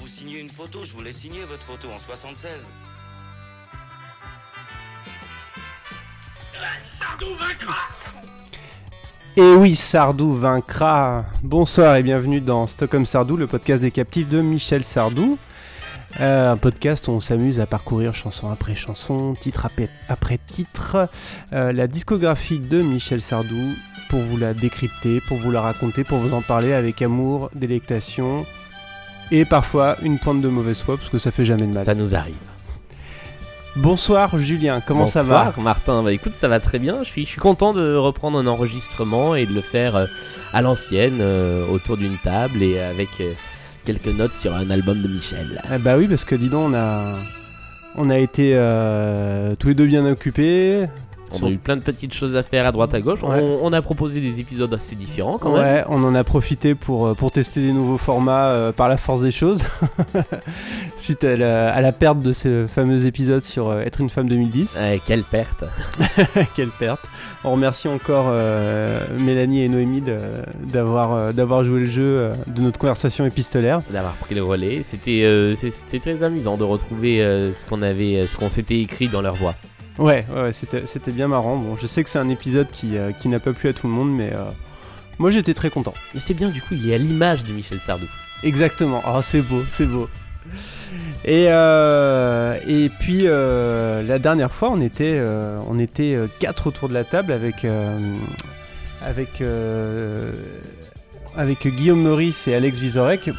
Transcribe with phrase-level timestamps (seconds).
[0.00, 2.72] Vous signer une photo, je voulais signer votre photo en 76.
[9.36, 11.24] Et oui, Sardou vaincra.
[11.42, 15.38] Bonsoir et bienvenue dans Stockholm Sardou, le podcast des captifs de Michel Sardou.
[16.20, 21.08] Euh, un podcast où on s'amuse à parcourir chanson après chanson, titre après, après titre,
[21.52, 23.74] euh, la discographie de Michel Sardou
[24.08, 28.44] pour vous la décrypter, pour vous la raconter, pour vous en parler avec amour, délectation
[29.30, 31.84] et parfois une pointe de mauvaise foi parce que ça fait jamais de mal.
[31.84, 32.34] Ça nous arrive.
[33.76, 37.02] Bonsoir Julien, comment ça va Bonsoir, Martin, bah écoute, ça va très bien.
[37.02, 40.06] Je suis, je suis content de reprendre un enregistrement et de le faire euh,
[40.52, 43.32] à l'ancienne, euh, autour d'une table et avec euh,
[43.84, 45.60] quelques notes sur un album de Michel.
[45.68, 47.14] Ah bah oui, parce que dis donc, on a,
[47.96, 50.86] on a été euh, tous les deux bien occupés.
[51.32, 53.22] On a eu plein de petites choses à faire à droite à gauche.
[53.22, 53.40] Ouais.
[53.42, 55.62] On, on a proposé des épisodes assez différents quand même.
[55.64, 58.96] Ouais, on en a profité pour, euh, pour tester des nouveaux formats euh, par la
[58.96, 59.62] force des choses.
[60.96, 64.28] Suite à la, à la perte de ce fameux épisode sur euh, Être une femme
[64.28, 64.76] 2010.
[64.76, 65.64] Ouais, quelle perte.
[66.54, 67.00] Quelle perte.
[67.44, 70.02] On remercie encore euh, Mélanie et Noémie
[70.62, 73.82] d'avoir euh, d'avoir joué le jeu euh, de notre conversation épistolaire.
[73.90, 78.16] D'avoir pris le relais, c'était euh, c'était très amusant de retrouver euh, ce qu'on avait,
[78.16, 79.54] euh, ce qu'on s'était écrit dans leur voix.
[79.98, 81.56] Ouais, ouais, ouais, c'était c'était bien marrant.
[81.56, 83.86] Bon, je sais que c'est un épisode qui, euh, qui n'a pas plu à tout
[83.86, 84.44] le monde, mais euh,
[85.18, 85.94] moi j'étais très content.
[86.14, 88.06] Mais c'est bien, du coup, il est à l'image de Michel Sardou.
[88.42, 89.02] Exactement.
[89.06, 90.08] Oh, c'est beau, c'est beau.
[91.24, 95.22] Et, euh, et puis la dernière fois, on était,
[95.70, 97.64] on était quatre autour de la table avec,
[99.00, 99.42] avec,
[101.36, 103.30] avec Guillaume Meurice et Alex Vizorek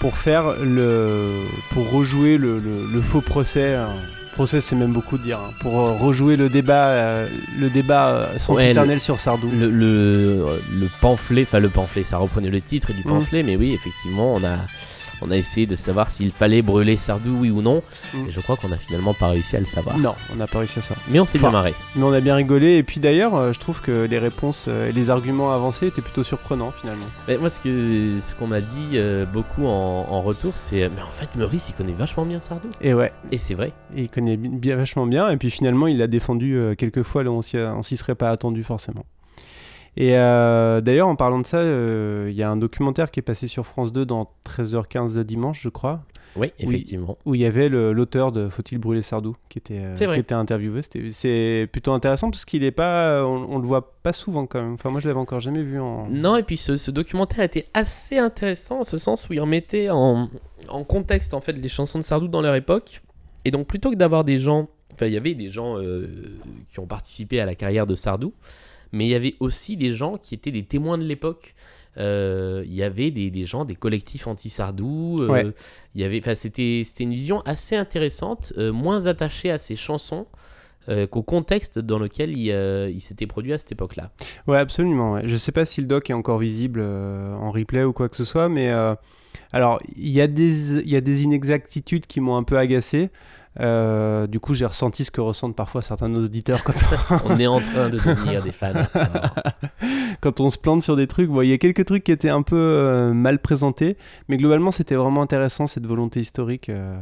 [0.00, 1.30] pour faire le,
[1.70, 3.74] pour rejouer le, le- le faux procès.
[3.74, 3.88] hein.
[4.34, 5.38] Procès, c'est même beaucoup de dire.
[5.38, 7.28] hein, pour euh, rejouer le débat, euh,
[7.58, 9.48] le débat euh, sans Ouais, éternel sur Sardou.
[9.58, 13.04] Le, le, le pamphlet, enfin le pamphlet, ça reprenait le titre du Mhm.
[13.04, 14.56] pamphlet, mais oui, effectivement, on a,
[15.22, 17.82] on a essayé de savoir s'il fallait brûler Sardou, oui ou non.
[18.14, 18.28] Mhm.
[18.28, 19.96] Et je crois qu'on a finalement pas réussi à le savoir.
[19.98, 20.94] Non, on n'a pas réussi à ça.
[21.08, 21.74] Mais on s'est Enfin, bien marré.
[21.96, 24.88] Mais on a bien rigolé et puis d'ailleurs euh, je trouve que les réponses euh,
[24.88, 27.06] et les arguments avancés étaient plutôt surprenants finalement.
[27.28, 31.34] Mais moi, ce qu'on m'a dit euh, beaucoup en, en retour, c'est mais en fait,
[31.36, 32.68] Maurice, il connaît vachement bien Sardou.
[32.80, 33.72] Et ouais, Et c'est vrai.
[33.96, 37.02] et il connaît bi- bien vachement bien et puis finalement il l'a défendu euh, quelques
[37.02, 39.04] fois là où on s'y on s'y serait pas attendu forcément.
[39.96, 43.22] Et euh, d'ailleurs en parlant de ça, euh, il y a un documentaire qui est
[43.22, 46.02] passé sur France 2 dans 13h15 de dimanche je crois,
[46.34, 47.16] Oui, effectivement.
[47.24, 50.34] où il y avait le- l'auteur de Faut-il brûler Sardou qui était, euh, qui était
[50.34, 50.80] interviewé.
[51.12, 54.72] C'est plutôt intéressant parce qu'il est pas, on, on le voit pas souvent quand même.
[54.74, 56.08] Enfin moi je l'avais encore jamais vu en...
[56.08, 59.90] Non, et puis ce, ce documentaire était assez intéressant en ce sens où il remettait
[59.90, 60.28] en,
[60.68, 63.00] en contexte en fait les chansons de Sardou dans leur époque.
[63.44, 65.76] Et donc plutôt que d'avoir des gens, enfin il y avait des gens
[66.68, 68.32] qui ont participé à la carrière de Sardou,
[68.94, 71.54] mais il y avait aussi des gens qui étaient des témoins de l'époque.
[71.96, 75.18] Euh, Il y avait des, des gens, des collectifs anti-Sardou.
[75.22, 75.44] euh, Ouais.
[75.94, 79.76] Il y avait, enfin c'était c'était une vision assez intéressante, euh, moins attachée à ces
[79.76, 80.26] chansons.
[81.10, 82.48] qu'au contexte dans lequel il,
[82.94, 84.10] il s'était produit à cette époque-là.
[84.46, 85.12] Ouais, absolument.
[85.14, 85.22] ouais.
[85.24, 88.24] Je sais pas si le doc est encore visible en replay ou quoi que ce
[88.26, 88.68] soit, mais
[89.52, 93.08] alors il y, a des- il y a des inexactitudes qui m'ont un peu agacé.
[93.60, 96.74] Euh, du coup, j'ai ressenti ce que ressentent parfois certains de nos auditeurs quand
[97.24, 98.72] On est en train de devenir des fans.
[100.20, 101.28] Quand on se plante sur des trucs.
[101.28, 103.96] Bon, il y a quelques trucs qui étaient un peu euh, mal présentés,
[104.28, 106.68] mais globalement, c'était vraiment intéressant cette volonté historique.
[106.68, 106.96] euh.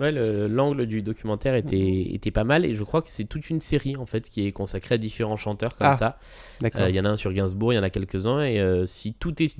[0.00, 3.50] Ouais, le- l'angle du documentaire était, était pas mal et je crois que c'est toute
[3.50, 6.18] une série en fait qui est consacrée à différents chanteurs comme Ah, ça.
[6.62, 6.80] D'accord.
[6.82, 8.86] Euh, Il y en a un sur Gainsbourg, il y en a quelques-uns et euh,
[8.86, 9.54] si tout est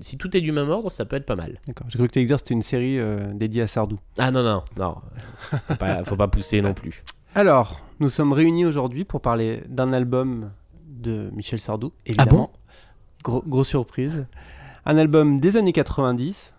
[0.00, 1.58] si tout est du même ordre, ça peut être pas mal.
[1.66, 1.88] D'accord.
[1.90, 3.98] J'ai cru que tu allais dire que c'était une série euh, dédiée à Sardou.
[4.18, 4.94] Ah non non non,
[5.68, 7.02] faut pas, faut pas pousser non plus.
[7.34, 10.52] Alors, nous sommes réunis aujourd'hui pour parler d'un album
[10.86, 12.52] de Michel Sardou, évidemment.
[13.24, 14.24] Gros, grosse surprise.
[14.86, 16.53] Un album des années 90.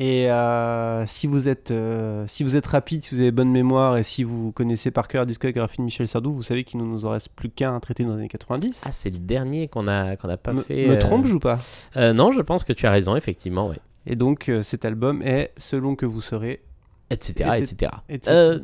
[0.00, 3.96] Et euh, si, vous êtes, euh, si vous êtes rapide, si vous avez bonne mémoire
[3.96, 6.84] et si vous connaissez par cœur la discographie de Michel Sardou, vous savez qu'il ne
[6.84, 8.82] nous en reste plus qu'un à traiter dans les années 90.
[8.84, 10.86] Ah c'est le dernier qu'on a qu'on a pas me fait.
[10.86, 11.58] me euh, trompe-je ou pas?
[11.96, 13.78] euh, Non, je pense que tu as raison effectivement, ouais.
[14.06, 16.62] Et donc cet album est Selon que vous serez.
[17.10, 17.90] Etc Et- etc.
[18.08, 18.60] etc.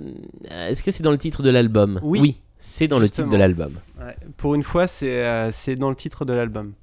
[0.51, 1.99] Est-ce que c'est dans le titre de l'album?
[2.05, 2.41] Oui.
[2.61, 3.73] c'est dans le titre de l'album.
[3.99, 6.75] Ouais, pour une fois, c'est c'est dans le titre de l'album.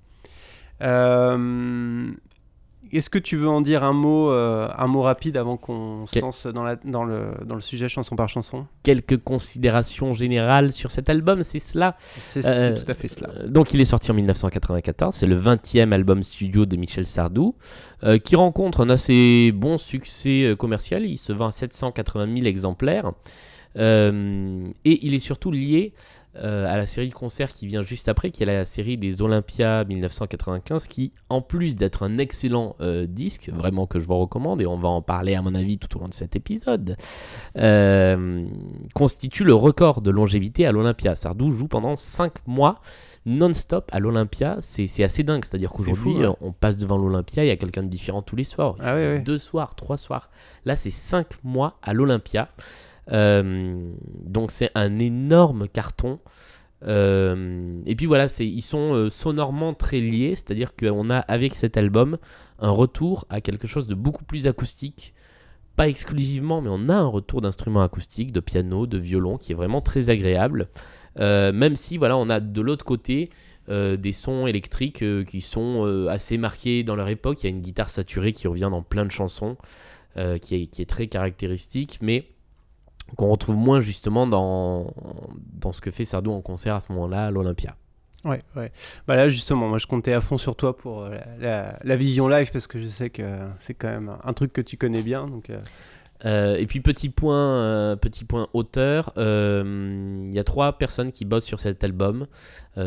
[0.81, 2.11] Euh,
[2.91, 6.19] Est-ce que tu veux en dire un mot, euh, un mot rapide avant qu'on se
[6.19, 8.65] lance dans, la, dans, le, dans le sujet chanson par chanson?
[8.83, 11.95] Quelques considérations générales sur cet album, c'est cela.
[11.99, 13.29] C'est Euh, tout à fait cela.
[13.29, 17.55] Euh, Donc il est sorti en 1994, c'est le 20e album studio de Michel Sardou,
[18.03, 23.11] euh, qui rencontre un assez bon succès commercial, il se vend à 780 000 exemplaires,
[23.77, 23.81] et
[24.83, 25.93] il est surtout lié
[26.37, 29.21] euh, à la série de concerts qui vient juste après, qui est la série des
[29.21, 34.61] Olympias 1995, qui en plus d'être un excellent euh, disque, vraiment que je vous recommande,
[34.61, 36.95] et on va en parler à mon avis tout au long de cet épisode,
[37.57, 38.45] euh,
[38.93, 41.15] constitue le record de longévité à l'Olympia.
[41.15, 42.81] Sardou joue pendant 5 mois
[43.25, 45.43] non-stop à l'Olympia, c'est assez dingue.
[45.45, 46.35] C'est-à-dire C'est qu'aujourd'hui, ouais.
[46.41, 48.75] on passe devant l'Olympia, il y a quelqu'un de différent tous les soirs.
[48.79, 49.17] Il Ah.
[49.19, 50.29] Deux soirs, trois soirs.
[50.65, 52.49] Là, c'est cinq mois à l'Olympia.
[53.11, 53.91] Euh,
[54.25, 56.19] donc, c'est un énorme carton.
[56.83, 61.77] Euh, et puis voilà, ils sont euh, sonorement très liés, c'est-à-dire qu'on a avec cet
[61.77, 62.17] album
[62.57, 65.13] un retour à quelque chose de beaucoup plus acoustique.
[65.75, 69.55] Pas exclusivement, mais on a un retour d'instruments acoustiques, de piano, de violon, qui est
[69.55, 70.69] vraiment très agréable.
[71.17, 73.29] Même si voilà, on a de l'autre côté
[73.69, 77.41] des sons électriques qui sont assez marqués dans leur époque.
[77.41, 79.55] Il y a une guitare saturée qui revient dans plein de chansons,
[80.41, 82.27] qui, est, qui est très caractéristique, mais
[83.15, 84.93] qu'on retrouve moins justement dans,
[85.53, 87.75] dans ce que fait Sardou en concert à ce moment-là à l'Olympia.
[88.23, 88.71] Ouais, ouais.
[89.07, 91.09] Bah là, justement, moi, je comptais à fond sur toi pour euh,
[91.39, 93.23] la, la- la vision live parce que je sais que
[93.59, 95.27] c'est quand même un truc que tu connais bien.
[95.27, 95.59] Donc, euh,
[96.23, 101.25] Euh, et puis petit point, euh, petit point auteur, il y a trois personnes qui
[101.25, 102.27] bossent sur cet album.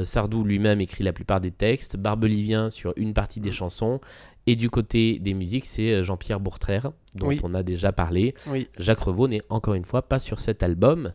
[0.04, 3.98] Sardou lui-même écrit la plupart des textes, Barbelivien sur une partie des chansons,
[4.46, 7.40] et du côté des musiques, c'est euh, Jean-Pierre Bourtraire, dont Oui.
[7.42, 8.34] on a déjà parlé.
[8.48, 8.68] oui.
[8.78, 11.12] Jacques Revaux n'est encore une fois pas sur cet album.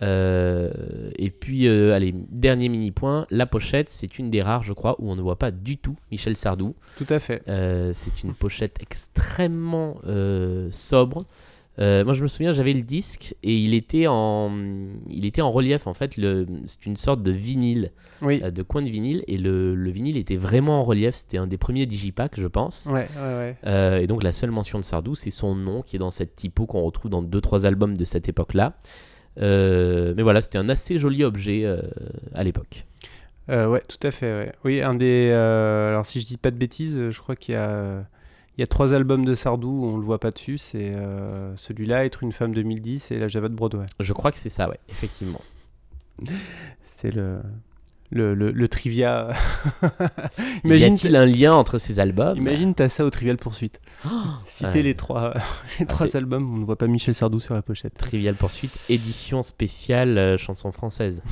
[0.00, 0.70] Euh,
[1.16, 4.96] et puis, euh, allez, dernier mini point, la pochette, c'est une des rares, je crois,
[4.98, 6.74] où on ne voit pas du tout Michel Sardou.
[6.96, 7.42] Tout à fait.
[7.48, 9.96] Euh, c'est une pochette extrêmement
[10.70, 11.24] sobre.
[11.78, 14.52] Euh, moi, je me souviens, j'avais le disque et il était en,
[15.08, 15.86] il était en relief.
[15.86, 16.14] En fait,
[16.66, 18.40] c'est une sorte de vinyle, Oui.
[18.44, 21.14] euh, de coin de vinyle, et le, le vinyle était vraiment en relief.
[21.14, 22.86] C'était un des premiers digipack, je pense.
[22.92, 23.56] Ouais, ouais, ouais.
[23.66, 26.36] Euh, et donc, la seule mention de Sardou, c'est son nom qui est dans cette
[26.36, 28.74] typo qu'on retrouve dans deux trois albums de cette époque-là.
[29.38, 31.64] Mais voilà, c'était un assez joli objet
[32.34, 32.84] à l'époque.
[33.48, 34.26] Ouais, tout à fait.
[34.30, 34.52] ouais.
[34.64, 35.30] Oui, un des.
[35.30, 38.04] alors, si je dis pas de bêtises, je crois qu'il y a.
[38.58, 40.58] Il y a trois albums de Sardou où on le voit pas dessus.
[40.58, 43.86] C'est euh, celui-là, Être une femme 2010 et La Java de Broadway.
[43.98, 45.40] Je crois que c'est ça, ouais, effectivement.
[46.84, 47.40] C'est le,
[48.10, 49.32] le, le, le trivia.
[49.82, 52.36] y imagine, a-t-il un lien entre ces albums?
[52.38, 53.80] Imagine t'as ça au Trivial Poursuite.
[54.46, 54.82] Citer ouais.
[54.82, 55.34] les trois,
[55.80, 57.94] les trois c'est- albums, on ne voit pas Michel Sardou sur la pochette.
[57.94, 61.24] Trivial Poursuite, édition spéciale euh, chanson française.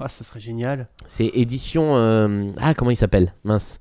[0.00, 0.88] Ah, ça serait génial.
[1.06, 1.94] C'est édition.
[1.96, 3.32] euh, Ah, comment il s'appelle?
[3.44, 3.78] Mince.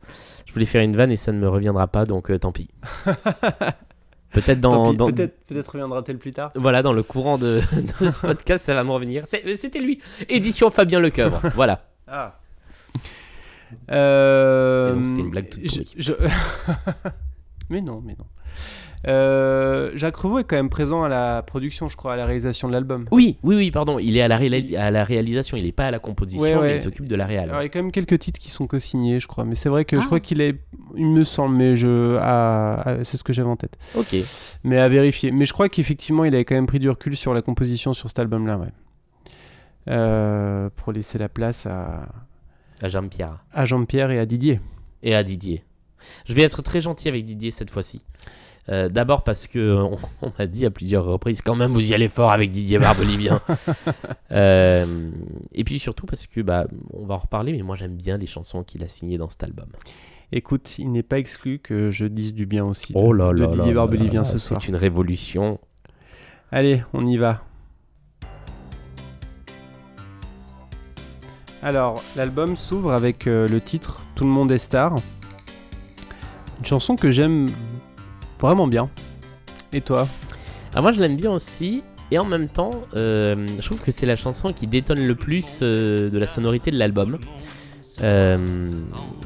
[0.54, 2.70] Je voulais faire une vanne et ça ne me reviendra pas, donc euh, tant pis.
[4.34, 4.94] Peut-être dans.
[4.96, 6.52] Peut-être peut reviendra-t-elle plus tard.
[6.54, 7.62] Voilà, dans le courant de,
[8.02, 9.24] de ce podcast, ça va me revenir.
[9.26, 10.00] C'était lui.
[10.30, 11.42] Édition Fabien Lecoeuvre.
[11.56, 11.88] voilà.
[12.08, 12.40] Ah.
[13.92, 15.94] Euh, c'était une blague toute je- pourrie.
[15.98, 16.14] je-
[17.70, 18.26] mais non, mais non.
[19.06, 22.68] Euh, Jacques Revaux est quand même présent à la production, je crois, à la réalisation
[22.70, 23.06] de l'album.
[23.12, 24.00] Oui, oui, oui, pardon.
[24.00, 26.56] Il est à la, réla- à la réalisation, il n'est pas à la composition, Ouais,
[26.56, 26.62] ouais.
[26.70, 27.50] mais il s'occupe de la réal.
[27.50, 29.44] Alors, il y a quand même quelques titres qui sont co-signés, je crois.
[29.44, 30.00] Mais c'est vrai que Ah.
[30.00, 30.56] je crois qu'il est.
[30.96, 32.18] Il me semble, mais je.
[33.04, 33.78] c'est ce que j'avais en tête.
[33.96, 34.16] Ok.
[34.64, 35.32] Mais à vérifier.
[35.32, 38.08] Mais je crois qu'effectivement, il avait quand même pris du recul sur la composition sur
[38.08, 38.70] cet album-là, ouais.
[39.90, 42.06] Euh, pour laisser la place à,
[42.82, 43.44] À Jean-Pierre.
[43.52, 44.62] à Jean-Pierre et à Didier.
[45.02, 45.64] et à Didier.
[46.26, 48.02] Je vais être très gentil avec Didier cette fois-ci.
[48.70, 51.92] Euh, D'abord parce que euh, on, on m'a dit à plusieurs reprises, quand même vous
[51.92, 53.42] y allez fort avec Didier Barbelivien.
[54.32, 55.12] Euh,
[55.54, 58.26] et puis surtout parce que bah on va en reparler, mais moi j'aime bien les
[58.26, 59.68] chansons qu'il a signées dans cet album.
[60.32, 63.42] Écoute, il n'est pas exclu que je dise du bien aussi de, Oh là de
[63.42, 64.60] là Didier là Barbelivien ce soir.
[64.60, 65.60] C'est une révolution.
[66.52, 67.44] Allez, on y va.
[71.62, 74.96] Alors, l'album s'ouvre avec euh, le titre Tout le monde est star.
[76.60, 77.52] Une chanson que j'aime
[78.48, 78.90] vraiment bien.
[79.72, 80.08] Et toi
[80.76, 81.84] Ah, moi je l'aime bien aussi.
[82.12, 85.60] Et en même temps, euh, je trouve que c'est la chanson qui détonne le plus
[85.62, 87.18] euh, de la sonorité de l'album.
[88.04, 88.70] Euh,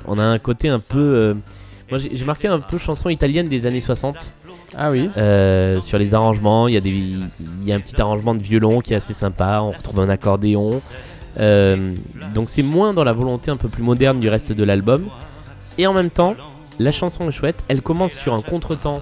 [0.05, 1.35] on a un côté un peu.
[1.89, 4.33] moi j'ai marqué un peu chanson italienne des années 60.
[4.77, 5.09] Ah oui
[5.81, 8.81] sur les arrangements, il y, a des, il y a un petit arrangement de violon
[8.81, 10.81] qui est assez sympa, on retrouve un accordéon.
[11.35, 15.07] Donc c'est moins dans la volonté un peu plus moderne du reste de l'album.
[15.77, 16.35] Et en même temps,
[16.79, 19.01] la chanson est chouette, elle commence sur un contretemps.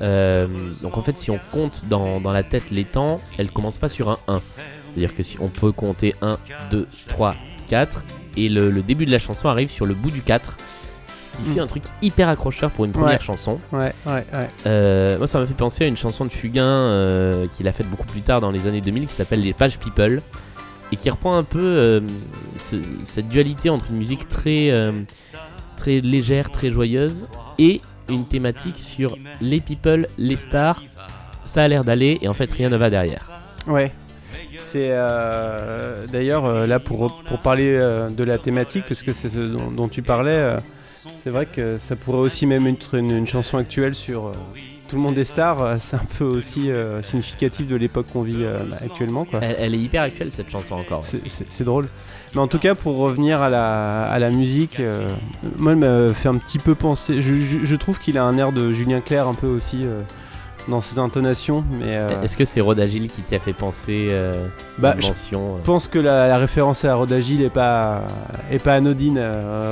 [0.00, 0.48] Euh,
[0.82, 3.88] donc en fait si on compte dans, dans la tête les temps, elle commence pas
[3.88, 4.40] sur un 1.
[4.88, 6.38] C'est-à-dire que si on peut compter 1,
[6.70, 7.34] 2, 3,
[7.68, 8.04] 4,
[8.36, 10.56] et le, le début de la chanson arrive sur le bout du 4.
[11.20, 13.24] Ce qui fait un truc hyper accrocheur pour une première Ouais.
[13.24, 13.58] chanson.
[13.72, 14.48] Ouais, ouais, ouais.
[14.66, 17.88] Euh, moi, ça m'a fait penser à une chanson de Fugain euh, qu'il a faite
[17.90, 20.22] beaucoup plus tard dans les années 2000 qui s'appelle Les Pages People
[20.92, 22.00] et qui reprend un peu euh,
[22.56, 24.70] ce- cette dualité entre une musique très,
[25.84, 30.82] très légère, très joyeuse et une thématique sur les people, les stars.
[31.44, 33.30] Ça a l'air d'aller et en fait rien ne va derrière.
[33.66, 33.92] Ouais.
[34.56, 39.28] C'est euh, d'ailleurs euh, là pour, pour parler euh, de la thématique, parce que c'est
[39.28, 40.56] ce dont, dont tu parlais,
[41.22, 44.32] c'est vrai que ça pourrait aussi même être une, une chanson actuelle sur
[44.88, 45.78] Tout le monde est star.
[45.78, 46.70] C'est un peu aussi
[47.02, 48.46] significatif de l'époque qu'on vit
[48.80, 49.26] actuellement.
[49.26, 49.40] Quoi.
[49.42, 51.04] Elle, elle est hyper actuelle cette chanson encore.
[51.12, 51.20] ouais.
[51.50, 51.88] C'est drôle.
[52.34, 55.08] Mais en tout cas, pour revenir à la, à la musique, euh,
[55.56, 57.22] moi, elle m'a fait un petit peu penser.
[57.22, 60.00] Je, je- je trouve qu'il a un air de Julien Clerc un peu aussi euh,
[60.66, 61.62] dans ses intonations.
[61.70, 64.08] Mais euh, Est-ce que c'est Rod Agile qui t'y a fait penser
[64.78, 68.02] bah, je mention, pense que la, la référence à Rodagil est pas,
[68.50, 69.22] est pas anodine.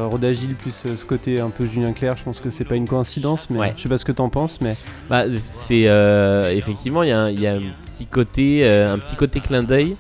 [0.09, 3.49] Rodagil plus ce côté un peu Julien Clerc, je pense que c'est pas une coïncidence,
[3.50, 3.73] mais Ouais.
[3.76, 4.76] je sais pas ce que t'en penses, mais
[5.11, 9.64] Bah, c'est euh, effectivement il y, y a un petit côté, un petit côté clin
[9.64, 9.97] d'œil.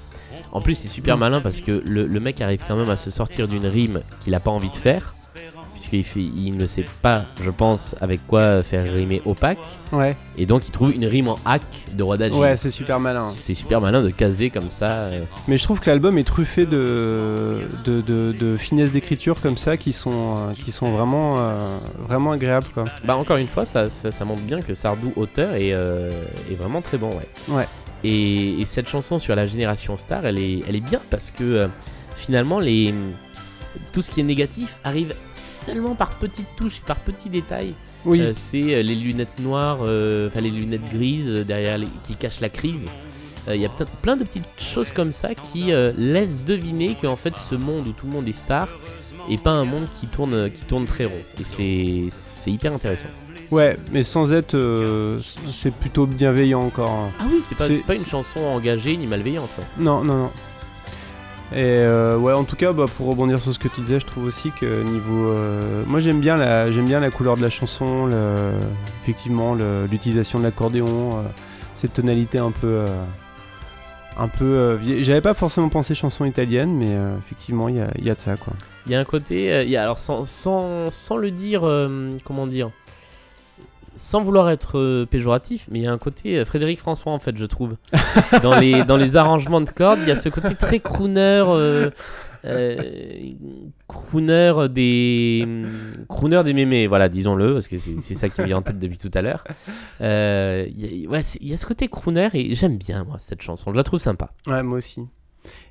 [0.52, 3.10] En plus, c'est super malin parce que le, le mec arrive quand même à se
[3.10, 5.12] sortir d'une rime qu'il a pas envie de faire,
[5.72, 9.58] puisqu'il fait, il ne sait pas, je pense, avec quoi faire rimer opaque,
[9.92, 11.62] ouais, et donc il trouve une rime en hack
[11.94, 12.38] de Rodagil.
[12.38, 13.24] ouais, c'est super malin.
[13.24, 14.90] c'est super malin de caser comme ça.
[15.06, 15.22] euh.
[15.48, 19.78] Mais je trouve que l'album est truffé de, de, de, de finesse d'écriture comme ça
[19.78, 22.84] qui sont, euh, qui sont vraiment, euh, vraiment agréables, quoi.
[23.06, 26.12] Bah encore une fois, ça, ça, ça montre bien que Sardou auteur est, euh,
[26.50, 27.28] est vraiment très bon, ouais.
[27.48, 27.66] Ouais.
[28.04, 31.44] Et, et cette chanson sur la génération star, elle est, elle est bien parce que
[31.44, 31.68] euh,
[32.16, 32.92] finalement les,
[33.92, 35.14] tout ce qui est négatif arrive
[35.50, 37.74] seulement par petites touches et par petits détails.
[38.04, 42.40] Oui, Euh, c'est euh, les lunettes noires, enfin les lunettes grises derrière les- qui cachent
[42.40, 42.86] la crise.
[43.48, 47.36] Il y a peut-être plein de petites choses comme ça qui laissent deviner qu'en fait
[47.36, 48.68] ce monde où tout le monde est star
[49.28, 51.24] et pas un monde qui tourne, qui tourne très rond.
[51.40, 53.08] Et c'est hyper intéressant.
[53.52, 56.90] Ouais, mais sans être, euh, c'est plutôt bienveillant encore.
[56.90, 57.08] hein.
[57.20, 59.50] Ah oui, c'est pas, C'est- c'est pas une chanson engagée ni malveillante.
[59.58, 59.64] ouais.
[59.78, 60.30] Non, non, non.
[61.54, 64.06] Et euh, ouais, en tout cas, bah, pour rebondir sur ce que tu disais, je
[64.06, 67.50] trouve aussi que niveau, euh, moi j'aime bien la, j'aime bien la couleur de la
[67.50, 68.52] chanson, le-
[69.02, 71.22] effectivement le- l'utilisation de l'accordéon, euh,
[71.74, 72.86] cette tonalité un peu, euh,
[74.18, 74.44] un peu.
[74.46, 78.04] euh, vieille- J'avais pas forcément pensé chanson italienne, mais euh, effectivement il y a, il
[78.06, 78.54] y a de ça quoi.
[78.86, 81.64] Il y a un côté, euh, il y a, alors sans, sans, sans le dire,
[81.64, 82.70] euh, comment dire,
[83.94, 87.18] sans vouloir être euh, péjoratif, mais il y a un côté euh, Frédéric François en
[87.18, 87.76] fait, je trouve.
[88.42, 91.42] dans, les, dans les arrangements de cordes, il y a ce côté très crooner.
[91.46, 91.90] euh,
[92.44, 92.74] euh,
[93.86, 95.46] crooner des
[96.08, 98.98] crooner des mémés voilà disons-le parce que c'est ça qui me vient en tête depuis
[98.98, 99.44] tout à l'heure
[100.00, 103.04] Euh, il y a- ouais c'est- il y a ce côté crooner et j'aime bien
[103.04, 105.02] moi cette chanson je la trouve sympa Ouais, moi aussi.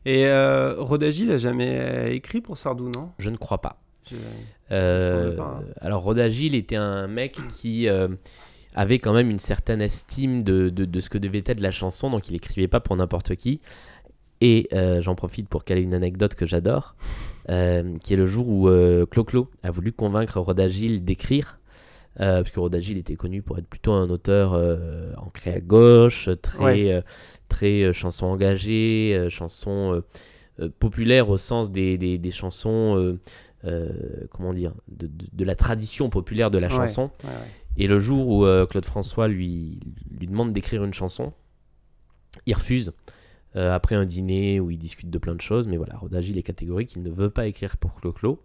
[0.05, 3.09] Et euh, Rodagil a jamais écrit pour Sardou, non?
[3.19, 3.77] Je ne crois pas
[4.09, 4.15] Je-
[4.71, 5.65] Euh, pas, hein.
[5.81, 8.07] Alors Rodagil était un mec qui euh,
[8.75, 12.09] avait quand même une certaine estime de, de- de ce que devait être la chanson,
[12.09, 13.61] donc il écrivait pas pour n'importe qui.
[14.39, 16.95] Et euh, j'en profite pour caler une anecdote que j'adore,
[17.47, 18.69] qui est le jour où
[19.05, 21.59] Clo-Clo a voulu convaincre Rodagil d'écrire,
[22.17, 24.53] parce que Rodagil était connu pour être plutôt un auteur
[25.17, 27.03] ancré à gauche, très, Ouais.
[27.49, 30.01] très chanson engagée, chanson
[30.79, 33.19] populaire au sens des, des- des chansons, euh,
[34.31, 37.11] comment dire, de, de- de la tradition populaire de la chanson.
[37.23, 37.47] Ouais, ouais.
[37.77, 41.33] Et le jour où euh, Claude François lui, lui demande d'écrire une chanson,
[42.45, 42.91] il refuse.
[43.55, 46.43] euh, après un dîner où ils discutent de plein de choses, mais voilà, Rodagil est
[46.43, 48.41] catégorique, il ne veut pas écrire pour Clo-Clo.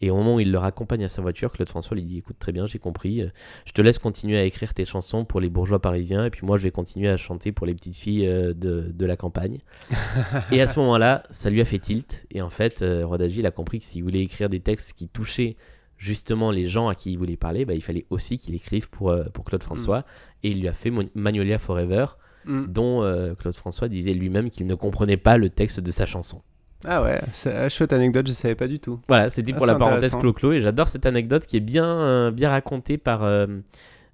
[0.00, 2.36] Et au moment où il le raccompagne à sa voiture, Claude François lui dit Écoute,
[2.38, 3.28] très bien, j'ai compris, euh,
[3.64, 6.56] je te laisse continuer à écrire tes chansons pour les bourgeois parisiens, et puis moi
[6.56, 9.58] je vais continuer à chanter pour les petites filles euh, de, de la campagne.
[10.52, 13.50] et à ce moment-là, ça lui a fait tilt, et en fait, euh, Rodagil a
[13.50, 15.56] compris que s'il voulait écrire des textes qui touchaient
[15.96, 19.14] justement les gens à qui il voulait parler, bah, il fallait aussi qu'il écrive pour,
[19.32, 20.04] pour Claude François,
[20.42, 22.06] et il lui a fait Magnolia Forever,
[22.48, 22.66] Mm.
[22.66, 26.42] dont euh, Claude François disait lui-même qu'il ne comprenait pas le texte de sa chanson.
[26.84, 29.00] Ah ouais, c'est chouette anecdote, je savais pas du tout.
[29.08, 30.14] Voilà, c'était Ah, pour la parenthèse.
[30.14, 33.46] Clo-Clo et j'adore cette anecdote qui est bien, euh, bien racontée par euh,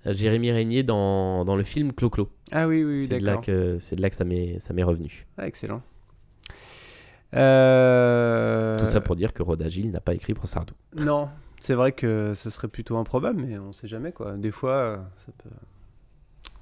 [0.06, 2.30] Jérémy Régnier dans, dans le film Clo-Clo.
[2.52, 3.42] Ah oui, oui, d'accord.
[3.78, 5.26] c'est de là que ça m'est, ça m'est revenu.
[5.36, 5.82] Ah, excellent.
[7.34, 10.74] Euh, Tout ça pour dire que Rodagil n'a pas écrit pour Sardou.
[10.96, 11.28] Non,
[11.60, 14.32] c'est vrai que ce serait plutôt improbable, mais on sait jamais quoi.
[14.36, 15.50] Des fois, ça peut.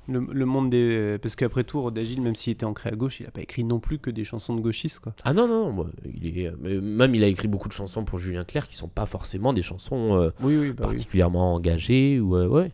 [0.08, 1.16] Le, le monde des.
[1.22, 3.78] Parce qu'après tout, Rodagil, même s'il était ancré à gauche, il a pas écrit non
[3.78, 5.14] plus que des chansons de gauchistes quoi.
[5.24, 8.44] Ah non, non, moi, il est, même il a écrit beaucoup de chansons pour Julien
[8.44, 10.94] Clerc qui sont pas forcément des chansons euh, Oui, oui, bah oui.
[10.94, 12.18] particulièrement engagées.
[12.20, 12.72] Ou, euh, ouais.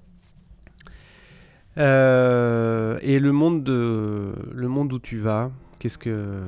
[1.76, 6.40] Euh, et le monde, de, le monde où tu vas, qu'est-ce que,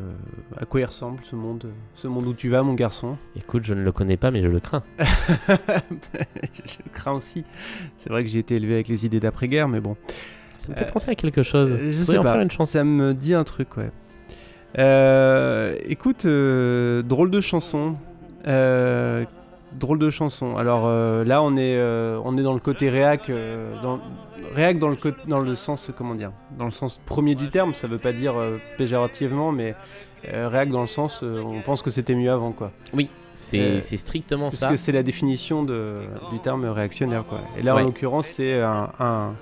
[0.56, 3.16] à quoi il ressemble ce monde, ce monde où tu vas, mon garçon?
[3.36, 4.82] Écoute, je ne le connais pas, mais je le crains.
[4.98, 7.44] Je le crains aussi.
[7.96, 9.96] C'est vrai que j'ai été élevé avec les idées d'après-guerre, mais bon.
[10.60, 11.74] Ça me fait Euh, penser à quelque chose.
[11.82, 12.32] Je sais en pas.
[12.34, 12.66] faire une chanson.
[12.78, 13.90] Ça me dit un truc, ouais.
[14.78, 17.96] Euh, écoute, euh, drôle de chanson.
[18.46, 19.24] Euh,
[19.78, 20.56] drôle de chanson.
[20.56, 20.88] Alors
[21.24, 21.80] là, on est,
[22.24, 23.30] on est dans le côté réac,
[23.82, 24.00] dans,
[24.54, 24.96] réac dans le,
[25.28, 27.74] dans le sens, comment dire, dans le sens premier du terme.
[27.74, 28.34] Ça veut pas dire
[28.78, 29.74] péjorativement, mais
[30.24, 32.72] réac dans le sens, on pense que c'était mieux avant, quoi.
[32.94, 34.68] Oui, c'est strictement Parce ça.
[34.70, 35.98] que c'est la définition de,
[36.32, 37.38] du terme réactionnaire, quoi.
[37.56, 37.82] Et là, Ouais.
[37.82, 39.34] en l'occurrence, c'est un, un-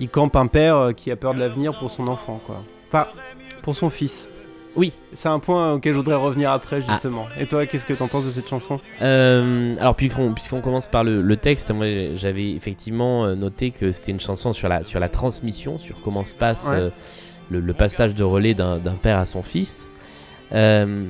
[0.00, 2.64] il campe un père euh, qui a peur de l'avenir pour son enfant, quoi.
[2.88, 3.06] Enfin,
[3.62, 4.28] pour son fils.
[4.76, 4.92] Oui.
[5.12, 7.26] C'est un point auquel je voudrais revenir après, justement.
[7.38, 8.80] Et toi, qu'est-ce que t'en penses de cette chanson?
[9.02, 13.90] Euh, alors puisqu'on puisqu'on commence par le, le texte, moi j'avais effectivement euh, noté que
[13.92, 16.76] c'était une chanson sur la, sur la transmission, sur comment se passe Ouais.
[16.76, 16.90] euh,
[17.50, 19.90] le, le passage de relais d'un père à son fils.
[20.52, 21.04] Euh,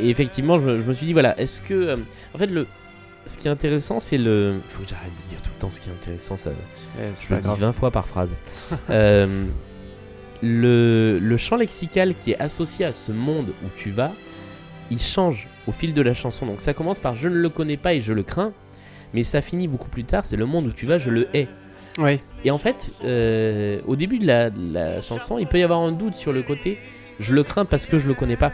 [0.00, 1.98] et effectivement, je, je me suis dit, voilà, est-ce que...
[2.34, 2.66] en fait, le,
[3.28, 4.60] ce qui est intéressant, c'est le...
[4.64, 6.50] Il faut que j'arrête de dire tout le temps ce qui est intéressant, ça,
[6.96, 7.60] c'est je le dis grave.
[7.60, 8.34] 20 fois par phrase.
[8.90, 9.46] Euh,
[10.40, 14.12] le, le champ lexical qui est associé à ce monde où tu vas,
[14.90, 16.46] il change au fil de la chanson.
[16.46, 18.52] Donc ça commence par je ne le connais pas et je le crains,
[19.12, 21.48] mais ça finit beaucoup plus tard, c'est le monde où tu vas, je le hais.
[21.98, 22.20] Oui.
[22.44, 25.80] Et en fait, euh, au début de la, de la chanson, il peut y avoir
[25.80, 26.78] un doute sur le côté
[27.18, 28.52] je le crains parce que je le connais pas.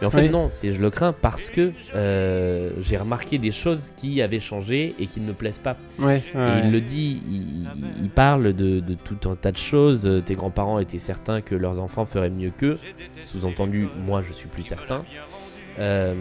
[0.00, 0.28] Mais en fait, Oui.
[0.30, 4.94] non, c'est je le crains parce que euh, j'ai remarqué des choses qui avaient changé
[4.98, 5.76] et qui ne me plaisent pas.
[5.98, 7.66] Ouais, Et il le dit, il,
[8.02, 10.08] il parle de, de tout un tas de choses.
[10.24, 12.78] Tes grands-parents étaient certains que leurs enfants feraient mieux qu'eux.
[13.18, 15.04] Sous-entendu, moi je suis plus certain.
[15.80, 16.14] Euh,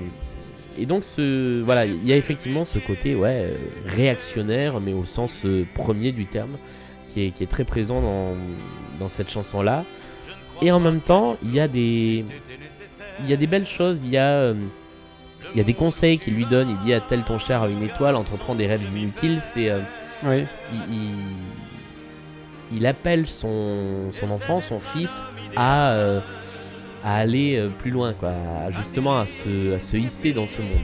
[0.79, 3.53] et donc, ce, voilà, il y a effectivement ce côté ouais,
[3.85, 6.57] réactionnaire, mais au sens euh, premier du terme,
[7.07, 8.35] qui est, qui est très présent dans,
[8.99, 9.85] dans cette chanson-là.
[10.61, 12.25] Et en même temps, il y a des,
[13.21, 14.03] il y a des belles choses.
[14.03, 14.53] Il y a, euh,
[15.53, 16.69] il y a des conseils qu'il lui donne.
[16.69, 19.39] Il dit à tel ton cher a une étoile, entreprend des rêves inutiles.
[19.41, 19.79] C'est euh,
[20.25, 20.43] Oui.
[20.73, 25.23] il, il- il appelle son, son enfant, son fils,
[25.55, 26.19] à, euh,
[27.01, 28.31] à aller plus loin, quoi,
[28.65, 30.81] à- justement à se, à se hisser dans ce monde.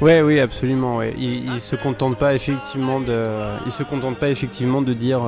[0.00, 0.96] Ouais, oui, absolument.
[0.96, 1.14] Ouais.
[1.18, 3.26] Il, il se contente pas effectivement de,
[3.66, 5.20] il se contente pas effectivement de dire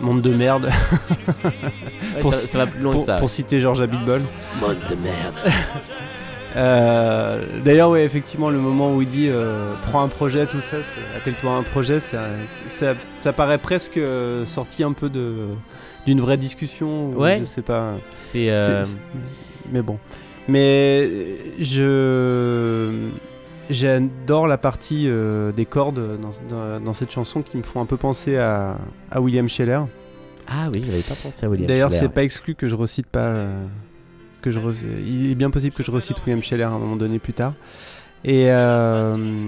[0.00, 0.70] monde de merde
[1.44, 3.16] Ouais, Pour ça, va plus loin pour, que ça.
[3.16, 4.22] pour citer Georges Abitbol.
[4.60, 5.34] Monde de merde.
[6.56, 10.78] Euh, D'ailleurs, ouais, effectivement, le moment où il dit euh, prends un projet, tout ça,
[11.16, 12.22] attelle-toi à un projet, ça,
[12.68, 15.34] ça, ça paraît presque euh, sorti un peu de
[16.06, 17.10] d'une vraie discussion.
[17.10, 17.36] ou Ouais.
[17.40, 17.92] Je sais pas.
[18.12, 18.48] C'est.
[18.50, 18.90] euh, C'est-
[19.70, 19.98] Mais bon.
[20.48, 21.08] Mais
[21.60, 22.92] je
[23.70, 27.86] j'adore la partie euh, des cordes dans, dans- dans cette chanson qui me font un
[27.86, 28.76] peu penser à,
[29.10, 29.80] à William Scheller.
[30.48, 31.66] Ah oui, j'avais pas pensé à William.
[31.68, 32.06] D'ailleurs, Scheller.
[32.08, 33.20] c'est pas exclu que je recite pas.
[33.26, 33.64] euh,
[34.42, 34.58] que je
[35.06, 37.54] Il est bien possible que je recite William Scheller à un moment donné plus tard.
[38.24, 39.46] Et euh,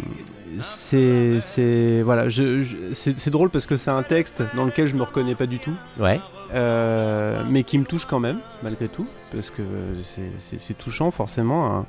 [0.59, 5.03] c'est voilà, je, je- c'est drôle parce que c'est un texte dans lequel je me
[5.03, 5.75] reconnais pas du tout.
[5.99, 6.21] Ouais.
[6.53, 9.63] Euh, mais qui me touche quand même, malgré tout, parce que
[10.03, 11.67] c'est- touchant forcément.
[11.79, 11.87] Un,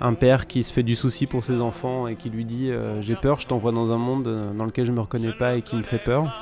[0.00, 3.02] un père qui se fait du souci pour ses enfants et qui lui dit euh,
[3.02, 5.62] J'ai peur, je t'envoie dans un monde euh, dans lequel je me reconnais pas et
[5.62, 6.32] qui me fait peur.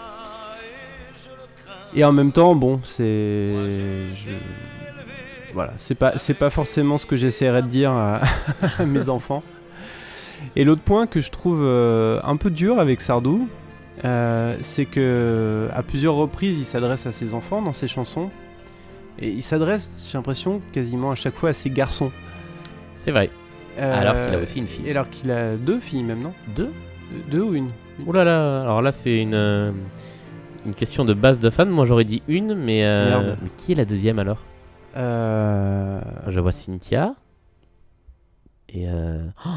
[1.94, 3.52] Et en même temps, bon, c'est.
[5.54, 8.20] Voilà, c'est pas, c'est pas forcément ce que j'essaierais de dire à,
[8.86, 9.42] mes enfants.
[10.54, 13.48] Et l'autre point que je trouve euh, un peu dur avec Sardou,
[14.60, 18.30] c'est que à plusieurs reprises, il s'adresse à ses enfants dans ses chansons.
[19.20, 22.12] Et il s'adresse, j'ai l'impression, quasiment à chaque fois à ses garçons.
[22.94, 23.30] C'est vrai.
[23.78, 24.86] Euh, Alors qu'il a aussi une fille.
[24.86, 26.32] Et alors qu'il a deux filles même, non?
[26.56, 26.72] Deux?
[27.30, 27.70] Deux ou une?
[28.06, 29.72] Ouh là là, alors là c'est une, euh,
[30.66, 31.68] une question de base de fan.
[31.68, 33.38] Moi j'aurais dit une, mais, euh, Merde.
[33.42, 34.38] mais qui est la deuxième alors?
[34.96, 37.14] Euh, Je vois Cynthia.
[38.68, 39.50] Et euh, oh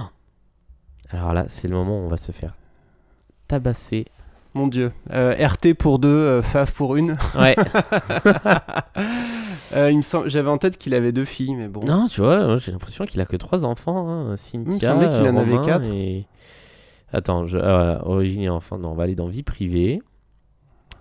[1.10, 2.54] alors là c'est le moment où on va se faire
[3.48, 4.06] tabasser.
[4.54, 4.92] Mon dieu.
[5.12, 7.14] Euh, RT pour deux, euh, Faf pour une.
[7.38, 7.56] Ouais.
[9.74, 11.82] Euh, il me semble- J'avais en tête qu'il avait deux filles, mais bon.
[11.86, 14.10] non, tu vois, j'ai l'impression qu'il a que trois enfants.
[14.10, 14.38] hein.
[14.38, 15.90] Cynthia, semblait qu'il en avait quatre.
[15.90, 16.26] Et...
[17.14, 17.58] Attends, je...
[17.58, 18.78] euh, origine et enfant.
[18.78, 20.02] Non, on va aller dans vie privée.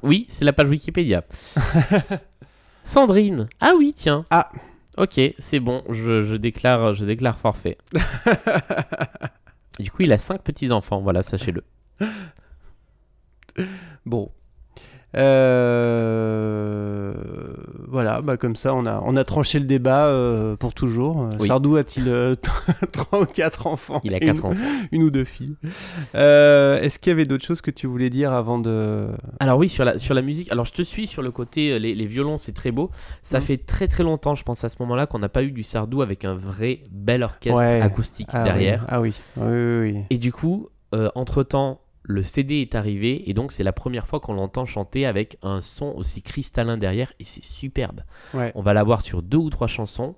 [0.02, 1.24] Oui, c'est la page Wikipédia.
[2.84, 3.48] Sandrine.
[3.60, 4.24] Ah oui, tiens.
[4.30, 4.50] Ah.
[4.96, 5.82] Ok, c'est bon.
[5.90, 7.78] Je, je déclare, je déclare forfait.
[9.78, 11.00] du coup, il a cinq petits enfants.
[11.00, 11.62] Voilà, sachez-le.
[14.06, 14.30] Bon.
[15.90, 17.12] Euh,
[17.88, 21.28] voilà, bah comme ça, on a, on a tranché le débat euh, pour toujours.
[21.40, 21.48] Oui.
[21.48, 22.34] Sardou a-t-il euh,
[22.92, 24.00] trois ou quatre enfants?
[24.04, 24.50] Il a Une- 4 ans.
[24.92, 25.56] Une ou deux filles.
[26.14, 29.08] Euh, Est-ce qu'il y avait d'autres choses que tu voulais dire avant de?
[29.40, 31.94] Alors oui, sur la, sur la musique, alors je te suis sur le côté, les,
[31.94, 32.90] les violons, c'est très beau.
[33.22, 33.44] Ça Mhm.
[33.44, 36.02] fait très très longtemps, je pense à ce moment-là, qu'on n'a pas eu du Sardou
[36.02, 37.80] avec un vrai bel orchestre Ouais.
[37.80, 38.84] acoustique Ah oui, derrière.
[38.88, 39.92] Ah oui, oui, oui.
[39.94, 40.02] oui.
[40.10, 44.20] Et du coup, euh, entre-temps, le CD est arrivé et donc c'est la première fois
[44.20, 48.02] qu'on l'entend chanter avec un son aussi cristallin derrière et c'est superbe.
[48.34, 48.52] Ouais.
[48.54, 50.16] On va l'avoir sur deux ou trois chansons.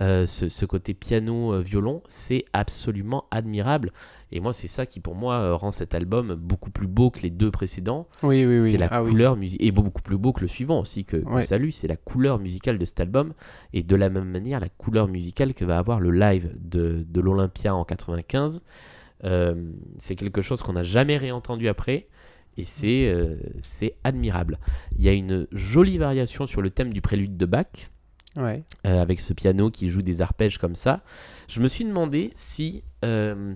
[0.00, 3.90] Euh, ce, ce côté piano-violon, c'est absolument admirable.
[4.30, 7.18] Et moi, c'est ça qui, pour moi, euh, rend cet album beaucoup plus beau que
[7.20, 8.06] les deux précédents.
[8.22, 8.70] Oui, oui, oui.
[8.70, 9.10] C'est la Ah oui.
[9.10, 11.42] couleur musicale, et beaucoup plus beau que le suivant aussi, que, que Ouais.
[11.42, 13.32] Salut, c'est la couleur musicale de cet album,
[13.72, 17.20] et de la même manière, la couleur musicale que va avoir le live de, de
[17.20, 18.62] l'Olympia en 95.
[19.24, 19.54] Euh,
[19.98, 22.06] c'est quelque chose qu'on n'a jamais réentendu après,
[22.56, 24.58] et c'est euh, c'est admirable.
[24.98, 27.90] Il y a une jolie variation sur le thème du prélude de Bach,
[28.36, 28.62] Ouais.
[28.86, 31.02] euh, avec ce piano qui joue des arpèges comme ça.
[31.48, 33.54] Je me suis demandé si euh,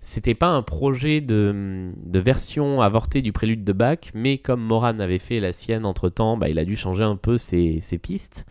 [0.00, 4.98] c'était pas un projet de, de version avortée du prélude de Bach, mais comme Moran
[5.00, 7.96] avait fait la sienne entre temps, bah, il a dû changer un peu ses, ses
[7.98, 8.46] pistes.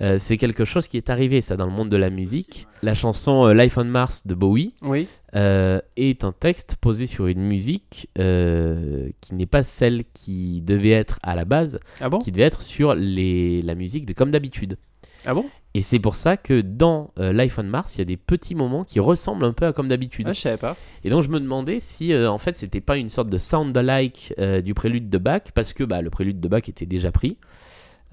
[0.00, 2.66] Euh, c'est quelque chose qui est arrivé, ça, dans le monde de la musique.
[2.82, 5.06] La chanson euh, Life on Mars de Bowie Oui.
[5.36, 11.18] euh, est un texte posé sur une musique qui n'est pas celle qui devait être
[11.22, 12.18] à la base, Ah bon?
[12.18, 14.78] qui devait être sur les, la musique de Comme d'habitude.
[15.26, 15.46] Ah bon?
[15.76, 18.84] Et c'est pour ça que dans Life on Mars, il y a des petits moments
[18.84, 20.26] qui ressemblent un peu à comme d'habitude.
[20.28, 20.76] Ah, je savais pas.
[21.02, 24.34] Et donc je me demandais si en fait c'était pas une sorte de sound alike
[24.38, 27.38] euh, du prélude de Bach, parce que bah, le prélude de Bach était déjà pris.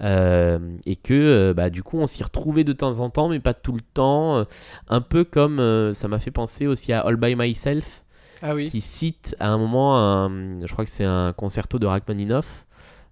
[0.02, 3.38] Euh, et que euh, bah, du coup on s'y retrouvait de temps en temps, mais
[3.40, 4.36] pas tout le temps.
[4.38, 4.44] euh,
[4.88, 8.02] un peu comme euh, ça m'a fait penser aussi à All by Myself,
[8.42, 8.66] Ah oui.
[8.66, 12.66] qui cite à un moment, un- je crois que c'est un concerto de Rachmaninoff,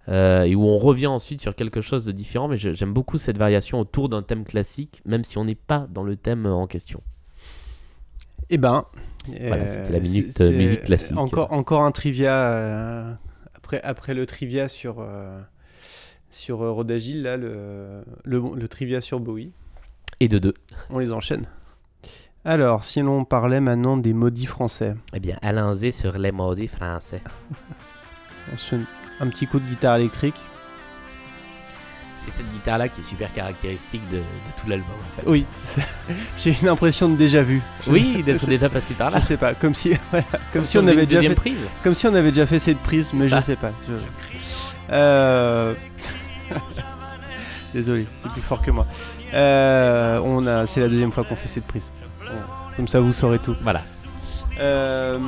[0.08, 2.48] euh, et où on revient ensuite sur quelque chose de différent.
[2.48, 6.02] Mais j'aime beaucoup cette variation autour d'un thème classique, même si on n'est pas dans
[6.02, 7.00] le thème en question.
[8.48, 8.84] Eh ben.
[9.28, 11.16] Voilà, euh, c'était la minute, musique classique.
[11.16, 12.34] Encore, encore un trivia.
[12.34, 13.12] euh,
[13.54, 15.40] après, après le trivia sur, euh,
[16.30, 19.50] sur euh, Rodagil, là, le, le, le trivia sur Bowie.
[20.20, 20.54] Et de deux.
[20.90, 21.46] On les enchaîne.
[22.44, 27.22] Alors, si l'on parlait maintenant des maudits français, Eh bien, allons-y sur les maudits français.
[28.52, 28.80] on se fait
[29.20, 30.36] un petit coup de guitare électrique.
[32.16, 34.22] C'est cette guitare-là qui est super caractéristique de, de
[34.60, 34.90] tout l'album.
[34.90, 35.26] En fait.
[35.28, 35.46] Oui,
[36.38, 37.62] j'ai une impression de déjà vu.
[37.86, 39.20] Je- Oui, d'être déjà passé par Je là.
[39.22, 39.92] sais pas, comme si,
[40.52, 41.66] comme si on avait déjà fait, prise.
[41.82, 43.40] comme si on avait déjà fait cette prise, mais je ça.
[43.40, 43.72] sais pas.
[43.88, 43.94] je-
[44.92, 45.72] Euh,
[47.74, 48.86] Désolé, c'est plus fort que moi.
[49.32, 51.90] Euh, on a, c'est la deuxième fois qu'on fait cette prise.
[52.76, 53.54] Comme ça, vous saurez tout.
[53.62, 53.82] Voilà.
[54.60, 55.18] Euh,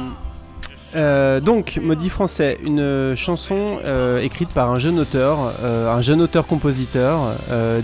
[0.95, 6.21] euh, donc, Maudit Français, une chanson euh, écrite par un jeune auteur, euh, un jeune
[6.21, 7.35] auteur-compositeur,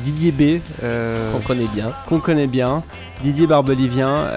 [0.04, 1.92] Didier B, euh, On connaît bien.
[2.06, 2.82] qu'on connaît bien,
[3.22, 4.30] Didier Barbelivien.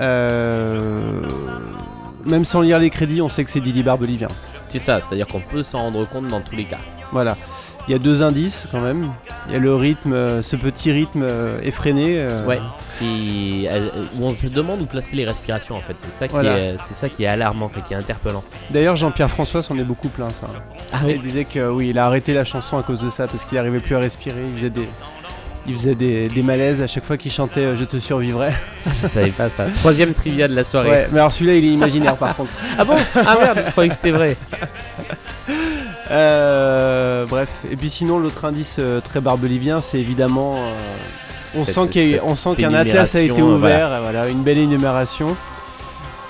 [2.26, 4.28] même sans lire les crédits, on sait que c'est Didier Barbelivien.
[4.70, 6.80] C'est ça, c'est-à-dire qu'on peut s'en rendre compte dans tous les cas.
[7.12, 7.36] Voilà.
[7.88, 9.12] Il y a deux indices quand même.
[9.48, 12.16] Il y a le rythme, euh, ce petit rythme euh, effréné.
[12.20, 12.60] euh, Ouais.
[13.00, 13.68] Qui,
[14.20, 15.96] où on se demande où placer les respirations en fait.
[15.98, 16.58] C'est ça qui Voilà.
[16.58, 18.44] est, c'est ça qui est alarmant, qui est interpellant.
[18.70, 20.46] D'ailleurs, Jean-Pierre François s'en est beaucoup plaint, ça.
[20.94, 23.44] Ah Il disait que oui, il a arrêté la chanson à cause de ça parce
[23.46, 24.36] qu'il n'arrivait plus à respirer.
[24.50, 24.88] Il faisait des,
[25.66, 28.52] il faisait des, des malaises à chaque fois qu'il chantait euh, Je te survivrai.
[29.02, 29.66] Je savais pas ça.
[29.74, 30.90] Troisième trivia de la soirée.
[30.90, 32.52] Ouais, mais alors celui-là, il est imaginaire par contre.
[32.78, 32.96] Ah bon?
[33.16, 34.38] Ah merde, je croyais que c'était vrai.
[36.12, 40.56] Euh, bref, et puis sinon, l'autre indice euh, très barbelivien, c'est évidemment.
[40.58, 40.76] euh,
[41.56, 45.36] on, Cette- sent qu'il on qu'un atlas a été ouvert, voilà, une belle énumération.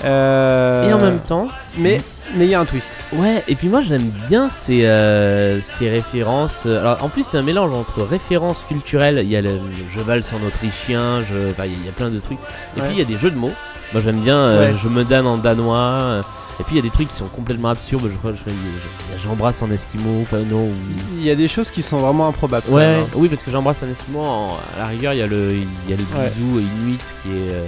[0.03, 2.01] Euh, Et en même temps, Mais
[2.35, 2.89] mais il y a un twist.
[3.13, 6.65] Ouais, et puis moi j'aime bien ces, euh, ces références.
[6.65, 9.19] Alors en plus, c'est un mélange entre références culturelles.
[9.21, 11.35] Il y a le je valse en autrichien, je...
[11.35, 12.39] il y a- il y a plein de trucs.
[12.77, 12.87] Et Ouais.
[12.87, 13.51] puis il y a des jeux de mots.
[13.93, 14.79] Moi j'aime bien euh, Ouais.
[14.81, 15.77] je me donne en danois.
[15.77, 16.21] euh,
[16.59, 18.07] Et puis il y a des trucs qui sont complètement absurdes.
[18.11, 20.21] Je crois, je- je- j'embrasse en esquimau.
[20.21, 20.65] Enfin, non.
[20.65, 20.71] ou-
[21.17, 22.65] Il y a des choses qui sont vraiment improbables.
[22.67, 23.07] quand Ouais, même, hein.
[23.15, 24.19] oui, parce que j'embrasse un esquimau.
[24.21, 26.25] en- À la rigueur, il y a le, il y a le Ouais.
[26.29, 27.67] bisou inuit qui est, euh,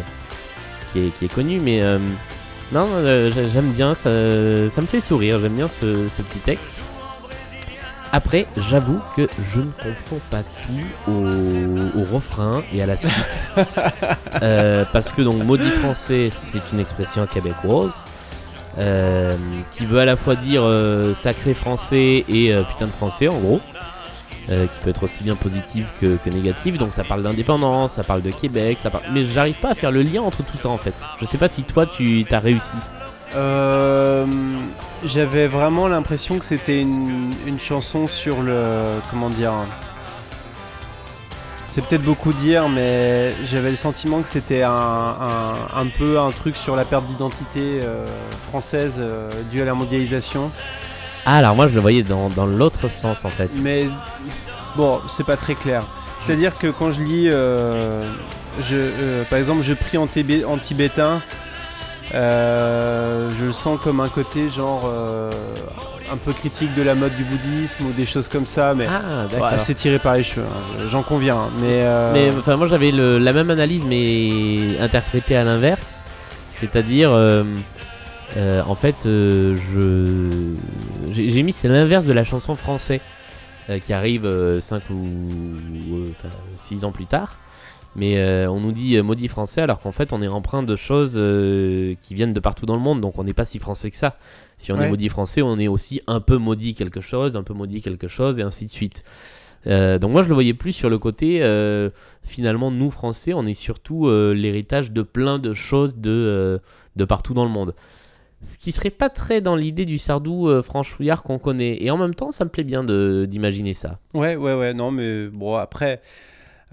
[0.92, 1.98] qui est, qui est connu, mais euh,
[2.72, 4.10] non, euh, j'ai- j'aime bien, ça,
[4.70, 6.84] ça me fait sourire, j'aime bien ce, ce petit texte.
[8.16, 13.12] Après, j'avoue que je ne comprends pas tout au, au refrain et à la suite.
[14.42, 17.94] Euh, parce que donc maudit français, c'est une expression québécoise.
[18.80, 19.36] euh,
[19.72, 23.38] qui veut à la fois dire euh, sacré français et euh, putain de français en
[23.38, 23.62] gros
[24.48, 26.78] qui peut être aussi bien positive que, que négative.
[26.78, 29.06] Donc ça parle d'indépendance, ça parle de Québec, ça parle...
[29.14, 30.94] mais j'arrive pas à faire le lien entre tout ça en fait.
[31.22, 32.76] Je sais pas si toi tu t'as réussi.
[33.36, 34.26] Euh,
[35.04, 38.80] J'avais vraiment l'impression que c'était une, une chanson sur le.
[39.10, 39.52] Comment dire
[41.72, 46.32] C'est peut-être beaucoup dire, mais j'avais le sentiment que c'était un, un, un peu un
[46.32, 48.08] truc sur la perte d'identité euh,
[48.50, 50.52] française euh, due à la mondialisation.
[51.26, 53.50] Ah, alors moi je le voyais dans, dans l'autre sens en fait.
[53.62, 53.88] Mais
[54.76, 55.84] bon, c'est pas très clair.
[56.26, 58.04] C'est-à-dire que quand je lis, euh,
[58.62, 61.22] je, par exemple, je prie en, tibé- en tibétain,
[62.14, 65.30] euh, je le sens comme un côté genre euh,
[66.12, 69.26] un peu critique de la mode du bouddhisme ou des choses comme ça, mais Ah,
[69.34, 71.38] ouais, c'est tiré par les cheveux, hein, j'en conviens.
[71.38, 76.04] hein, Mais, euh, Mais enfin, moi j'avais la même analyse, mais interprétée à l'inverse.
[76.52, 80.30] C'est-à-dire, en fait, je
[81.12, 83.02] j'ai mis c'est l'inverse de la chanson français
[83.70, 85.30] euh, qui arrive 5 ou
[86.58, 87.38] 6 ans plus tard.
[87.96, 90.76] Mais euh, on nous dit euh, maudit français alors qu'en fait on est empreint de
[90.76, 93.92] choses euh, qui viennent de partout dans le monde donc on n'est pas si français
[93.92, 94.18] que ça.
[94.58, 94.86] Si on Ouais.
[94.86, 98.08] est maudit français on est aussi un peu maudit quelque chose, un peu maudit quelque
[98.08, 99.04] chose et ainsi de suite.
[99.66, 101.40] Donc moi je le voyais plus sur le côté
[102.24, 106.60] finalement nous français on est surtout l'héritage de plein de choses de,
[106.96, 107.74] de partout dans le monde.
[108.42, 111.82] Ce qui serait pas très dans l'idée du Sardou euh, franchouillard qu'on connaît.
[111.82, 114.00] Et en même temps ça me plaît bien d'imaginer ça.
[114.14, 116.02] Ouais, ouais, ouais, non, mais bon, après,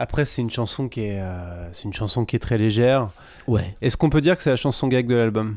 [0.01, 3.09] après c'est une chanson qui est, euh, c'est une chanson qui est très légère.
[3.47, 3.77] Ouais.
[3.83, 5.57] Est-ce qu'on peut dire que c'est la chanson gag de l'album?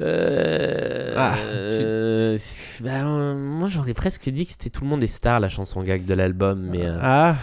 [0.00, 2.36] Euh, Ah, euh,
[2.82, 6.04] bah, moi j'aurais presque dit que c'était Tout le monde est star la chanson gag
[6.04, 6.66] de l'album.
[6.70, 7.36] Mais Ah,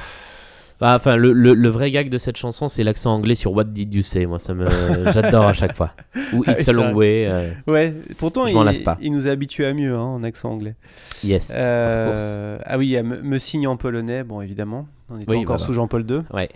[0.81, 3.65] bah, enfin le, le- le vrai gag de cette chanson c'est l'accent anglais sur What
[3.65, 4.25] Did You Say?
[4.25, 4.67] Moi ça me
[5.13, 5.93] j'adore à chaque fois.
[6.33, 6.93] Ou Ah It's a Long.
[6.93, 7.27] Way.
[7.27, 8.97] euh, ouais, pourtant, Je il, lasse pas.
[9.01, 10.75] il nous a habitués à mieux hein, en accent anglais.
[11.23, 11.51] yes.
[11.51, 12.59] of course.
[12.65, 14.87] Ah oui, il y a me, me signe en polonais, bon évidemment.
[15.11, 16.21] On était Oui, encore sous Jean-Paul II.
[16.33, 16.49] Ouais.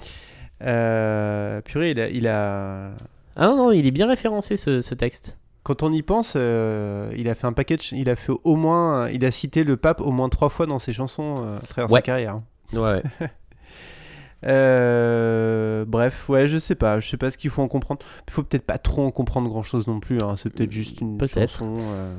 [0.64, 2.92] Euh, purée, il a, il a-
[3.36, 5.38] Ah non, non, il est bien référencé ce, ce texte.
[5.64, 7.92] Quand on y pense, euh, il a fait un package.
[7.92, 10.80] Il a fait au moins, il a cité le pape au moins trois fois dans
[10.80, 11.98] ses chansons euh, à travers Ouais.
[12.00, 12.38] sa carrière.
[12.74, 13.02] Ouais.
[14.48, 18.02] Euh, bref, ouais, je sais pas, je sais pas ce qu'il faut en comprendre.
[18.28, 20.20] Il faut peut-être pas trop en comprendre grand chose non plus.
[20.22, 21.50] hein, C'est peut-être juste une Peut-être.
[21.52, 21.78] chanson.
[21.80, 22.16] euh,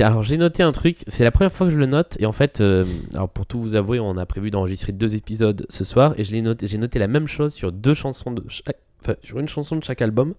[0.00, 2.32] alors j'ai noté un truc, c'est la première fois que je le note et en
[2.32, 6.14] fait, euh, alors pour tout vous avouer, on a prévu d'enregistrer deux épisodes ce soir
[6.16, 9.48] et noté, j'ai noté la même chose sur deux chansons de, chaque- enfin sur une
[9.48, 10.34] chanson de chaque album.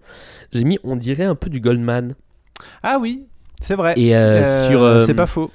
[0.52, 2.14] J'ai mis, on dirait un peu du Goldman
[2.82, 3.24] Ah oui,
[3.60, 3.94] c'est vrai.
[3.96, 4.68] et euh, Euh,
[5.00, 5.50] sur c'est pas faux.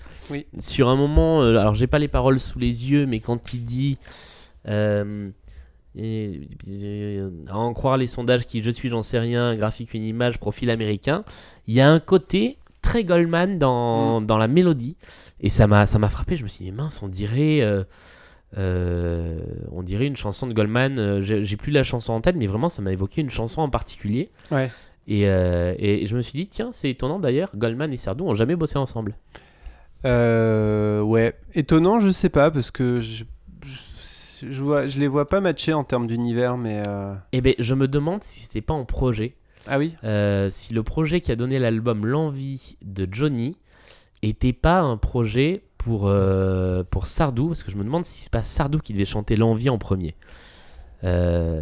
[0.59, 3.97] sur un moment, alors j'ai pas les paroles sous les yeux, mais quand il dit
[5.97, 6.41] et-
[7.47, 10.69] à en croire les sondages qui je suis, j'en sais rien, graphique, une image, profil
[10.69, 11.23] américain,
[11.67, 14.95] il y a un côté très Goldman dans, dans la mélodie
[15.39, 16.35] et ça m'a ça m'a frappé.
[16.37, 17.83] Je me suis dit mince, on dirait euh,
[18.57, 19.39] euh,
[19.71, 20.99] on dirait une chanson de Goldman.
[20.99, 23.61] euh, J'ai j'ai plus la chanson en tête, mais vraiment ça m'a évoqué une chanson
[23.61, 24.29] en particulier.
[24.51, 24.69] Ouais.
[25.07, 28.35] Et, euh, et je me suis dit tiens, c'est étonnant d'ailleurs, Goldman et Sardou ont
[28.35, 29.15] jamais bossé ensemble.
[30.05, 33.23] Euh, ouais, étonnant, je sais pas parce que je,
[33.65, 37.53] je, je vois, je les vois pas matcher en termes d'univers, mais euh, Eh ben,
[37.59, 39.35] je me demande si c'était pas en projet.
[39.67, 39.95] Ah oui.
[40.03, 43.55] Euh, si le projet qui a donné l'album L'envie de Johnny
[44.21, 48.31] était pas un projet pour, euh, pour Sardou, parce que je me demande si c'est
[48.31, 50.15] pas Sardou qui devait chanter L'envie en premier.
[51.03, 51.61] Euh,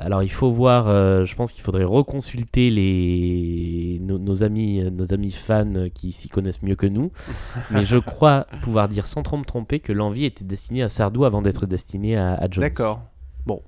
[0.00, 5.12] alors il faut voir, euh, je pense qu'il faudrait reconsulter les, nos, nos amis, nos
[5.12, 7.10] amis fans qui s'y connaissent mieux que nous,
[7.72, 11.24] mais je crois pouvoir dire sans trop me tromper que l'envie était destinée à Sardou
[11.24, 12.66] avant d'être destinée à, à Johnny.
[12.66, 13.00] D'accord.
[13.44, 13.62] Bon.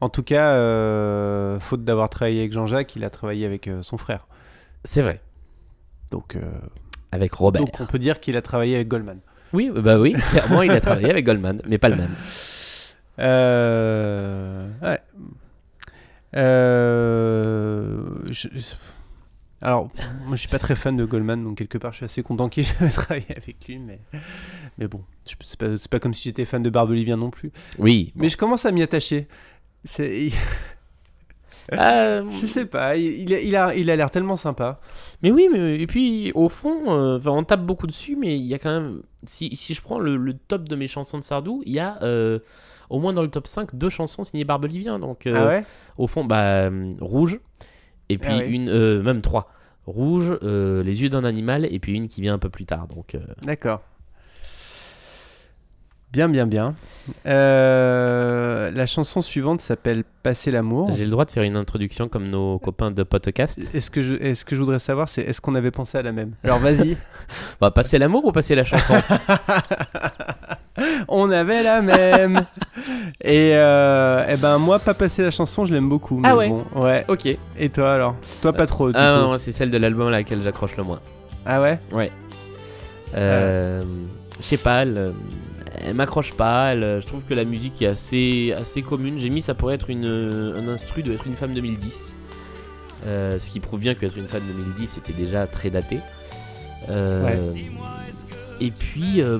[0.00, 3.96] En tout cas, euh, faute d'avoir travaillé avec Jean-Jacques, il a travaillé avec euh, son
[3.98, 4.26] frère.
[4.84, 5.20] C'est vrai,
[6.12, 6.42] Donc, euh,
[7.10, 7.62] avec Robert.
[7.64, 9.18] donc on peut dire qu'il a travaillé avec Goldman.
[9.52, 12.14] Oui, bah oui, clairement il a travaillé avec Goldman, mais pas le même.
[13.20, 15.00] Euh, ouais.
[16.36, 18.74] Euh, je- je-
[19.60, 19.90] Alors,
[20.26, 22.48] moi je suis pas très fan de Goldman, donc quelque part je suis assez content
[22.48, 23.98] qu'il ait travaillé avec lui, mais,
[24.78, 27.50] mais bon, je- c'est pas, c'est pas comme si j'étais fan de Barbelivien non plus.
[27.78, 28.12] Oui.
[28.14, 29.26] Mais je commence à m'y attacher.
[29.88, 30.28] C'est,
[31.74, 34.76] Euh, je sais pas, il, il a, il a, il a l'air tellement sympa.
[35.22, 38.54] mais oui, mais et puis au fond, euh, on tape beaucoup dessus, mais il y
[38.54, 39.02] a quand même.
[39.26, 41.98] Si, si je prends le, le top de mes chansons de Sardou, il y a
[42.02, 42.38] euh,
[42.88, 44.98] au moins dans le top 5 deux chansons signées Barbelivien.
[44.98, 45.64] Donc euh, ah ouais?
[45.98, 46.70] au fond, bah,
[47.00, 47.38] Rouge,
[48.08, 48.48] et puis Ah ouais.
[48.48, 49.02] une.
[49.02, 49.52] même trois.
[49.86, 52.88] Rouge, Les yeux d'un animal, et puis une qui vient un peu plus tard.
[52.88, 53.14] Donc.
[53.42, 53.82] D'accord.
[56.10, 56.74] Bien, bien, bien.
[57.26, 60.90] Euh, la chanson suivante s'appelle Passer l'amour.
[60.96, 63.58] J'ai le droit de faire une introduction comme nos copains de podcast?
[63.74, 66.12] Est-ce que, je, est-ce que je voudrais savoir, c'est est-ce qu'on avait pensé à la
[66.12, 66.32] même?
[66.44, 66.92] Alors vas-y.
[67.60, 68.94] On va passer l'amour ou passer la chanson?
[71.08, 72.40] On avait la même.
[73.22, 76.22] et, euh, eh ben moi, pas passer la chanson, je l'aime beaucoup.
[76.24, 77.04] Ah ouais bon, ouais.
[77.08, 77.26] Ok.
[77.58, 78.14] Et toi alors?
[78.40, 78.90] Toi pas trop.
[78.90, 81.00] du Ah non, c'est celle de l'album à laquelle j'accroche le moins.
[81.44, 81.78] Ah ouais?
[83.14, 83.82] Euh,
[84.38, 85.12] Je sais pas, elle,
[85.84, 86.72] elle m'accroche pas.
[86.72, 89.18] elle- je trouve que la musique est assez, assez commune.
[89.18, 92.16] J'ai mis ça pourrait être une, un instru de être une femme 2010.
[93.06, 96.00] Euh, ce qui prouve bien qu'être une femme 2010 c'était déjà très daté.
[96.90, 97.52] Euh,
[98.60, 99.38] Et puis, euh,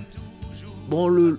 [0.89, 1.39] bon, le,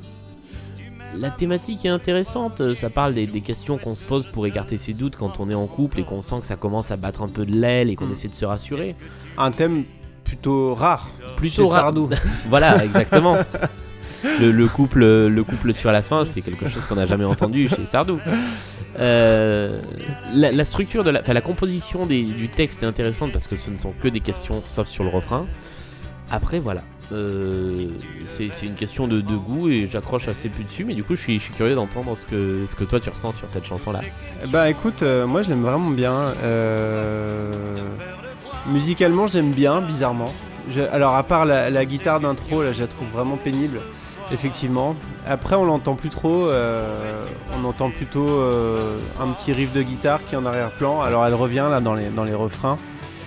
[1.16, 2.74] la thématique est intéressante.
[2.76, 5.56] Ça parle des, des questions qu'on se pose pour écarter ses doutes quand on est
[5.56, 7.96] en couple et qu'on sent que ça commence à battre un peu de l'aile et
[7.96, 8.12] qu'on Mm.
[8.14, 8.96] essaie de se rassurer.
[9.38, 9.86] Un thème
[10.26, 11.10] plutôt rare.
[11.38, 11.84] Plutôt rare.
[11.84, 12.10] Sardou.
[12.50, 13.38] Voilà, exactement.
[14.24, 17.70] Le, le couple, le couple sur la fin, c'est quelque chose qu'on n'a jamais entendu
[17.70, 18.20] chez Sardou.
[19.00, 19.80] Euh,
[20.34, 24.08] la, structure de la, composition du texte est intéressante parce que ce ne sont que
[24.08, 25.46] des questions, sauf sur le refrain.
[26.32, 26.82] Après, voilà.
[27.12, 27.88] Euh,
[28.28, 31.40] c'est une question de, goût et j'accroche assez peu dessus, mais du coup, je suis,
[31.40, 34.02] curieux d'entendre ce que, ce que toi tu ressens sur cette chanson-là.
[34.50, 36.34] Bah écoute, euh, moi je l'aime vraiment bien.
[38.68, 40.34] Musicalement, je l'aime bien, bizarrement.
[40.92, 43.80] Alors à part la, la guitare d'intro, là, je la trouve vraiment pénible.
[44.32, 44.96] Effectivement.
[45.28, 46.48] Après, on l'entend plus trop.
[46.48, 47.26] euh,
[47.60, 51.02] on entend plutôt euh, un petit riff de guitare qui est en arrière-plan.
[51.02, 52.78] Alors elle revient là dans les, dans les refrains.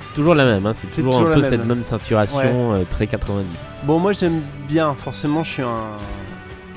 [0.01, 3.07] C'est toujours la même, hein, c'est toujours, toujours un peu cette même saturation euh, très
[3.07, 3.45] 90.
[3.85, 4.95] Bon, moi j'aime bien.
[5.03, 5.97] Forcément, je suis un.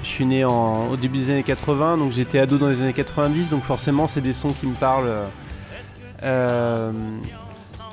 [0.04, 2.94] Je suis né en- au début des années 80, donc j'étais ado dans les années
[2.94, 5.10] 90, donc forcément c'est des sons qui me parlent.
[6.24, 6.92] Euh,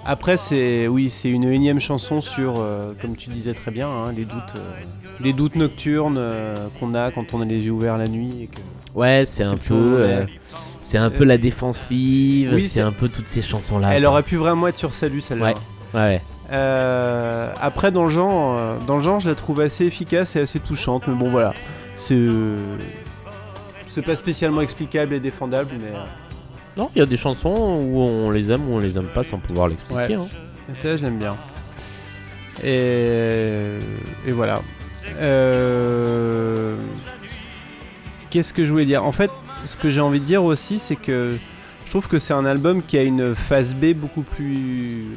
[0.04, 4.12] après, c'est oui, c'est une énième chanson sur, euh, comme tu disais très bien, hein,
[4.16, 4.72] les doutes, euh,
[5.20, 8.42] les doutes nocturnes euh, qu'on a quand on a les yeux ouverts la nuit.
[8.42, 8.60] Et que...
[8.94, 10.26] Ouais, c'est un peu,
[10.82, 13.94] c'est un peu la défensive, Oui, c'est un peu toutes ces chansons là.
[13.94, 15.54] Elle aurait pu vraiment être sur Salut, celle-là.
[15.94, 16.20] Ouais.
[16.50, 17.54] Ouais.
[17.60, 21.06] Après, dans le genre, dans le genre, je la trouve assez efficace et assez touchante,
[21.06, 21.54] mais bon, voilà,
[21.96, 22.18] c'est
[23.86, 25.92] c'est pas spécialement explicable et défendable, mais
[26.76, 29.22] Non, il y a des chansons où on les aime ou on les aime pas
[29.22, 30.16] sans pouvoir l'expliquer.
[30.16, 30.24] Ouais.
[30.24, 30.72] hein.
[30.74, 31.36] celle-là, je l'aime bien.
[32.64, 33.78] Et,
[34.26, 34.60] et voilà.
[35.20, 36.76] Euh,
[38.30, 39.04] Qu'est-ce que je voulais dire?
[39.04, 39.30] En fait,
[39.64, 41.36] ce que j'ai envie de dire aussi, c'est que
[41.84, 45.08] je trouve que c'est un album qui a une face B beaucoup plus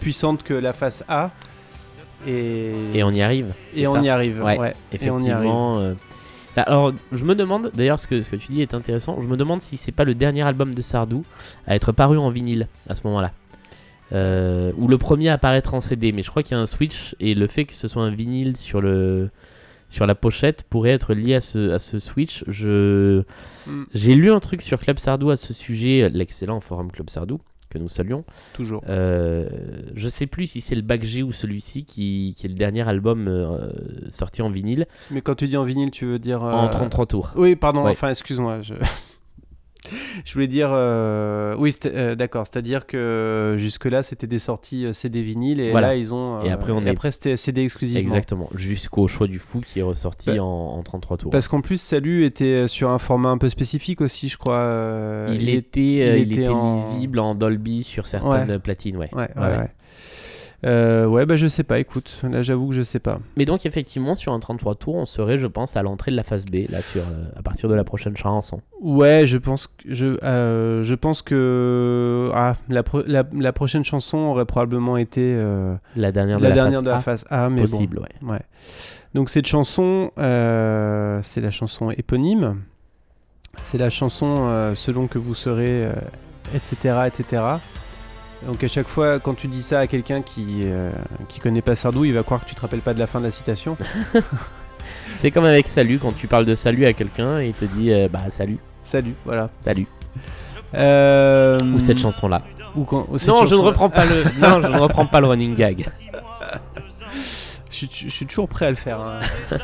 [0.00, 1.30] puissante que la face A.
[2.26, 3.54] Et, Et on y arrive.
[3.76, 4.42] et on y arrive.
[4.42, 4.74] Ouais, ouais.
[5.00, 5.46] Et on y arrive.
[5.46, 5.78] Effectivement.
[5.78, 5.94] euh,
[6.60, 9.20] là, Alors, je me demande, d'ailleurs, ce que, ce que tu dis est intéressant.
[9.20, 11.24] Je me demande si c'est pas le dernier album de Sardou
[11.66, 13.32] à être paru en vinyle à ce moment-là.
[14.12, 16.66] Euh, ou le premier à apparaître en CD, mais je crois qu'il y a un
[16.66, 19.30] switch et le fait que ce soit un vinyle sur le
[19.88, 22.44] sur la pochette pourrait être lié à ce, à ce switch.
[22.46, 23.24] Je
[23.66, 23.84] Mm.
[23.94, 27.78] j'ai lu un truc sur Club Sardou à ce sujet, l'excellent forum Club Sardou que
[27.78, 28.24] nous saluons.
[28.52, 28.82] Toujours.
[28.88, 29.48] Euh,
[29.94, 32.86] je sais plus si c'est le Bac G ou celui-ci qui, qui est le dernier
[32.86, 33.70] album euh,
[34.10, 36.44] sorti en vinyle Mais quand tu dis en vinyle, tu veux dire.
[36.44, 37.32] euh, en 33 tours.
[37.36, 37.92] Oui, pardon, Ouais.
[37.92, 38.60] enfin, excuse-moi.
[38.60, 38.74] Je...
[40.24, 40.70] je voulais dire.
[40.72, 42.46] euh, Oui, euh, d'accord.
[42.50, 45.88] C'est-à-dire que jusque-là, c'était des sorties euh, CD vinyle et Voilà.
[45.88, 46.42] là, ils ont.
[46.42, 48.00] Et après, on est- après c'était CD exclusivement.
[48.00, 50.46] Exactement, jusqu'au choix du fou qui est ressorti Bah, en,
[50.78, 51.30] en 33 tours.
[51.30, 54.54] Parce qu'en plus, Salut était sur un format un peu spécifique aussi, je crois.
[54.56, 58.96] euh, il, était, euh, il il était était en- lisible en Dolby sur certaines platines,
[58.96, 59.08] ouais.
[59.12, 59.70] Ouais, ouais, Ouais, ouais.
[60.62, 60.68] Ouais.
[60.68, 62.20] Euh, ouais, bah je sais pas, écoute.
[62.22, 63.20] Là, j'avoue que je sais pas.
[63.36, 66.22] Mais donc, effectivement, sur un 33 tours, on serait, je pense, à l'entrée de la
[66.22, 68.60] phase B, là, sur, euh, à partir de la prochaine chanson.
[68.80, 73.84] Ouais, je pense que je, euh, je pense que ah, la, pro- la, la prochaine
[73.84, 75.34] chanson aurait probablement été
[75.96, 78.08] La dernière de la, la, dernière phase de la A, phase A, mais possible, ouais.
[78.20, 78.32] bon.
[78.32, 78.40] Ouais.
[79.14, 82.56] Donc cette chanson, c'est la chanson éponyme.
[83.62, 85.88] C'est la chanson selon que vous serez,
[86.54, 87.42] etc., etc.
[88.46, 90.90] Donc à chaque fois, quand tu dis ça à quelqu'un qui euh,
[91.28, 93.18] qui connaît pas Sardou, il va croire que tu te rappelles pas de la fin
[93.20, 93.76] de la citation.
[95.16, 97.92] C'est comme avec Salut, quand tu parles de Salut à quelqu'un et il te dit,
[97.92, 99.50] euh, bah, salut, Salut, voilà.
[99.60, 99.86] salut.
[100.74, 102.42] Euh, Ou cette chanson-là.
[102.74, 105.20] ou quand- ou cette Non, je ne reprends pas le, non, je ne reprends pas
[105.20, 105.86] le running gag.
[107.70, 109.00] Je suis, je suis toujours prêt à le faire.
[109.00, 109.18] hein.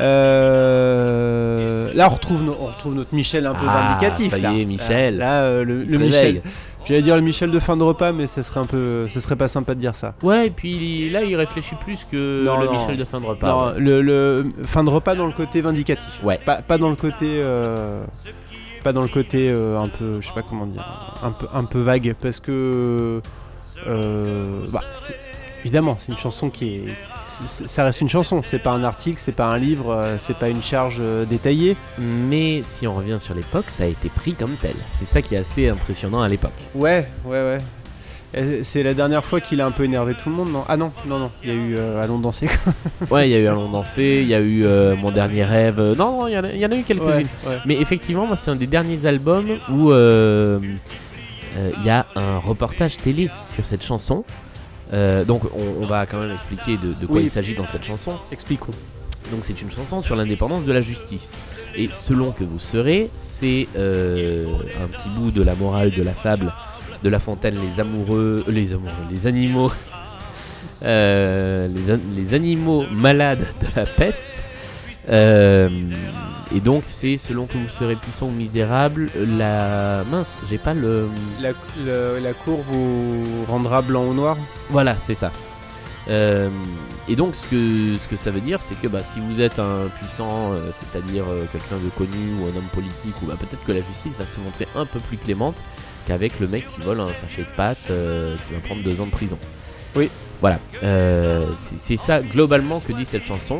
[0.00, 4.30] Euh, Là, on retrouve, no- on retrouve notre Michel un peu Ah, vindicatif.
[4.30, 5.16] ça y est, Michel.
[5.18, 6.42] Là, euh, le, Michel.
[6.88, 9.36] J'allais dire le Michel de fin de repas, mais ce serait un peu, ce serait
[9.36, 10.14] pas sympa de dire ça.
[10.22, 12.72] Ouais, et puis là, il réfléchit plus que Non, le non.
[12.72, 13.46] Michel de fin de repas.
[13.48, 13.80] non, ouais.
[13.80, 16.22] le, le- fin de repas dans le côté vindicatif.
[16.24, 16.38] Ouais.
[16.46, 18.02] Pas, pas dans le côté, euh,
[18.82, 20.82] pas dans le côté euh, un peu, je sais pas comment dire,
[21.22, 23.20] un peu, un peu vague, parce que,
[23.86, 24.80] euh, bah,
[25.64, 26.84] évidemment, c'est une chanson qui est,
[27.46, 28.40] ça reste une chanson.
[28.42, 31.76] C'est pas un article, c'est pas un livre, euh, c'est pas une charge euh, détaillée.
[31.98, 34.74] Mais si on revient sur l'époque, ça a été pris comme tel.
[34.92, 36.52] C'est ça qui est assez impressionnant à l'époque.
[36.74, 37.58] Ouais, ouais, ouais.
[38.62, 40.62] C'est la dernière fois qu'il a un peu énervé tout le monde, non?
[40.68, 42.46] Ah non, non, non, il y a eu euh, Allons danser.
[43.10, 45.80] Ouais, il y a eu Allons danser, il y a eu euh, Mon dernier rêve.
[45.80, 47.26] Non, non, il y, en a- il y en a eu quelques-unes.
[47.46, 47.58] Ouais, ouais.
[47.64, 50.58] Mais effectivement, moi, c'est un des derniers albums où euh,
[51.80, 54.24] il y a un reportage télé sur cette chanson.
[54.92, 57.24] Euh, donc, on, on va quand même expliquer de, de quoi Oui.
[57.24, 58.14] il s'agit dans cette chanson.
[58.32, 58.72] Expliquons.
[59.30, 61.38] Donc, c'est une chanson sur l'indépendance de la justice.
[61.74, 64.46] Et selon que vous serez, c'est euh,
[64.82, 66.52] un petit bout de la morale de la fable
[67.02, 69.70] de La Fontaine, les amoureux, euh, les amoureux, les animaux,
[70.82, 74.44] les, an- les animaux malades de la peste.
[75.10, 75.68] Euh,
[76.54, 81.08] et donc, c'est selon que vous serez puissant ou misérable, la mince, j'ai pas le.
[81.40, 81.50] La,
[81.84, 84.36] le- la cour vous rendra blanc ou noir
[84.70, 85.30] Voilà, c'est ça.
[86.08, 86.48] Euh,
[87.06, 89.58] et donc, ce que, ce que ça veut dire, c'est que bah, si vous êtes
[89.58, 93.62] un puissant, euh, c'est-à-dire euh, quelqu'un de connu ou un homme politique, ou bah, peut-être
[93.64, 95.62] que la justice va se montrer un peu plus clémente
[96.06, 97.90] qu'avec le mec qui vole un sachet de pâtes
[98.46, 99.38] qui va prendre deux ans de prison.
[99.94, 100.10] Oui.
[100.40, 100.58] Voilà.
[101.58, 103.58] C'est ça globalement que dit cette chanson.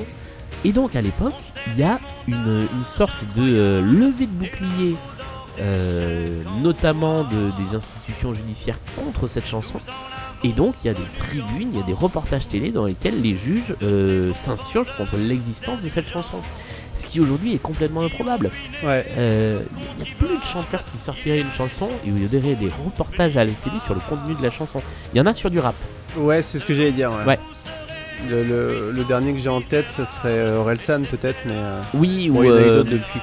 [0.64, 1.34] Et donc, à l'époque,
[1.68, 4.96] il y a une, une sorte de euh, levée de bouclier.
[5.61, 9.78] euh, notamment de- des institutions judiciaires contre cette chanson
[10.44, 13.20] et donc, il y a des tribunes, il y a des reportages télé dans lesquels
[13.20, 16.36] les juges euh, s'insurgent contre l'existence de cette chanson.
[16.94, 18.52] Ce qui aujourd'hui est complètement improbable.
[18.84, 19.04] Ouais.
[19.16, 22.54] Il n'y a plus de chanteurs qui sortiraient une chanson et où il y aurait
[22.54, 24.80] des reportages à la télé sur le contenu de la chanson.
[25.12, 25.74] Il y en a sur du rap.
[26.16, 27.11] Ouais, c'est ce que j'allais dire.
[27.11, 27.24] Ouais.
[27.24, 27.38] Ouais.
[28.29, 31.55] Le, le- le dernier que j'ai en tête, ce serait euh, Orelsan peut-être, mais.
[31.55, 33.21] euh, Oui, ou, euh, depuis.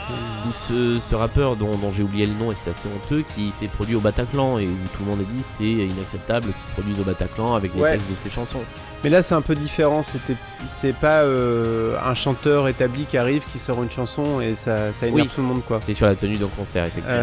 [0.47, 3.51] ou ce, ce rappeur dont, dont j'ai oublié le nom et c'est assez honteux qui
[3.51, 6.71] s'est produit au Bataclan et où tout le monde a dit c'est inacceptable qu'il se
[6.71, 7.91] produise au Bataclan avec les Ouais.
[7.91, 8.61] textes de ses chansons.
[9.03, 10.01] Mais là, c'est un peu différent.
[10.01, 10.35] C'était,
[10.65, 15.07] c'est pas euh, un chanteur établi qui arrive, qui sort une chanson et ça, ça
[15.07, 15.31] énerve Oui.
[15.35, 15.77] tout le monde, quoi.
[15.77, 17.19] C'était sur la tenue d'un concert, effectivement.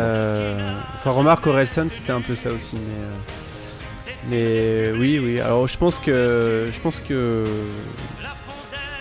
[0.99, 3.05] Enfin, remarque, Orelsan, c'était un peu ça aussi, mais.
[4.29, 5.41] Mais oui, oui.
[5.41, 7.45] Alors, je pense que, je pense que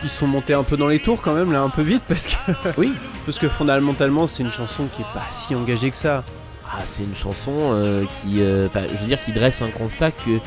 [0.04, 2.26] ils sont montés un peu dans les tours quand même, là, un peu vite, parce
[2.28, 2.34] que,
[2.78, 2.92] Oui.
[3.26, 6.24] parce que fondamentalement, c'est une chanson qui est pas si engagée que ça.
[6.66, 10.40] Ah, c'est une chanson euh, qui, euh, je veux dire, qui dresse un constat que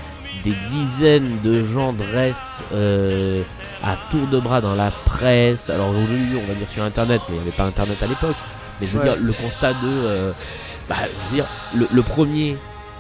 [0.43, 3.43] des dizaines de gens dressent euh,
[3.85, 5.71] à tour de bras dans la presse.
[5.71, 8.37] Alors aujourd'hui, on va dire sur Internet, mais il n'y avait pas Internet à l'époque.
[8.81, 9.05] Mais je veux Ouais.
[9.15, 10.33] dire, le constat de,
[10.89, 12.57] bah, je veux dire, le, le premier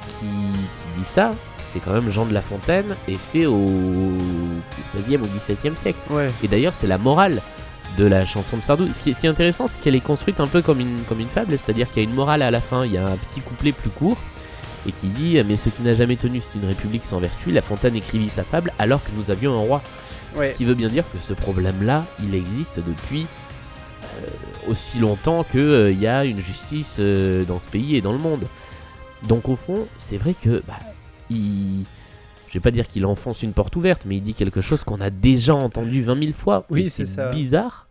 [0.08, 1.32] qui, qui dit ça,
[1.74, 4.12] c'est quand même Jean de La Fontaine, et c'est au
[4.80, 5.98] 16e ou 17e siècle.
[6.08, 6.28] Ouais.
[6.44, 7.42] Et d'ailleurs, c'est la morale
[7.98, 8.92] de la chanson de Sardou.
[8.92, 11.02] Ce qui est, ce qui est intéressant, c'est qu'elle est construite un peu comme une,
[11.08, 13.04] comme une fable, c'est-à-dire qu'il y a une morale à la fin, il y a
[13.04, 14.18] un petit couplet plus court,
[14.86, 17.50] et qui dit Mais ce qui n'a jamais tenu, c'est une république sans vertu.
[17.50, 19.82] La Fontaine écrivit sa fable alors que nous avions un roi.
[20.36, 20.48] Ouais.
[20.48, 23.26] Ce qui veut bien dire que ce problème-là, il existe depuis
[24.04, 24.26] euh,
[24.68, 28.46] aussi longtemps qu'il y a une justice euh, dans ce pays et dans le monde.
[29.24, 30.74] Donc au fond, c'est vrai que bah,
[31.30, 31.84] il...
[32.48, 35.00] Je vais pas dire qu'il enfonce une porte ouverte, mais il dit quelque chose qu'on
[35.00, 36.66] a déjà entendu 20 000 fois.
[36.70, 37.28] Oui, c'est ça.
[37.30, 37.88] bizarre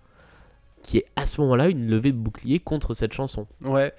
[0.81, 3.45] qu'il y ait à ce moment-là une levée de bouclier contre cette chanson.
[3.61, 3.93] Ouais,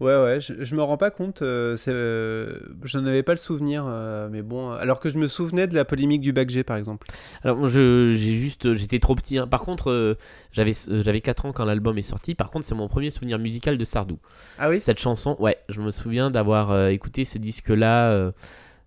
[0.00, 3.84] ouais, ouais, je, je me rends pas compte, euh, euh, je n'avais pas le souvenir,
[3.86, 6.76] euh, mais bon, alors que je me souvenais de la polémique du bac G par
[6.78, 7.06] exemple.
[7.42, 9.36] Alors j'ai juste j'étais trop petit.
[9.38, 9.46] hein.
[9.46, 10.16] Par contre, euh,
[10.52, 12.34] j'avais euh, j'avais 4 ans quand l'album est sorti.
[12.34, 14.18] Par contre, c'est mon premier souvenir musical de Sardou.
[14.58, 14.80] Ah oui?
[14.80, 18.32] Cette chanson, ouais, je me souviens d'avoir euh, écouté ce disque-là.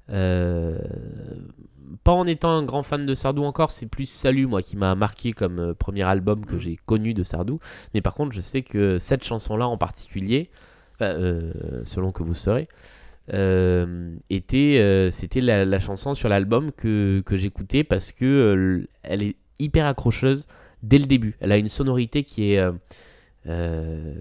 [0.10, 0.78] Euh,
[2.04, 4.95] pas en étant un grand fan de Sardou encore, c'est plus Salut, moi, qui m'a
[4.95, 6.60] marqué comme euh, premier album que Mm.
[6.60, 7.60] j'ai connu de Sardou.
[7.93, 10.49] Mais par contre, je sais que cette chanson-là en particulier,
[10.95, 11.51] enfin, euh,
[11.86, 12.68] selon que vous serez,
[14.30, 19.86] était, c'était la, la chanson sur l'album que, que j'écoutais parce que elle est hyper
[19.86, 20.45] accrocheuse
[20.82, 21.38] dès le début.
[21.39, 22.62] Elle a une sonorité qui est,
[23.47, 24.13] euh,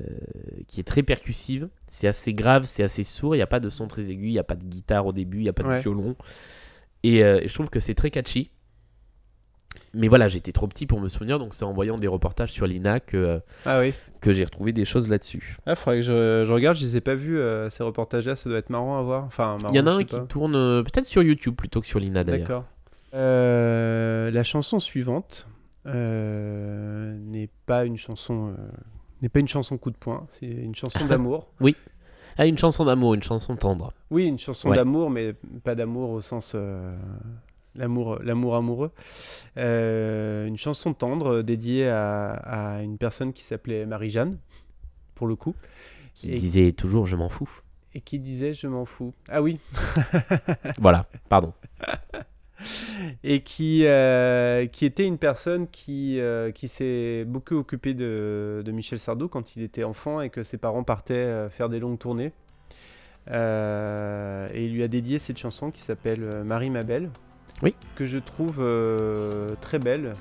[0.68, 1.68] qui est très percussive.
[1.86, 3.34] C'est assez grave, c'est assez sourd.
[3.34, 5.12] Il n'y a pas de son très aigu, il n'y a pas de guitare au
[5.12, 5.80] début, il n'y a pas de Ouais.
[5.80, 6.16] violon.
[7.04, 8.50] Et euh, je trouve que c'est très catchy.
[9.94, 12.66] Mais voilà, j'étais trop petit pour me souvenir, donc c'est en voyant des reportages sur
[12.66, 13.92] l'INA que, euh, Ah oui.
[14.22, 15.56] que j'ai retrouvé des choses là-dessus.
[15.66, 18.48] Ah, faudrait que je, je regarde, je les ai pas vus euh, ces reportages-là, ça
[18.48, 19.24] doit être marrant à voir.
[19.24, 20.20] Enfin, Il y en a un qui pas.
[20.22, 20.52] tourne
[20.84, 22.48] peut-être sur YouTube plutôt que sur l'INA d'ailleurs.
[22.48, 22.64] D'accord.
[24.32, 25.46] La chanson suivante
[25.84, 28.54] n'est pas une chanson,
[29.22, 31.48] n'est pas une chanson coup de poing, c'est une chanson d'amour.
[32.38, 33.92] Ah, une chanson d'amour, une chanson tendre.
[34.10, 34.76] Oui, une chanson Ouais.
[34.76, 36.96] d'amour, mais pas d'amour au sens euh,
[37.74, 38.90] l'amour, l'amour amoureux.
[39.58, 44.38] Euh, une chanson tendre euh, dédiée à, à une personne qui s'appelait Marie-Jeanne,
[45.14, 45.54] pour le coup,
[46.14, 47.50] Qui Et- disait toujours je m'en fous.
[47.94, 49.12] et qui disait je m'en fous.
[49.28, 49.58] Ah oui,
[50.80, 51.52] Voilà, pardon.
[53.24, 58.72] et qui, euh, qui était une personne qui, euh, qui s'est beaucoup occupée de, de
[58.72, 61.98] Michel Sardou quand il était enfant et que ses parents partaient euh, faire des longues
[61.98, 62.32] tournées.
[63.30, 67.10] Euh, et il lui a dédié cette chanson qui s'appelle Marie ma belle.
[67.62, 67.74] Oui.
[67.94, 68.64] Que je trouve
[69.60, 70.14] très belle.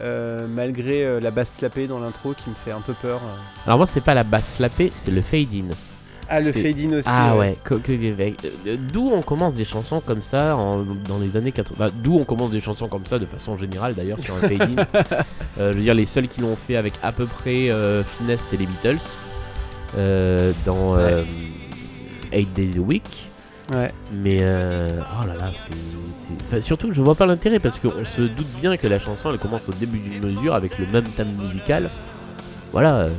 [0.00, 3.20] malgré la basse slapée dans l'intro qui me fait un peu peur.
[3.64, 5.74] Alors moi c'est pas la basse slappée, c'est le fade in.
[6.28, 7.08] Ah, le C'est- fade in aussi.
[7.10, 7.56] Ah ouais.
[7.64, 11.76] que- euh, d'où on commence des chansons comme ça en- dans les années 80.
[11.78, 14.62] bah, d'où on commence des chansons comme ça de façon générale d'ailleurs sur un fade
[14.62, 14.86] in.
[15.58, 18.42] Euh, je veux dire, les seuls qui l'ont fait avec à peu près euh, finesse,
[18.50, 18.98] c'est les Beatles.
[19.96, 21.22] Euh, dans euh,
[22.32, 23.28] Eight Days a Week.
[23.72, 23.90] Ouais.
[24.12, 25.72] Mais euh, oh là là, c'est.
[26.46, 29.30] enfin, surtout que je vois pas l'intérêt parce qu'on se doute bien que la chanson
[29.32, 31.90] elle commence au début d'une mesure avec le même thème musical.
[32.72, 32.94] Voilà.
[32.96, 33.10] euh,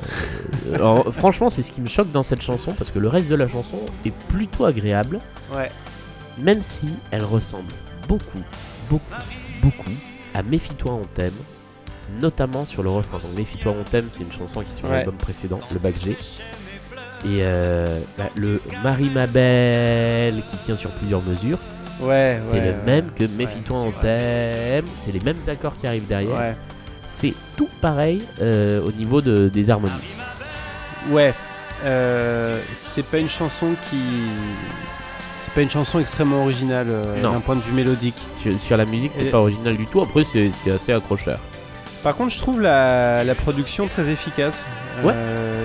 [0.74, 3.36] alors, franchement, c'est ce qui me choque dans cette chanson parce que le reste de
[3.36, 5.20] la chanson est plutôt agréable,
[5.56, 5.72] Ouais.
[6.38, 7.72] même si elle ressemble
[8.08, 8.42] beaucoup,
[8.90, 9.22] beaucoup,
[9.62, 9.92] beaucoup
[10.34, 11.34] à Méfie-toi on t'aime,
[12.22, 13.18] notamment sur le refrain.
[13.20, 14.98] Donc Méfie-toi on t'aime, c'est une chanson qui est sur Ouais.
[14.98, 16.12] l'album précédent, le Bac G.
[17.26, 21.58] Et euh, bah, le Marie ma belle qui tient sur plusieurs mesures,
[22.00, 22.36] Ouais.
[22.38, 26.56] c'est ouais, le même que Méfie-toi on t'aime, c'est les mêmes accords qui arrivent derrière.
[27.20, 30.14] C'est tout pareil euh, au niveau de, des harmonies.
[31.10, 31.34] Ouais.
[31.84, 33.98] Euh, c'est pas une chanson qui.
[35.44, 38.18] C'est pas une chanson extrêmement originale euh, d'un point de vue mélodique.
[38.32, 40.00] Sur, sur la musique, c'est Et- pas original du tout.
[40.02, 41.40] Après, c'est assez accrocheur.
[42.04, 44.64] Par contre, je trouve la, la production très efficace.
[45.04, 45.14] Ouais.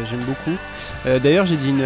[0.09, 0.57] J'aime beaucoup.
[1.05, 1.85] D'ailleurs, j'ai dit, une,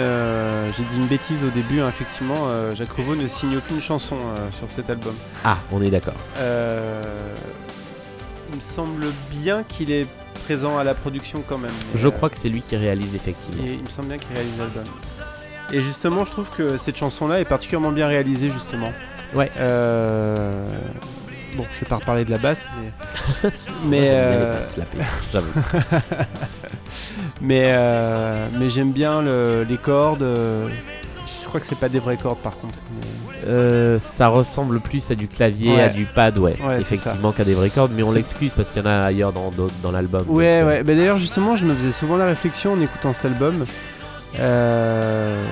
[0.78, 1.80] dit une bêtise au début.
[1.80, 4.16] hein, effectivement, Jacques Revaux ne signe aucune chanson
[4.58, 5.14] sur cet album.
[5.44, 6.14] Ah, on est d'accord.
[6.38, 7.02] Euh,
[8.50, 10.06] il me semble bien qu'il est
[10.44, 11.70] présent à la production quand même.
[11.94, 13.64] Je euh, crois que c'est lui qui réalise effectivement.
[13.64, 14.84] et il me semble bien qu'il réalise l'album.
[15.72, 18.92] Et justement, je trouve que cette chanson-là est particulièrement bien réalisée, justement.
[19.34, 19.50] Ouais.
[19.56, 20.64] Euh,
[21.56, 22.58] Bon, je vais pas reparler de la basse,
[23.42, 23.50] mais.
[23.86, 25.40] mais Moi, bien les euh,
[27.40, 30.22] mais, euh, mais j'aime bien le- les cordes.
[31.46, 32.74] Je crois que c'est pas des vraies cordes par contre.
[33.46, 35.82] Euh, ça ressemble plus à du clavier, Ouais.
[35.82, 36.56] à du pad, ouais.
[36.80, 39.50] Effectivement, qu'à des vraies cordes, mais on l'excuse parce qu'il y en a ailleurs dans,
[39.52, 40.24] dans, dans l'album.
[40.28, 40.82] Ouais, euh, ouais.
[40.82, 43.64] Bah, D'ailleurs, justement, je me faisais souvent la réflexion en écoutant cet album.
[44.40, 45.44] Euh,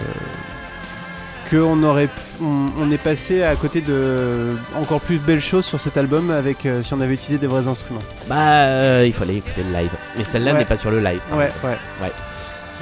[1.50, 2.08] qu'on aurait
[2.42, 6.66] on, on est passé à côté de encore plus belles choses sur cet album avec
[6.66, 8.00] euh, si on avait utilisé des vrais instruments.
[8.28, 8.34] Bah,
[8.66, 9.90] euh, il fallait écouter le live.
[10.18, 10.58] Mais celle-là Ouais.
[10.58, 11.20] n'est pas sur le live.
[11.32, 11.76] Ouais, ouais.
[12.02, 12.12] Ouais.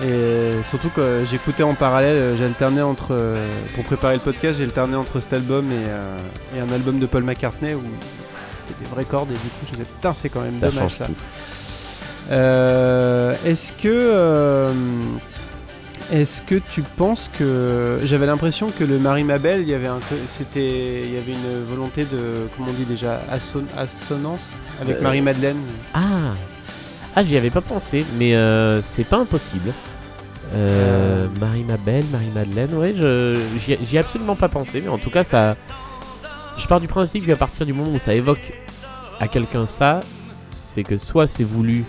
[0.04, 3.08] Et surtout que j'écoutais en parallèle, euh, j'alternais entre.
[3.12, 6.16] euh, pour préparer le podcast, j'ai alterné entre cet album et, euh,
[6.56, 7.82] et un album de Paul McCartney où
[8.66, 10.70] c'était des vraies cordes et du coup je me disais putain, c'est quand même Ça
[10.70, 11.06] dommage ça.
[12.30, 13.88] Euh, Est-ce que.
[13.88, 14.70] euh,
[16.10, 19.98] Est-ce que tu penses que j'avais l'impression que le Marie Mabel, il y avait un,
[20.26, 24.40] c'était, il y avait une volonté de, comment on dit déjà, asson- assonance
[24.80, 25.56] avec Euh, Marie Madeleine.
[25.94, 26.32] Ah,
[27.14, 29.72] ah j'y avais pas pensé, mais euh, c'est pas impossible.
[30.54, 35.10] Euh, Marie Mabel, Marie Madeleine, ouais, je j'y ai absolument pas pensé, mais en tout
[35.10, 35.54] cas ça.
[36.58, 38.52] Je pars du principe qu'à partir du moment où ça évoque
[39.20, 40.00] à quelqu'un ça,
[40.48, 41.84] c'est que soit c'est voulu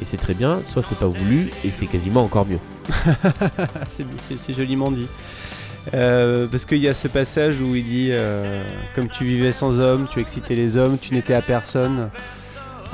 [0.00, 2.58] et c'est très bien, soit c'est pas voulu et c'est quasiment encore mieux.
[3.86, 5.06] c'est, joliment dit.
[5.94, 9.78] Euh, parce qu'il y a ce passage où il dit euh, Comme tu vivais sans
[9.78, 12.10] homme, tu excitais les hommes, tu n'étais à personne.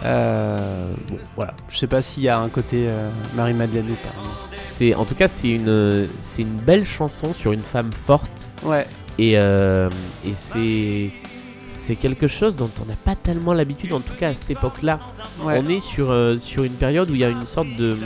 [0.05, 1.55] Euh, bon, voilà.
[1.69, 4.15] Je sais pas s'il y a un côté euh, Marie-Madeleine ou pas.
[4.63, 8.87] C'est en tout cas c'est une c'est une belle chanson sur une femme forte Ouais,
[9.19, 9.89] et euh,
[10.25, 11.11] et c'est
[11.71, 14.99] c'est quelque chose dont on n'a pas tellement l'habitude en tout cas à cette époque-là.
[15.43, 15.61] ouais.
[15.65, 17.97] On est sur euh, sur une période où il y a une sorte de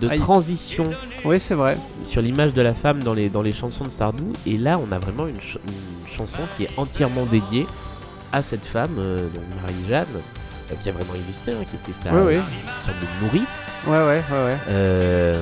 [0.00, 0.88] de transition
[1.24, 1.76] Oui, c'est vrai.
[2.04, 4.92] sur l'image de la femme dans les dans les chansons de Sardou et là on
[4.92, 7.66] a vraiment une, ch- une chanson qui est entièrement dédiée
[8.32, 10.06] à cette femme donc Marie-Jeanne
[10.76, 12.34] qui a vraiment existé hein, qui était sa Ouais, ouais.
[12.34, 14.56] une sorte de nourrice Ouais, ouais, ouais, ouais.
[14.68, 15.40] euh,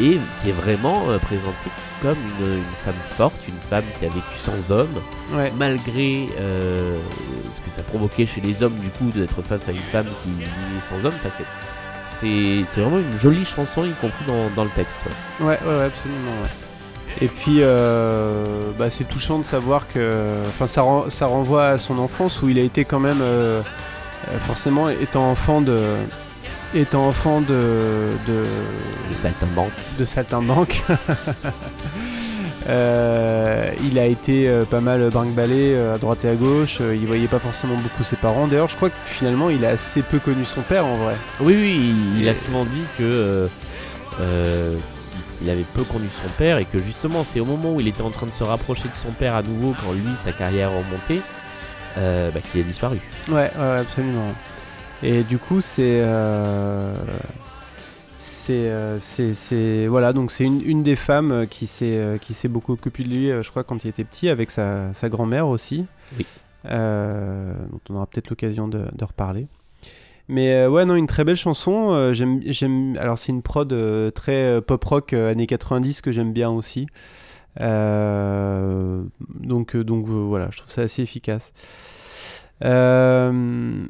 [0.00, 1.70] et qui est vraiment euh, présentée
[2.00, 4.94] comme une, une femme forte, une femme qui a vécu sans homme,
[5.32, 5.52] ouais.
[5.58, 6.96] malgré euh,
[7.52, 10.28] ce que ça provoquait chez les hommes du coup d'être face à une femme qui
[10.30, 10.46] vivait
[10.80, 11.14] sans homme.
[11.24, 11.42] Enfin,
[12.06, 15.00] c'est, vraiment une jolie chanson, y compris dans, dans le texte.
[15.40, 15.46] ouais.
[15.46, 16.48] Ouais, ouais, absolument, ouais.
[17.20, 21.78] Et puis, euh, bah, c'est touchant de savoir que, enfin, ça, ren- ça renvoie à
[21.78, 23.62] son enfance où il a été quand même, euh, euh,
[24.46, 25.78] forcément, étant enfant de,
[26.74, 28.44] étant enfant de, de,
[29.98, 30.82] de saltimbanque.
[32.68, 36.78] Euh, il a été euh, pas mal brinque-ballé euh, à droite et à gauche.
[36.82, 38.46] euh, il voyait pas forcément beaucoup ses parents.
[38.46, 41.14] D'ailleurs, je crois que finalement, il a assez peu connu son père en vrai.
[41.40, 43.46] Oui, oui, il, a souvent dit que euh,
[44.20, 44.76] euh,
[45.32, 48.02] qu'il avait peu connu son père et que justement c'est au moment où il était
[48.02, 51.22] en train de se rapprocher de son père à nouveau quand lui sa carrière remontait
[51.98, 52.98] euh, bah, qu'il a disparu.
[53.30, 54.32] Ouais, absolument.
[55.02, 56.00] Et du coup, c'est.
[56.02, 56.94] euh,
[58.18, 62.32] c'est, euh, c'est, c'est- voilà, donc c'est une, une des femmes euh, qui s'est, qui
[62.34, 65.46] s'est beaucoup occupée de lui, je crois, quand il était petit, avec sa, sa grand-mère
[65.48, 65.84] aussi.
[66.18, 66.26] Oui.
[66.66, 69.46] Euh, dont on aura peut-être l'occasion de, de reparler.
[70.28, 71.90] Mais euh, ouais, non, une très belle chanson.
[71.92, 76.50] euh, j'aime, alors c'est une prod euh, très pop rock années 90 que j'aime bien
[76.50, 76.86] aussi.
[79.40, 81.52] Donc, donc voilà, je trouve ça assez efficace.
[82.64, 83.86] Euh,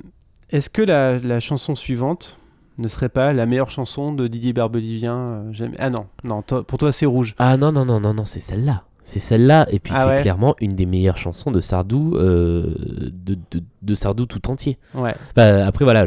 [0.51, 2.39] est-ce que la, la chanson suivante
[2.79, 6.65] ne serait pas la meilleure chanson de Didier Barbelivien euh, j'aime- Ah non, non, toi-
[6.67, 7.35] pour toi c'est rouge.
[7.39, 8.85] Ah non, non, non, non, non, c'est celle-là.
[9.03, 9.67] C'est celle-là.
[9.71, 10.21] Et puis Ah c'est ouais.
[10.21, 12.75] clairement une des meilleures chansons de Sardou, euh,
[13.11, 14.77] de, de, de Sardou tout entier.
[14.95, 15.15] Ouais.
[15.35, 16.05] Bah, après, voilà,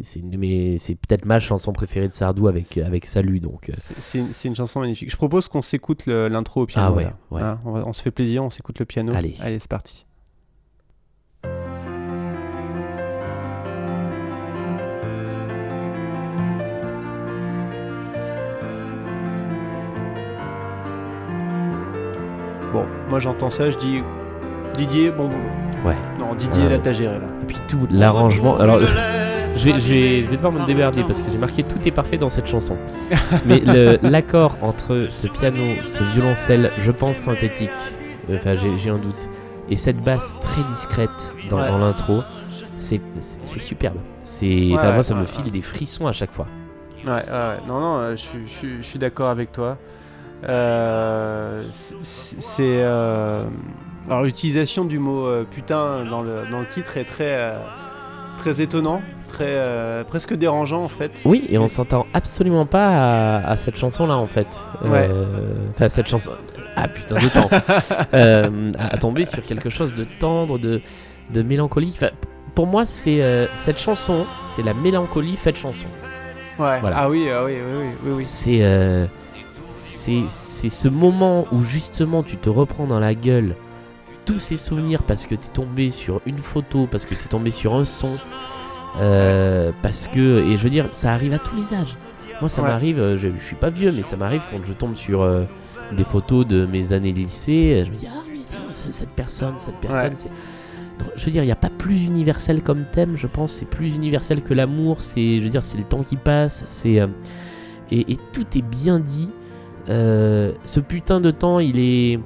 [0.00, 3.38] c'est, peut-être ma chanson préférée de Sardou avec, avec Salut.
[3.40, 5.10] Donc, C'est- une, chanson magnifique.
[5.10, 6.88] Je propose qu'on s'écoute l'intro au piano.
[6.88, 7.42] Ah ouais.
[7.42, 9.12] Hein, on, on se fait plaisir, on s'écoute le piano.
[9.14, 9.34] Allez.
[9.42, 10.06] Allez, c'est parti.
[23.10, 24.02] Moi j'entends ça, je dis
[24.74, 25.38] Didier, bon boulot.
[25.86, 25.96] ouais.
[26.18, 27.26] Non, Didier, là t'as géré là.
[27.42, 28.58] Et puis tout, l'arrangement.
[28.58, 31.78] Alors, je vais, je vais- je vais devoir me démerder parce que j'ai marqué tout
[31.86, 32.76] est parfait dans cette chanson.
[33.46, 33.60] Mais
[34.02, 37.70] l'accord entre ce piano, ce violoncelle, je pense synthétique,
[38.34, 39.28] enfin j'ai, un doute,
[39.68, 41.68] et cette basse très discrète dans, Ouais.
[41.68, 42.22] dans l'intro,
[42.76, 43.00] c'est,
[43.42, 43.96] superbe.
[44.22, 46.46] C'est, enfin, Ouais, moi, ça me file des frissons à chaque fois.
[47.04, 47.56] Ouais, ouais, ouais.
[47.66, 48.16] non, non, euh,
[48.62, 49.76] je suis d'accord avec toi.
[50.46, 51.62] Euh,
[52.02, 53.44] c'est- euh,
[54.08, 57.52] Alors, l'utilisation du mot euh, putain dans le, dans le titre est très,
[58.38, 61.22] très étonnant, très, euh, presque dérangeant en fait.
[61.24, 62.88] Oui, et on s'entend absolument pas
[63.40, 64.46] à, à cette chanson-là en fait.
[64.84, 65.08] Ouais.
[65.10, 65.24] Euh,
[65.74, 66.30] Enfin, cette chanson.
[66.76, 67.50] Ah putain de temps.
[68.14, 70.80] Euh, à, à tomber sur quelque chose de tendre, de,
[71.34, 71.98] de mélancolique.
[72.54, 75.86] Pour moi, c'est cette chanson, c'est la mélancolie faite chanson.
[76.58, 76.78] Ouais.
[76.80, 76.96] Voilà.
[77.00, 78.24] Ah oui, ah oui, oui, oui, oui.
[78.24, 78.60] C'est
[79.68, 80.28] c'est
[80.70, 83.54] ce moment où justement tu te reprends dans la gueule
[84.24, 87.74] tous ces souvenirs parce que t'es tombé sur une photo, parce que t'es tombé sur
[87.74, 88.16] un son,
[88.98, 91.94] euh, parce que et je veux dire ça arrive à tous les âges.
[92.40, 92.68] Moi ça Ouais.
[92.68, 95.44] m'arrive, euh, je, je suis pas vieux mais ça m'arrive quand je tombe sur euh,
[95.92, 99.54] des photos de mes années de lycée, je me dis ah mais tiens cette personne,
[99.58, 100.14] cette personne Ouais.
[100.14, 100.30] c'est
[101.14, 103.52] je veux dire, il n'y a pas plus universel comme thème, je pense.
[103.52, 105.00] C'est plus universel que l'amour.
[105.00, 106.64] C'est, je veux dire, c'est le temps qui passe.
[106.66, 107.06] C'est euh,
[107.92, 109.30] et, et tout est bien dit.
[109.88, 112.18] Euh, ce putain de temps, il est,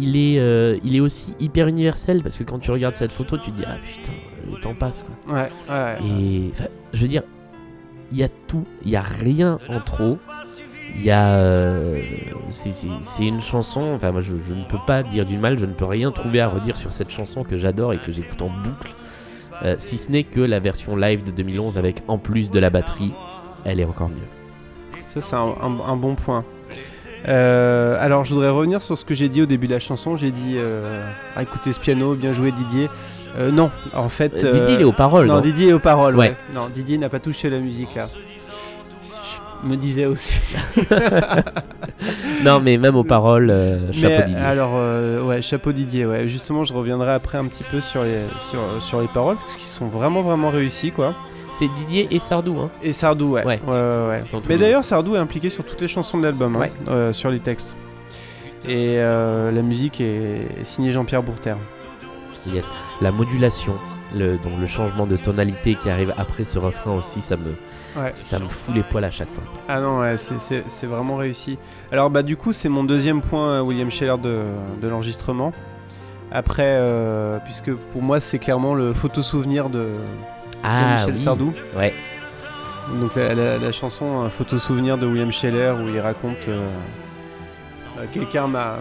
[0.00, 3.38] il est, euh, il est aussi hyper universel parce que quand tu regardes cette photo,
[3.38, 4.12] tu te dis ah putain,
[4.52, 5.34] le temps passe quoi.
[5.36, 5.96] Ouais, ouais.
[6.08, 6.50] Et
[6.92, 7.22] je veux dire,
[8.12, 10.18] il y a tout, il y a rien en trop.
[10.96, 12.00] Il y a, euh,
[12.50, 12.88] c'est-
[13.24, 13.92] une chanson.
[13.94, 15.56] Enfin, moi, je, je ne peux pas dire du mal.
[15.56, 18.42] Je ne peux rien trouver à redire sur cette chanson que j'adore et que j'écoute
[18.42, 18.92] en boucle.
[19.78, 23.12] Si ce n'est que la version live de 2011 avec en plus de la batterie,
[23.64, 24.16] elle est encore mieux.
[25.14, 26.44] Ça, c'est un, un- un bon point.
[27.28, 30.16] Euh, alors, je voudrais revenir sur ce que j'ai dit au début de la chanson.
[30.16, 31.04] J'ai dit euh,
[31.36, 32.88] ah, écoutez ce piano, bien joué Didier.
[33.38, 34.42] Euh, non, en fait.
[34.44, 35.26] Euh, Didier, il est aux paroles.
[35.26, 36.16] Non, non Didier est aux paroles.
[36.16, 36.28] Ouais.
[36.30, 36.36] Ouais.
[36.54, 38.06] Non, Didier n'a pas touché la musique là.
[39.62, 40.34] Je me disais aussi.
[42.42, 44.40] Non, mais même aux paroles, euh, chapeau Mais, Didier.
[44.42, 46.06] Alors, euh, ouais, chapeau Didier.
[46.06, 49.56] Ouais, justement, je reviendrai après un petit peu sur les sur, sur les paroles parce
[49.56, 51.14] qu'ils sont vraiment vraiment réussis quoi.
[51.50, 52.58] C'est Didier et Sardou.
[52.60, 52.70] Hein.
[52.82, 53.44] Et Sardou, ouais.
[53.44, 53.60] Ouais.
[53.66, 57.30] ouais, Mais d'ailleurs, Sardou est impliqué sur toutes les chansons de l'album, hein, euh, sur
[57.30, 57.74] les textes.
[58.64, 61.54] Et euh, la musique est signée Jean-Pierre Bourter.
[62.46, 62.70] Yes.
[63.00, 63.74] La modulation,
[64.14, 67.54] le, donc le changement de tonalité qui arrive après ce refrain aussi, ça me,
[68.00, 68.12] Ouais.
[68.12, 69.42] ça me fout les poils à chaque fois.
[69.68, 71.58] Ah non, ouais, c'est- vraiment réussi.
[71.90, 74.44] Alors, bah, du coup, c'est mon deuxième point, euh, William Scheller, de,
[74.80, 75.52] de l'enregistrement.
[76.30, 81.20] Après, euh, puisque pour moi, c'est clairement le photo-souvenir de, de Ah Michel oui.
[81.20, 81.52] Sardou.
[81.76, 81.94] Ouais.
[83.00, 86.68] Donc, la, la- la chanson un Photo-souvenir de William Scheller où il raconte euh,
[87.98, 88.74] euh, Quelqu'un m'a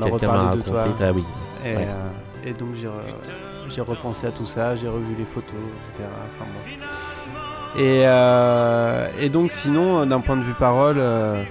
[0.00, 0.84] reparlé de toi.
[1.00, 1.24] Ah oui.
[1.64, 1.86] Et, Ouais.
[1.88, 6.08] euh, et donc j'ai re- j'ai repensé à tout ça, j'ai revu les photos, etc.
[6.36, 7.80] Enfin, bon.
[7.82, 11.42] et, euh, et donc sinon, euh, d'un point de vue parole, euh,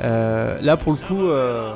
[0.00, 1.72] euh, là pour le coup, euh,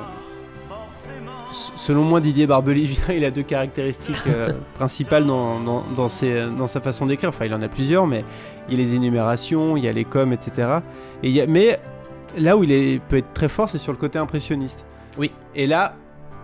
[1.83, 6.69] selon moi, Didier Barbelivien, il a deux caractéristiques euh, principales dans, dans, dans ses- dans
[6.69, 7.31] sa façon d'écrire.
[7.31, 8.25] Enfin, il en a plusieurs, mais
[8.69, 10.79] il y a les énumérations, il y a les coms, etc.
[11.23, 11.81] Et il y a- mais
[12.37, 14.87] là où il est, peut être très fort, c'est sur le côté impressionniste.
[15.19, 15.33] Oui.
[15.57, 15.95] Et là,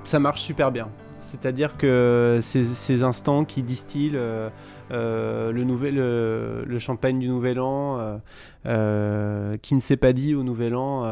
[0.05, 0.89] ça marche super bien.
[1.21, 4.49] C'est-à-dire que ces, ces instants qui distillent, euh,
[4.91, 8.17] euh, le, nouvel, le, le champagne du Nouvel An, euh,
[8.67, 11.05] euh, qui ne s'est pas dit au Nouvel An.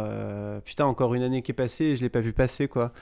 [0.65, 2.93] putain, encore une année qui est passée et je l'ai pas vu passer, quoi.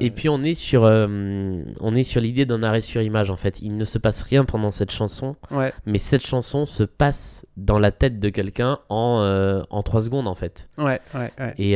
[0.00, 3.60] Et puis on est sur, on est sur l'idée d'un arrêt sur image en fait.
[3.60, 7.78] Il ne se passe rien pendant cette chanson, Ouais, mais cette chanson se passe dans
[7.78, 10.68] la tête de quelqu'un en, en 3 secondes en fait.
[10.78, 11.32] ouais, ouais.
[11.38, 11.54] ouais.
[11.58, 11.72] Et,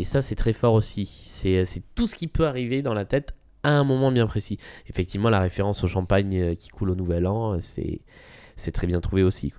[0.00, 1.06] et ça c'est très fort aussi.
[1.06, 4.58] C'est tout ce qui peut arriver dans la tête à un moment bien précis.
[4.88, 8.00] Effectivement la référence au champagne euh, qui coule au nouvel an, euh, c'est
[8.56, 9.52] c'est très bien trouvé aussi.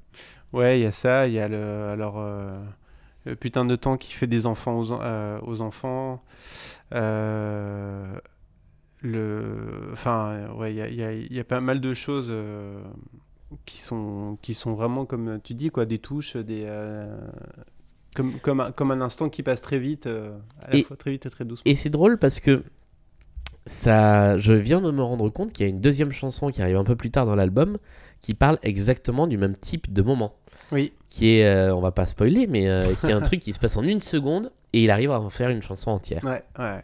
[0.53, 2.59] Ouais, il y a ça, il y a le, alors, euh,
[3.25, 6.23] le putain de temps qui fait des enfants aux, en- euh, aux enfants.
[6.93, 8.15] Euh,
[9.01, 11.93] le, enfin, ouais, il y a, il y a- il y a pas mal de
[11.93, 12.31] choses
[13.65, 17.17] qui, sont, qui sont vraiment, comme tu dis, quoi, des touches, des, euh,
[18.15, 20.97] comme, comme, un, comme un instant qui passe très vite, euh, à la Et- fois
[20.97, 21.63] très vite et très doucement.
[21.65, 22.63] Et c'est drôle parce que
[23.65, 26.77] ça, je viens de me rendre compte qu'il y a une deuxième chanson qui arrive
[26.77, 27.77] un peu plus tard dans l'album
[28.21, 30.33] qui parle exactement du même type de moment.
[30.71, 30.93] Oui.
[31.09, 33.59] Qui est, euh, on va pas spoiler, mais euh, qui est un truc qui se
[33.59, 36.23] passe en une seconde et il arrive à en faire une chanson entière.
[36.23, 36.83] Ouais, ouais.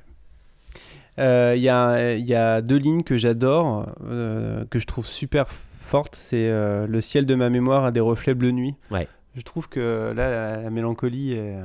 [1.18, 5.50] Euh, Il y, a, y a deux lignes que j'adore, euh, que je trouve super
[5.50, 6.16] fortes.
[6.16, 8.76] C'est Le ciel de ma mémoire a des reflets bleu nuit.
[8.92, 9.08] Ouais.
[9.36, 11.56] Je trouve que là, la, la mélancolie, est,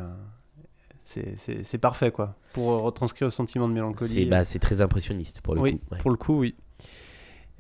[1.37, 2.35] c'est- parfait, quoi.
[2.53, 4.11] Pour retranscrire le sentiment de mélancolie.
[4.11, 5.81] C'est bah, très impressionniste pour le oui, coup.
[5.93, 5.99] ouais.
[5.99, 6.55] pour le coup, oui.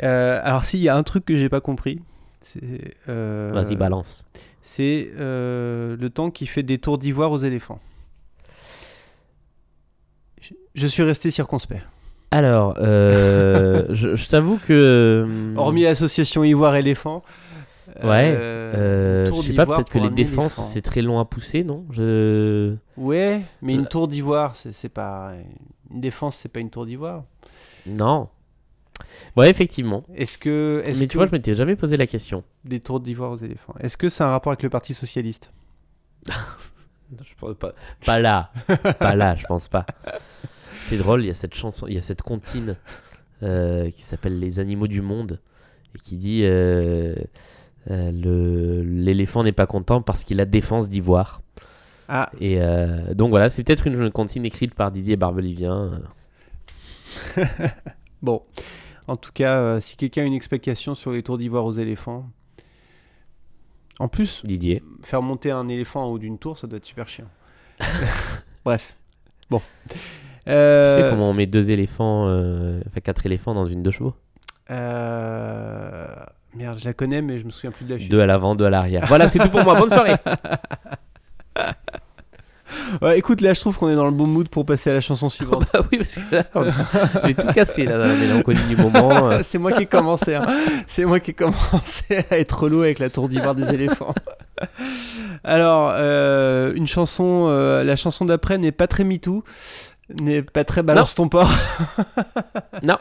[0.02, 2.00] Euh, alors, s'il y a un truc que j'ai pas compris,
[2.40, 2.60] c'est.
[3.08, 4.24] euh, Vas-y, balance.
[4.62, 7.80] C'est euh, le temps qui fait des tours d'ivoire aux éléphants.
[10.74, 11.86] Je- suis resté circonspect.
[12.30, 15.54] Alors, euh, je, je t'avoue que.
[15.56, 17.22] Hormis l'association Ivoire-Éléphant.
[18.02, 21.20] Ouais, euh, euh, tour je sais pas, d'ivoire peut-être que les défenses c'est très long
[21.20, 21.86] à pousser, non?
[21.90, 22.74] Je...
[22.96, 23.88] Ouais, mais une Euh.
[23.88, 25.32] tour d'ivoire, c'est pas.
[25.92, 27.24] Une défense, c'est pas une tour d'ivoire.
[27.86, 28.28] Non.
[29.36, 30.04] Ouais, effectivement.
[30.14, 30.82] Est-ce que.
[30.86, 32.42] Est Mais que tu vois, je m'étais jamais posé la question.
[32.64, 33.74] Des tours d'ivoire aux éléphants.
[33.80, 35.52] Est-ce que c'est un rapport avec le Parti Socialiste?
[37.22, 37.72] Je pense pas,
[38.04, 38.50] pas là,
[38.98, 39.86] pas là, je pense pas.
[40.80, 42.76] C'est drôle, il y a cette chanson, il y a cette comptine
[43.42, 45.40] euh, qui s'appelle Les animaux du monde
[45.94, 47.14] et qui dit euh, euh,
[47.86, 51.42] l'éléphant n'est pas content parce qu'il a défense d'ivoire.
[52.08, 55.92] Ah, Et euh, donc voilà, c'est peut-être une comptine écrite par Didier Barbelivien.
[57.38, 57.44] euh.
[58.22, 58.42] bon.
[59.06, 62.26] En tout cas, euh, si quelqu'un a une explication sur les tours d'ivoire aux éléphants.
[63.98, 64.82] En plus, Didier.
[65.04, 67.28] faire monter un éléphant en haut d'une tour, ça doit être super chiant.
[68.64, 68.96] Bref.
[69.50, 69.60] Bon.
[69.88, 69.96] Tu
[70.48, 74.14] Euh, sais comment on met deux éléphants, euh, enfin quatre éléphants dans une deux chevaux?
[74.70, 76.06] Euh,
[76.56, 78.10] Merde, je la connais, mais je me souviens plus de la chute.
[78.10, 79.04] Deux à l'avant, deux à l'arrière.
[79.08, 79.74] Voilà, c'est tout pour moi.
[79.78, 80.14] Bonne soirée.
[83.00, 85.00] Ouais, écoute, là, je trouve qu'on est dans le bon mood pour passer à la
[85.00, 85.64] chanson suivante.
[85.72, 86.64] bah oui, parce que là, on
[87.26, 89.30] j'ai tout cassé là, dans la mélancolie du moment.
[89.30, 89.40] euh.
[89.42, 90.34] C'est moi qui ai commencé.
[90.34, 90.46] hein.
[90.86, 94.14] C'est moi qui ai commencé à être relou avec la tour d'ivoire des éléphants.
[95.44, 99.44] Alors, euh, une chanson, euh, la chanson d'après n'est pas très MeToo,
[100.20, 101.50] n'est pas très balance ton porc.
[102.82, 102.96] Non.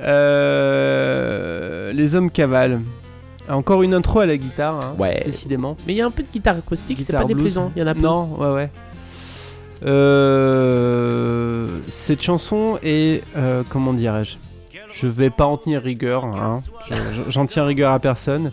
[0.00, 2.80] Euh, les hommes cavalent.
[3.48, 5.22] Encore une intro à la guitare, hein, Ouais.
[5.24, 5.76] décidément.
[5.86, 7.36] Mais il y a un peu de guitare acoustique, c'est pas blues.
[7.36, 7.70] déplaisant.
[7.76, 8.00] Il y en a peu.
[8.00, 8.70] Non, ouais, ouais.
[10.36, 14.36] Euh, cette chanson est, euh, comment dirais-je?
[14.94, 16.62] Je vais pas en tenir rigueur, hein.
[16.90, 16.94] Je-
[17.30, 18.50] j'en tiens rigueur à personne,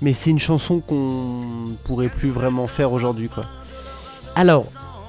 [0.00, 3.44] mais c'est une chanson qu'on pourrait plus vraiment faire aujourd'hui, quoi.
[4.34, 4.64] Alors,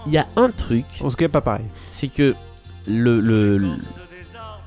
[0.06, 0.86] il y a un truc,
[1.32, 1.66] pas pareil.
[1.89, 2.36] c'est que
[2.88, 3.78] le, le- le-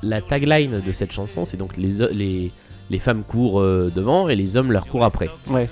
[0.03, 2.53] la tagline de cette chanson, c'est donc les, les,
[2.91, 5.28] les femmes courent euh, devant et les hommes leur courent après.
[5.49, 5.68] Ouais.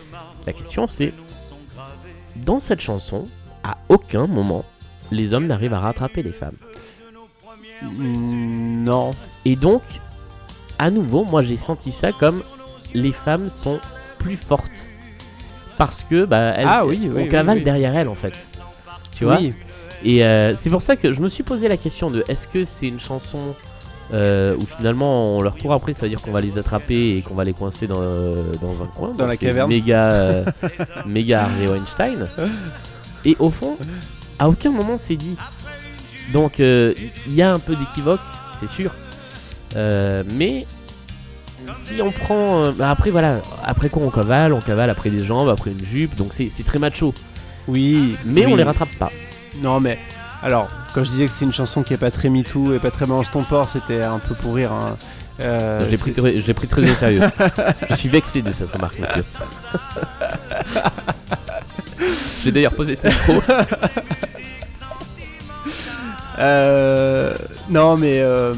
[0.47, 1.13] La question c'est,
[2.37, 3.27] dans cette chanson,
[3.63, 4.65] à aucun moment,
[5.11, 6.57] les hommes n'arrivent à rattraper les femmes.
[7.83, 9.15] Mm, Non.
[9.45, 9.83] Et donc,
[10.79, 12.43] à nouveau, moi j'ai senti ça comme
[12.95, 13.79] les femmes sont
[14.19, 14.87] plus fortes.
[15.77, 18.47] Parce que, bah, elles, Ah oui, oui, on oui, cavale derrière elles en fait.
[19.17, 19.53] Tu vois Oui.
[20.05, 22.65] Et euh, c'est pour ça que je me suis posé la question de est-ce que
[22.65, 23.55] c'est une chanson
[24.13, 27.23] euh, où finalement on leur court après, ça veut dire qu'on va les attraper et
[27.23, 29.13] qu'on va les coincer dans, euh, dans un coin.
[29.13, 29.69] Dans la caverne.
[29.71, 30.45] Méga, euh,
[31.07, 32.29] méga Weinstein.
[33.25, 33.79] Et au fond,
[34.39, 35.37] à aucun moment c'est dit.
[36.33, 36.93] Donc euh,
[37.27, 38.21] il y a un peu d'équivoque,
[38.55, 38.93] c'est sûr.
[39.77, 40.67] Euh, mais
[41.87, 42.65] si on prend.
[42.65, 45.85] euh, bah après voilà, après quoi on cavale On cavale après des jambes, après une
[45.85, 47.15] jupe, donc c'est c'est très macho.
[47.69, 48.17] Oui.
[48.25, 49.11] Mais on les rattrape pas.
[49.63, 49.99] Non, mais
[50.43, 52.91] alors, quand je disais que c'est une chanson qui est pas très MeToo et pas
[52.91, 54.73] très balance ton porc, c'était un peu pour rire.
[54.73, 54.97] hein.
[55.41, 57.23] Euh, je l'ai pris, très- pris au sérieux.
[57.91, 59.25] je suis vexé de cette remarque, monsieur.
[62.45, 63.43] J'ai d'ailleurs posé ce micro.
[66.39, 67.35] Euh,
[67.71, 68.55] non, mais euh,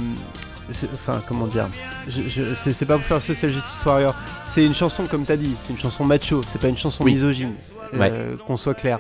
[0.95, 1.69] enfin, comment dire
[2.09, 4.15] je, je- c'est, c'est pas pour faire Social Justice Warrior.
[4.53, 6.43] C'est une chanson, comme t'as dit, c'est une chanson macho.
[6.47, 7.13] C'est pas une chanson Oui.
[7.15, 7.53] misogyne.
[7.95, 8.99] Euh, Qu'on soit clair.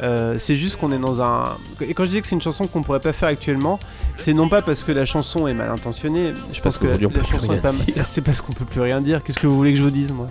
[0.00, 1.56] Euh, c'est juste qu'on est dans un.
[1.80, 3.80] Et quand je dis que c'est une chanson qu'on pourrait pas faire actuellement,
[4.16, 6.32] c'est non pas parce que la chanson est mal intentionnée.
[6.52, 7.72] Je pense que la, chanson est pas.
[8.04, 9.22] C'est parce qu'on peut plus rien dire.
[9.24, 10.28] Qu'est-ce que vous voulez que je vous dise, moi?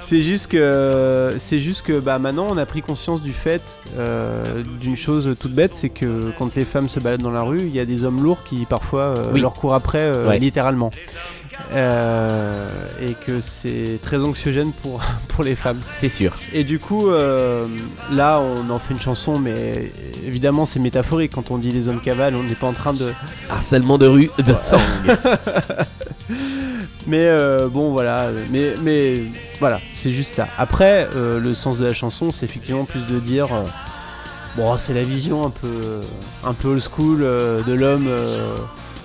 [0.00, 4.62] C'est juste que c'est juste que bah maintenant on a pris conscience du fait euh,
[4.80, 7.74] d'une chose toute bête, c'est que quand les femmes se baladent dans la rue, il
[7.74, 9.40] y a des hommes lourds qui parfois euh, Oui.
[9.40, 10.38] leur courent après euh, Ouais.
[10.38, 10.90] littéralement.
[11.72, 12.68] Euh,
[13.00, 15.80] et que c'est très anxiogène pour, pour les femmes.
[15.94, 16.34] C'est sûr.
[16.52, 17.66] Et du coup, euh,
[18.10, 19.92] là, on en fait une chanson, mais
[20.26, 21.32] évidemment, c'est métaphorique.
[21.34, 23.12] Quand on dit les hommes cavales, on n'est pas en train de.
[23.50, 24.80] Harcèlement de rue de sang.
[27.06, 28.28] Mais euh, bon, voilà.
[28.50, 29.22] Mais, mais
[29.60, 30.46] voilà, c'est juste ça.
[30.58, 33.48] Après, le sens de la chanson, c'est effectivement plus de dire.
[34.56, 36.02] bon, c'est la vision un peu,
[36.44, 38.08] un peu old school de l'homme.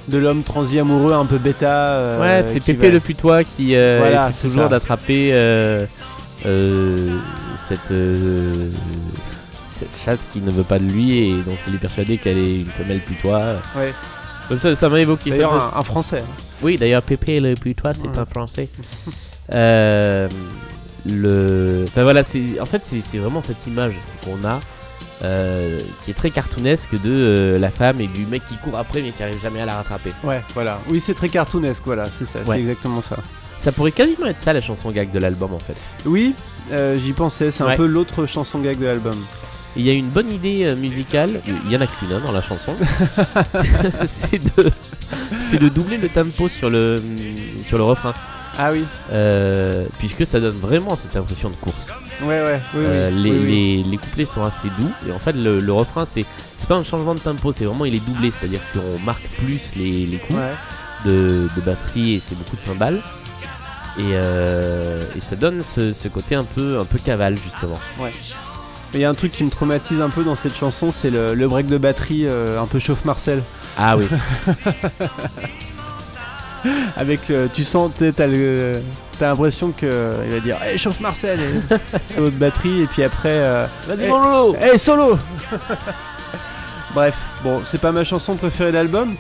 [0.08, 1.68] De l'homme transi amoureux un peu bêta.
[1.96, 5.86] euh, ouais, c'est Pépé va- le putois qui euh, Voilà, essaie c'est toujours d'attraper euh,
[6.46, 7.18] euh,
[7.56, 8.70] cette, euh,
[9.66, 12.56] cette chatte qui ne veut pas de lui et dont il est persuadé qu'elle est
[12.62, 13.54] une femelle putois.
[13.78, 13.94] Ouais.
[14.58, 15.48] Ça ça m'a évoqué ça.
[15.48, 16.20] Un, un français.
[16.20, 16.32] hein.
[16.62, 18.18] Oui, d'ailleurs, Pépé le putois, c'est Ouais.
[18.20, 18.68] un français.
[19.54, 20.28] Euh,
[21.06, 21.86] le...
[21.88, 22.22] Enfin voilà,
[22.62, 23.94] en fait, c'est, c'est vraiment cette image
[24.24, 24.60] qu'on a
[25.24, 29.02] euh, qui est très cartoonesque de euh, la femme et du mec qui court après
[29.02, 30.12] mais qui arrive jamais à la rattraper.
[30.24, 30.80] Ouais, voilà.
[30.90, 32.56] Oui, c'est très cartoonesque, voilà, c'est ça, Ouais.
[32.58, 33.18] c'est exactement ça.
[33.58, 35.76] Ça pourrait quasiment être ça la chanson gag de l'album en fait.
[36.06, 36.36] Oui,
[36.72, 39.16] euh, j'y pensais, c'est un peu l'autre chanson gag de l'album.
[39.76, 42.42] Il y a une bonne idée musicale, il y en a qu'une hein, dans la
[42.44, 42.76] chanson,
[44.08, 44.72] c'est, de,
[45.58, 47.02] de doubler le tempo sur le,
[47.64, 48.14] sur le refrain,
[48.58, 51.92] Ah oui, euh, puisque ça donne vraiment cette impression de course.
[52.22, 53.46] ouais, ouais, oui, oui, Euh, les, oui,
[53.84, 56.24] les- les couplets sont assez doux et en fait le, le refrain c'est
[56.56, 59.00] c'est pas un changement de tempo c'est vraiment il est doublé c'est à dire qu'on
[59.04, 60.54] marque plus les, les coups Ouais.
[61.12, 63.02] de, de batterie et c'est beaucoup de cymbales.
[63.98, 67.80] Et, euh, et ça donne ce, ce côté un peu un peu cavale justement.
[68.00, 68.12] Mais
[68.94, 71.34] il y a un truc qui me traumatise un peu dans cette chanson, c'est le,
[71.34, 73.42] le break de batterie un peu chauffe Marcel.
[73.80, 74.06] ah oui
[76.98, 78.82] Avec, le- tu sens, t'as le-
[79.20, 81.78] t'as l'impression que euh, il va dire, hey, chauffe Marcel, et-
[82.14, 84.08] sur votre batterie, et puis après, euh, vas-y Eh.
[84.08, 85.18] mon Lolo hey solo.
[86.96, 89.16] Bref, bon, c'est pas ma chanson préférée de l'album.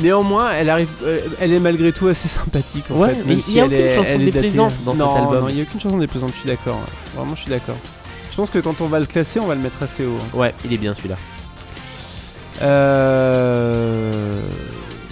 [0.00, 2.84] Néanmoins, elle arrive, euh, elle est malgré tout assez sympathique.
[2.90, 4.92] En Ouais, fait, mais même il si y a elle aucune est- chanson déplaisante dans
[4.94, 5.40] cet album.
[5.42, 6.30] Non, il y a aucune chanson déplaisante.
[6.34, 6.80] Je suis d'accord.
[7.14, 7.76] Vraiment, je suis d'accord.
[8.30, 10.18] Je pense que quand on va le classer, on va le mettre assez haut.
[10.20, 10.36] hein.
[10.36, 11.14] ouais il est bien celui-là
[12.62, 14.40] Euh...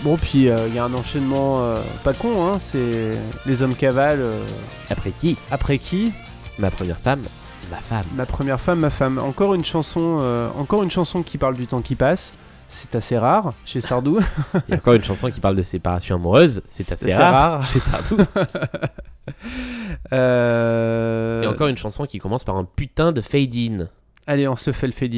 [0.02, 3.12] Bon, puis euh, il y a un enchaînement euh, pas con, hein, c'est
[3.46, 4.20] les hommes cavales.
[4.20, 4.44] euh,
[4.90, 5.36] après qui?
[5.50, 6.12] après qui?
[6.58, 7.22] Ma première femme
[7.70, 9.18] ma femme Ma première femme, ma femme.
[9.18, 12.32] Encore une chanson, euh, encore une chanson qui parle du temps qui passe.
[12.68, 14.18] C'est assez rare chez Sardou.
[14.54, 17.80] il y a encore une chanson qui parle de séparation amoureuse c'est assez, rare, chez
[17.80, 18.16] Sardou
[20.12, 23.86] Euh, et encore une chanson qui commence par un putain de fade in
[24.26, 25.14] Allez, on se fait le fade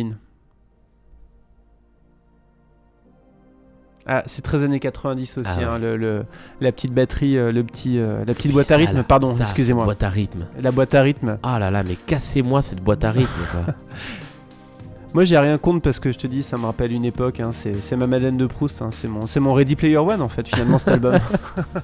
[4.06, 5.64] Ah, c'est très années 90 aussi, Ah ouais.
[5.64, 6.24] hein, le, le-
[6.60, 9.84] la petite batterie, euh, le petit, euh, la petite boîte à rythme, pardon, excusez-moi.
[9.84, 11.38] boîte à rythme La boîte à rythme.
[11.42, 13.74] Ah là là, mais cassez-moi cette boîte à rythme quoi.
[15.14, 17.38] Moi, j'ai rien contre parce que je te dis, ça me rappelle une époque.
[17.38, 18.82] hein, c'est c'est ma Madeleine de Proust.
[18.82, 21.16] hein, c'est mon, c'est mon Ready Player One en fait, finalement, cet album.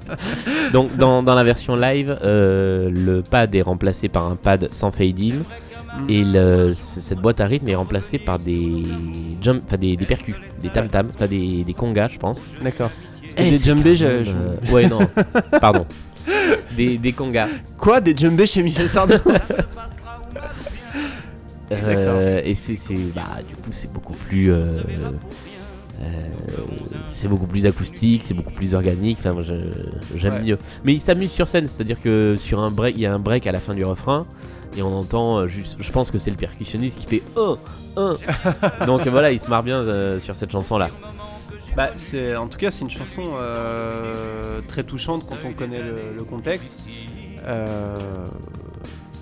[0.73, 4.91] Donc dans, dans la version live, euh, le pad est remplacé par un pad sans
[4.91, 5.45] fade-in Mm.
[6.09, 8.85] Et le- c- cette boîte à rythme est remplacée par des
[9.41, 12.55] jump, enfin des, des percus, des tam tam, enfin des, des congas je pense.
[12.63, 12.91] D'accord.
[13.37, 15.01] Des même, je- euh, Ouais non,
[15.61, 15.87] pardon.
[16.77, 17.49] Des, des congas.
[17.79, 19.15] Quoi Des djembés chez Michel Sardou?
[21.73, 24.57] Euh, et c'est, bah, du coup, c'est beaucoup plus, euh,
[24.89, 25.11] euh,
[27.07, 29.19] c'est beaucoup plus acoustique, c'est beaucoup plus organique.
[29.21, 29.43] Enfin, moi,
[30.15, 30.43] j'aime Ouais.
[30.43, 30.59] mieux.
[30.85, 33.47] Mais il s'amuse sur scène, c'est-à-dire que sur un break, il y a un break
[33.47, 34.27] à la fin du refrain
[34.77, 35.77] et on entend euh, juste.
[35.81, 37.59] Je pense que c'est le percussionniste qui fait un,
[37.97, 38.17] un.
[38.87, 40.89] Donc voilà, il se marre bien euh, sur cette chanson-là.
[41.77, 46.13] Bah, c'est, en tout cas, c'est une chanson euh, très touchante quand on connaît le,
[46.17, 46.81] le contexte.
[47.47, 47.97] Euh,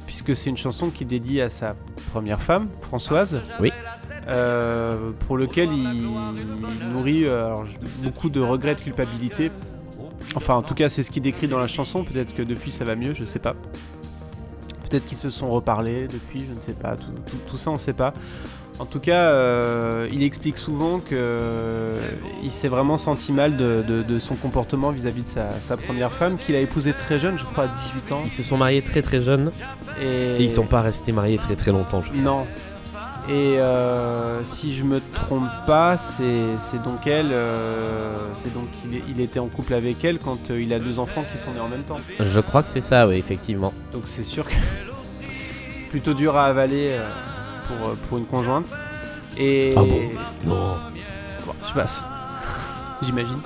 [0.08, 1.76] puisque c'est une chanson qui dédie à sa
[2.12, 3.42] première femme, Françoise.
[3.60, 3.70] Oui.
[4.26, 6.02] euh, pour lequel il,
[6.94, 7.66] nourrit euh, alors,
[8.02, 9.50] beaucoup de regrets, de culpabilité.
[10.34, 12.04] Enfin, en tout cas, c'est ce qu'il décrit dans la chanson.
[12.04, 13.54] Peut-être que depuis, ça va mieux, je sais pas.
[14.88, 16.96] Peut-être qu'ils se sont reparlés depuis, je ne sais pas.
[16.96, 18.14] Tout, tout- tout ça, on ne sait pas.
[18.80, 21.98] En tout cas, euh, il explique souvent que euh,
[22.48, 26.36] s'est vraiment senti mal de, de- de son comportement vis-à-vis de sa, sa première femme,
[26.38, 28.22] qu'il a épousée très jeune, je crois à 18 ans.
[28.24, 29.50] Ils se sont mariés très très jeunes
[30.00, 30.04] Et,
[30.38, 32.02] et ils sont pas restés mariés très très longtemps.
[32.02, 32.46] je- Non.
[33.28, 39.20] Et euh, si je me trompe pas, c'est donc elle, euh, c'est donc il, il
[39.20, 41.82] était en couple avec elle quand il a deux enfants qui sont nés en même
[41.82, 41.98] temps.
[42.20, 43.72] Je crois que c'est ça, oui, effectivement.
[43.92, 44.54] Donc c'est sûr que
[45.90, 46.96] plutôt dur à avaler
[47.68, 48.66] pour, euh, pour une conjointe.
[49.38, 50.00] Et Ah bon
[50.44, 50.74] Non.
[51.46, 52.02] Bon, je passe.
[53.02, 53.38] J'imagine.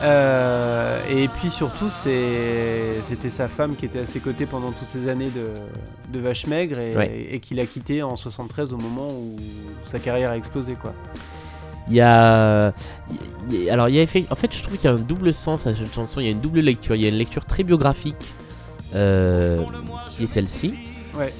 [0.00, 5.08] Euh, et puis surtout, c'était sa femme qui était à ses côtés pendant toutes ces
[5.08, 5.48] années de,
[6.12, 7.26] de vache maigre et, Ouais.
[7.30, 9.36] et qu'il a quitté en 73 au moment où
[9.84, 10.74] sa carrière a explosé.
[10.74, 10.92] Quoi.
[11.88, 12.72] Il y a.
[13.50, 15.34] y Alors, il y a effet- En fait, je trouve qu'il y a un double
[15.34, 16.20] sens à cette chanson.
[16.20, 16.94] Il y a une double lecture.
[16.94, 18.32] Il y a une lecture très biographique,
[18.94, 19.62] euh,
[20.06, 20.74] qui est celle-ci.
[21.16, 21.32] Ouais.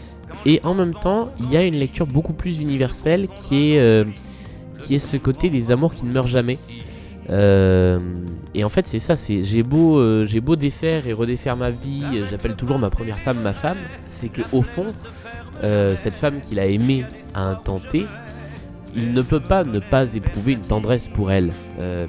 [0.45, 4.05] Et en même temps, il y a une lecture beaucoup plus universelle qui est, euh,
[4.81, 6.59] qui est ce côté des amours qui ne meurent jamais.
[7.31, 8.01] Euh,
[8.55, 9.17] et en fait, c'est ça.
[9.17, 12.03] C'est j'ai beau, euh, j'ai beau défaire et redéfaire ma vie.
[12.29, 13.79] J'appelle toujours ma première femme ma femme.
[14.07, 14.87] C'est que au fond,
[15.63, 17.81] cette femme qu'il a aimée à un temps
[18.95, 21.53] il ne peut pas ne pas éprouver une tendresse pour elle,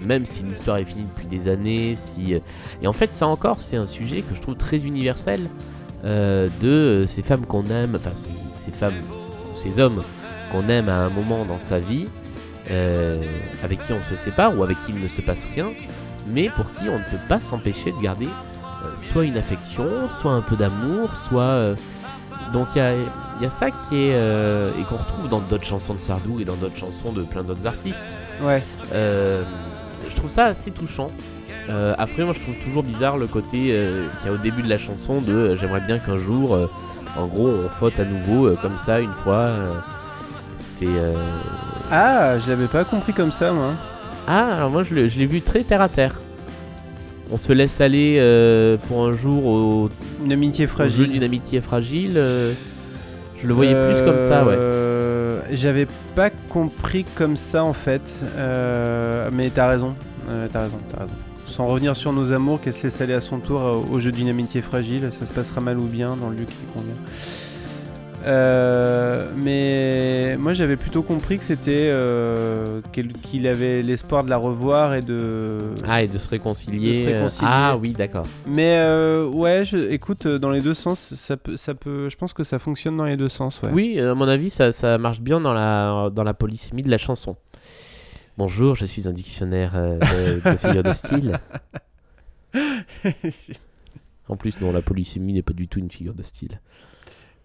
[0.05, 1.93] même si l'histoire est finie depuis des années.
[1.95, 2.33] Si
[2.81, 5.41] et en fait, ça encore, c'est un sujet que je trouve très universel
[6.03, 8.93] euh, de ces femmes qu'on aime, enfin ces, ces femmes
[9.53, 10.03] ou ces hommes
[10.51, 12.07] qu'on aime à un moment dans sa vie,
[12.71, 13.21] euh,
[13.63, 15.71] avec qui on se sépare ou avec qui il ne se passe rien,
[16.27, 19.85] mais pour qui on ne peut pas s'empêcher de garder euh, soit une affection,
[20.19, 21.75] soit un peu d'amour, soit
[22.51, 22.81] donc il
[23.39, 26.45] y y a ça qui est et qu'on retrouve dans d'autres chansons de Sardou et
[26.45, 28.13] dans d'autres chansons de plein d'autres artistes.
[28.41, 28.61] Ouais.
[28.91, 31.09] Je trouve ça assez touchant.
[31.69, 34.63] Euh, après, moi, je trouve toujours bizarre le côté euh, qu'il y a au début
[34.63, 36.57] de la chanson de euh, j'aimerais bien qu'un jour,
[37.17, 39.49] en gros, on faute à nouveau comme ça une fois.
[40.57, 40.87] c'est
[41.91, 43.71] Ah, je l'avais pas compris comme ça, moi.
[44.27, 46.19] ah, alors moi, je l'ai vu très terre à terre.
[47.31, 48.17] On se laisse aller
[48.87, 49.89] pour un jour au,
[50.23, 51.11] Une amitié au jeu fragile.
[51.11, 52.13] d'une amitié fragile.
[52.15, 54.57] je le voyais plus comme ça, ouais.
[55.51, 58.01] J'avais pas compris comme ça en fait.
[59.31, 59.95] Mais t'as raison.
[60.51, 61.13] T'as raison, t'as raison.
[61.53, 64.11] Sans revenir sur nos amours, qu'elle se laisse aller à son tour euh, au jeu
[64.11, 66.95] d'une amitié fragile, ça se passera mal ou bien dans le lieu qui lui convient.
[68.25, 72.81] Euh, mais moi j'avais plutôt compris que c'était euh,
[73.21, 75.59] qu'il avait l'espoir de la revoir et de.
[75.87, 76.89] Ah, et de se réconcilier.
[76.89, 77.51] De se réconcilier.
[77.51, 78.25] Ah, oui, d'accord.
[78.47, 82.33] Mais euh, ouais, je, écoute, dans les deux sens, ça peut, ça peut, je pense
[82.33, 83.59] que ça fonctionne dans les deux sens.
[83.61, 83.69] Ouais.
[83.71, 86.97] Oui, à mon avis, ça, ça marche bien dans la, dans la polysémie de la
[86.97, 87.35] chanson.
[88.37, 91.39] Bonjour, je suis un dictionnaire euh, de, de figures de style.
[94.29, 96.61] En plus, non, la polysémie n'est pas du tout une figure de style.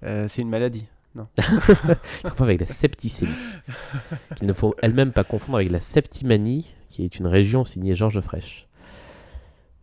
[0.05, 0.87] Euh, c'est une maladie.
[1.37, 3.33] Je confonds avec la septicémie.
[4.37, 8.21] Qu'il ne faut elle-même pas confondre avec la septimanie, qui est une région signée Georges
[8.21, 8.69] Frêche.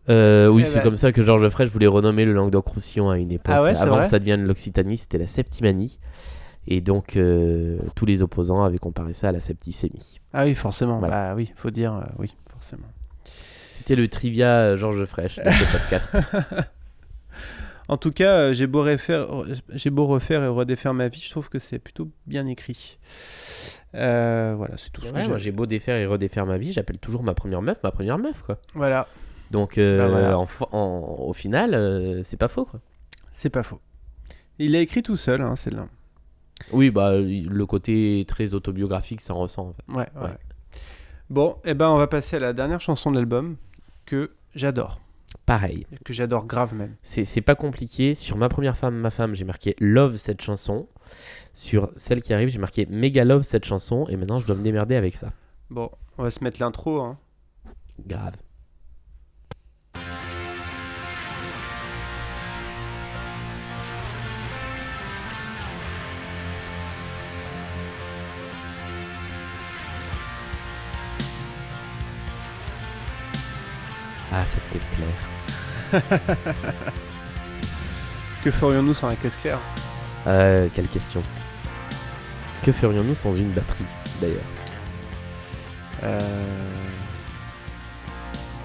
[0.08, 3.18] Euh, oui, Eh c'est ben- comme ça que Georges Frêche voulait renommer le Languedoc-Roussillon à
[3.18, 3.53] une époque.
[3.53, 5.99] Ah ouais, Avant vrai que ça devienne l'Occitanie, c'était la septimanie.
[6.68, 10.20] Et donc, euh, tous les opposants avaient comparé ça à la septicémie.
[10.34, 10.99] Ah oui, forcément.
[10.99, 11.30] Voilà.
[11.30, 12.88] Bah oui, faut dire, euh, oui, forcément.
[13.72, 16.18] C'était le trivia euh, Georges Frêche de ce podcast.
[17.88, 19.28] En tout cas, j'ai beau refaire,
[19.74, 22.97] j'ai beau refaire et redéfaire ma vie, je trouve que c'est plutôt bien écrit.
[23.93, 25.01] Euh, voilà, c'est tout.
[25.03, 27.91] j'ai- moi, j'ai beau défaire et redéfaire ma vie, j'appelle toujours ma première meuf ma
[27.91, 28.57] première meuf, quoi.
[28.74, 29.07] Voilà,
[29.51, 30.36] Donc, Bah voilà.
[30.39, 32.80] en fo- en- au final, c'est pas faux, quoi.
[33.32, 33.80] c'est pas faux.
[34.57, 35.88] Il a écrit tout seul, hein, celle-là.
[36.72, 39.70] Oui, bah, le côté très autobiographique, ça ressent.
[39.70, 39.84] en fait.
[39.93, 40.30] Ouais, ouais.
[40.30, 40.38] Ouais.
[41.30, 43.55] Bon, et ben on va passer à la dernière chanson de l'album
[44.05, 45.01] que j'adore,
[45.47, 45.88] Pareil.
[46.03, 46.95] que j'adore grave même.
[47.01, 48.13] C'est c'est pas compliqué.
[48.13, 50.88] Sur ma première femme, ma femme, j'ai marqué Love cette chanson.
[51.55, 54.05] Sur celle qui arrive, j'ai marqué Mega Love cette chanson.
[54.09, 55.32] Et maintenant, je dois me démerder avec ça.
[55.72, 57.01] Bon, on va se mettre l'intro.
[57.01, 57.18] Hein.
[58.05, 58.34] Grave.
[74.38, 76.01] Ah, cette caisse claire.
[78.43, 79.57] Que ferions-nous sans la caisse claire?
[80.27, 81.23] Euh, quelle question.
[82.61, 83.86] Que ferions-nous sans une batterie,
[84.21, 84.38] d'ailleurs?
[86.03, 86.19] Euh,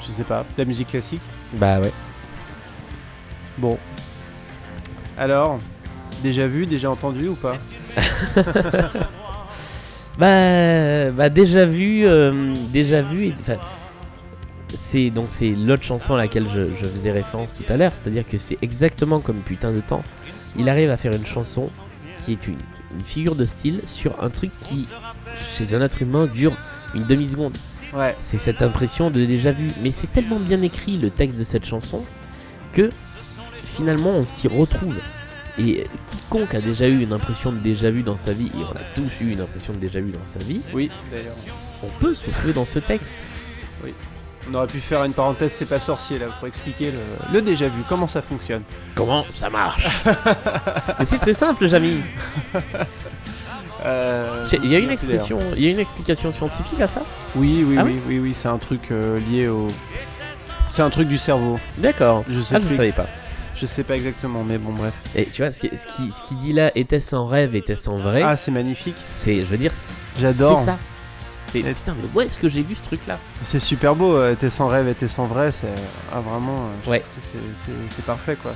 [0.07, 1.23] Je sais pas, de la musique classique?
[1.55, 1.93] Bah ouais.
[3.57, 3.79] Bon.
[5.17, 5.59] Alors,
[6.23, 7.55] déjà vu, déjà entendu ou pas?
[10.19, 13.29] Bah, bah déjà vu, euh, déjà vu.
[13.29, 13.35] et-
[14.77, 18.27] c'est donc c'est l'autre chanson à laquelle je, je faisais référence tout à l'heure, c'est-à-dire
[18.27, 20.03] que c'est exactement comme putain de temps.
[20.59, 21.71] Il arrive à faire une chanson
[22.25, 22.59] qui est une,
[22.97, 24.89] une figure de style sur un truc qui,
[25.57, 26.57] chez un être humain, dure
[26.95, 27.57] une demi seconde.
[27.93, 28.17] Ouais.
[28.21, 29.69] C'est cette impression de déjà vu.
[29.83, 32.05] Mais c'est tellement bien écrit le texte de cette chanson
[32.73, 32.91] que
[33.63, 34.97] finalement on s'y retrouve.
[35.59, 38.77] Et quiconque a déjà eu une impression de déjà vu dans sa vie, et on
[38.77, 40.91] a tous eu une impression de déjà vu dans sa vie, Oui,
[41.83, 43.27] on peut se retrouver dans ce texte.
[44.51, 46.99] On aurait pu faire une parenthèse, c'est pas sorcier là, pour expliquer le,
[47.33, 48.63] le déjà vu, comment ça fonctionne.
[48.97, 49.87] Comment ça marche
[50.99, 51.99] Mais c'est très simple, Jamy.
[53.85, 57.03] Euh, Il y a une expression, il y a une explication scientifique à ça?
[57.37, 59.69] Oui, oui, Ah oui, oui, oui, c'est un truc euh, lié au.
[60.73, 61.59] C'est un truc du cerveau.
[61.79, 62.25] D'accord.
[62.29, 63.07] Je sais Ah, je savais pas.
[63.57, 64.93] Je sais pas exactement, mais bon, bref.
[65.15, 67.89] Et tu vois, ce qui, ce qui, ce qui dit là, était-ce en rêve, était-ce
[67.91, 68.23] en vrai?
[68.25, 68.97] Ah, c'est magnifique.
[69.07, 69.73] C'est, je veux dire,
[70.19, 70.59] J'adore.
[70.59, 70.79] c'est ça.
[71.51, 74.17] C'est putain, mais où est-ce que j'ai vu ce truc-là C'est super beau.
[74.17, 75.51] euh, T'es sans rêve et t'es sans vrai.
[75.51, 75.67] C'est
[76.13, 76.69] ah, vraiment.
[76.87, 77.05] euh, Ouais.
[77.21, 78.53] c'est- parfait, quoi.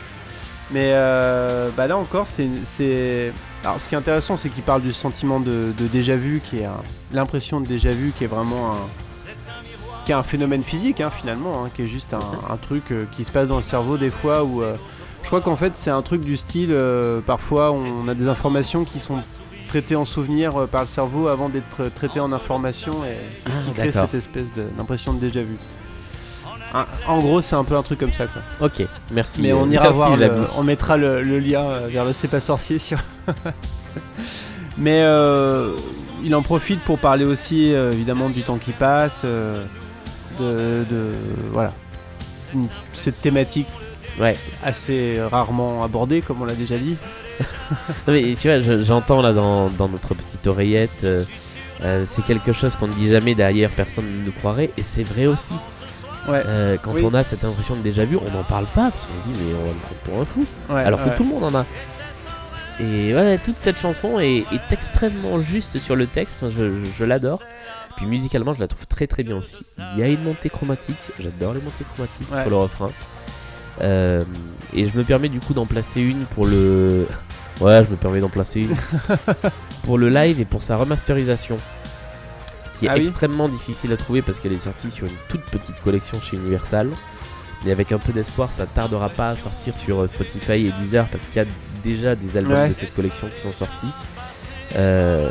[0.71, 3.33] Mais euh, bah là encore, c'est.
[3.65, 6.59] Alors, ce qui est intéressant, c'est qu'il parle du sentiment de, de déjà vu, qui
[6.61, 6.69] est
[7.13, 8.77] l'impression de déjà vu, qui est vraiment un.
[10.07, 12.21] qui est un phénomène physique, hein, finalement, hein, qui est juste un,
[12.53, 14.63] un truc euh, qui se passe dans le cerveau des fois où.
[14.63, 14.77] euh,
[15.23, 16.71] je crois qu'en fait, c'est un truc du style.
[16.73, 19.19] euh, parfois, on a des informations qui sont
[19.75, 23.59] traitées en souvenir euh, par le cerveau avant d'être traitées en information, et c'est ce
[23.59, 24.47] Ah, qui crée cette espèce
[24.79, 25.57] d'impression de déjà vu.
[26.73, 28.41] Un- en gros, c'est un peu un truc comme ça, quoi.
[28.61, 29.43] Ok, merci.
[29.43, 32.13] Mais euh, on ira merci, voir, le- on mettra le, le lien euh, vers le
[32.13, 32.99] C'est pas sorcier sur.
[34.79, 35.73] Mais euh,
[36.23, 39.65] il en profite pour parler aussi euh, évidemment du temps qui passe, euh,
[40.39, 41.15] de, de-
[41.53, 41.73] voilà,
[42.93, 43.67] cette thématique
[44.21, 44.35] Ouais.
[44.65, 46.97] assez rarement abordée comme on l'a déjà dit.
[48.07, 51.25] Non, mais tu vois, je- j'entends là dans, dans notre petite oreillette, euh,
[51.83, 55.05] euh, c'est quelque chose qu'on ne dit jamais derrière, personne ne nous croirait, et c'est
[55.05, 55.55] vrai aussi.
[56.29, 56.43] Ouais.
[56.47, 57.03] Euh, quand Oui.
[57.05, 59.41] on a cette impression de déjà vu, on n'en parle pas, parce qu'on se dit,
[59.45, 60.47] mais on va le prendre pour un fou.
[60.71, 61.15] Ouais, alors que ouais.
[61.15, 61.67] tout le monde en a.
[62.81, 67.05] Et ouais, toute cette chanson est, est extrêmement juste sur le texte, je, je- je
[67.05, 67.41] l'adore.
[67.97, 69.59] Puis musicalement, je la trouve très très bien aussi.
[69.95, 72.91] Il y a une montée chromatique, j'adore les montées chromatiques sur le refrain.
[73.83, 74.23] Euh,
[74.73, 77.07] et je me permets du coup d'en placer une pour le.
[77.61, 78.75] Ouais, je me permets d'en placer une.
[79.85, 81.57] pour le live et pour sa remasterisation.
[82.79, 85.43] Qui est Ah oui extrêmement difficile à trouver parce qu'elle est sortie sur une toute
[85.45, 86.89] petite collection chez Universal.
[87.65, 91.07] Mais avec un peu d'espoir, ça tardera pas à sortir sur euh, Spotify et Deezer
[91.09, 91.49] parce qu'il y a
[91.83, 92.69] déjà des albums Ouais.
[92.69, 93.87] de cette collection qui sont sortis.
[94.77, 95.31] Euh,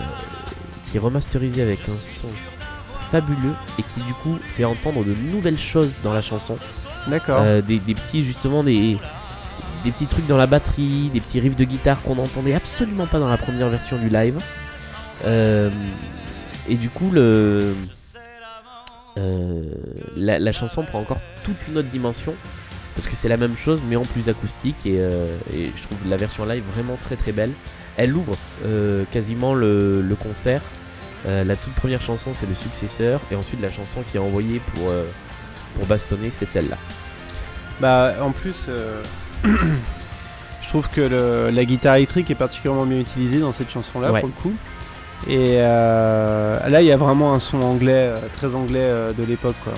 [0.86, 2.28] qui est remasterisé avec un son
[3.12, 6.58] fabuleux et qui du coup fait entendre de nouvelles choses dans la chanson.
[7.08, 7.42] D'accord.
[7.42, 8.98] Euh, des, petits justement des,
[9.84, 13.28] petits trucs dans la batterie, des petits riffs de guitare qu'on n'entendait absolument pas dans
[13.28, 14.38] la première version du live.
[15.26, 15.70] Euh,
[16.70, 17.74] et du coup euh,
[20.16, 22.34] la, chanson prend encore toute une autre dimension
[22.96, 26.46] parce que c'est la même chose mais en plus acoustique et, je trouve la version
[26.46, 27.52] live vraiment très très belle.
[27.98, 28.34] Elle ouvre
[29.12, 30.62] quasiment le, concert.
[31.26, 34.92] La toute première chanson c'est le successeur et ensuite la chanson qui est envoyée pour,
[35.76, 36.78] pour bastonner c'est celle-là.
[37.82, 39.02] Bah en plus, euh,
[39.44, 44.20] je trouve que le- la guitare électrique est particulièrement bien utilisée dans cette chanson-là Ouais.
[44.22, 44.54] pour le coup.
[45.28, 49.56] Et euh, là, il y a vraiment un son anglais, euh, très anglais de l'époque.
[49.64, 49.74] quoi.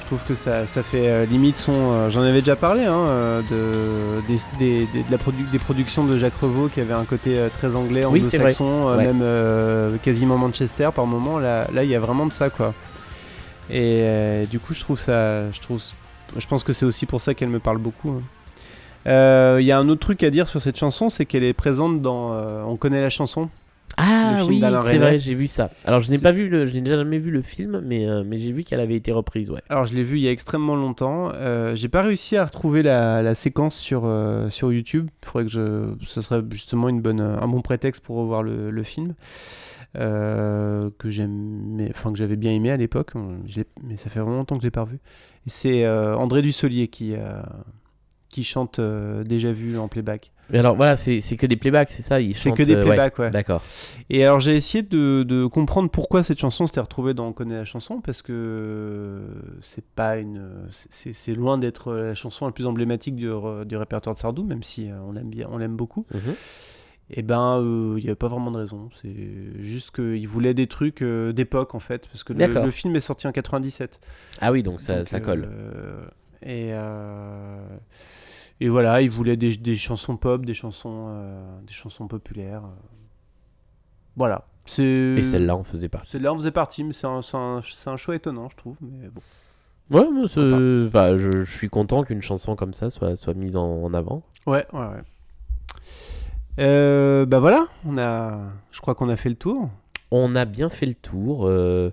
[0.00, 2.10] Je trouve que ça, ça fait limite son.
[2.10, 6.18] J'en avais déjà parlé hein, de, des, des- des- de la produ- des productions de
[6.18, 9.06] Jacques Revaux qui avait un côté très anglais, Oui, anglo-saxon, euh, Ouais.
[9.06, 11.38] même euh, quasiment Manchester par moment.
[11.38, 12.74] Là, là, il y a vraiment de ça, quoi.
[13.72, 15.82] Et euh, du coup, je trouve ça, je trouve,
[16.36, 18.10] je pense que c'est aussi pour ça qu'elle me parle beaucoup.
[18.10, 18.22] hein.
[19.06, 21.54] Euh, Il y a un autre truc à dire sur cette chanson, c'est qu'elle est
[21.54, 22.34] présente dans.
[22.34, 23.48] euh, on connaît la chanson.
[23.98, 25.70] Ah oui, c'est vrai, j'ai vu ça.
[25.84, 28.38] Alors je n'ai pas vu le, je n'ai jamais vu le film, mais, euh, mais
[28.38, 29.60] j'ai vu qu'elle avait été reprise, ouais.
[29.68, 31.30] Alors, je l'ai vu il y a extrêmement longtemps.
[31.34, 35.08] Euh, J'ai pas réussi à retrouver la, la séquence sur, euh, sur YouTube.
[35.22, 35.94] Il faudrait que je.
[36.02, 39.14] Ce serait justement une bonne, un bon prétexte pour revoir le, le film.
[39.94, 43.12] Euh, que j'aimais, enfin que j'avais bien aimé à l'époque,
[43.82, 44.98] mais ça fait vraiment longtemps que je l'ai pas revu.
[45.46, 47.42] C'est euh, André Dussolier qui, euh,
[48.30, 50.32] qui chante euh, Déjà vu en playback.
[50.48, 52.84] Mais alors voilà, c'est que des playbacks, c'est ça C'est que des euh, ouais.
[52.84, 53.30] playbacks, ouais.
[53.30, 53.62] D'accord.
[54.08, 57.56] Et alors j'ai essayé de, de comprendre pourquoi cette chanson s'était retrouvée dans On connaît
[57.56, 59.20] la chanson parce que
[59.60, 63.28] c'est pas une c'est- loin d'être la chanson la plus emblématique du,
[63.66, 66.06] du répertoire de Sardou même si on l'aime bien on l'aime beaucoup.
[66.14, 66.34] Mhm.
[67.10, 69.14] Et ben euh, il n'y avait pas vraiment de raison, c'est
[69.60, 73.26] juste qu'il voulait des trucs euh, d'époque en fait parce que le, film est sorti
[73.26, 74.00] en 97.
[74.40, 75.46] Ah oui, donc ça, Donc, ça colle.
[75.50, 76.06] euh,
[76.42, 77.66] et, euh,
[78.60, 82.64] et voilà, il voulait des, des chansons pop, des chansons, euh, des chansons populaires.
[82.64, 82.80] euh.
[84.16, 84.46] Voilà.
[84.78, 86.10] Et celle-là en faisait partie.
[86.12, 88.78] Celle-là en faisait partie, mais c'est un, un- un choix étonnant, je trouve.
[88.80, 89.20] Mais bon.
[89.98, 93.56] Ouais, mais c'est- enfin, je, je suis content qu'une chanson comme ça soit, soit mise
[93.56, 94.22] en, en avant.
[94.46, 95.02] Ouais, ouais, ouais.
[96.58, 98.38] Euh, bah voilà, on a,
[98.70, 99.70] je crois qu'on a fait le tour.
[100.10, 101.46] On a bien fait le tour.
[101.46, 101.90] euh,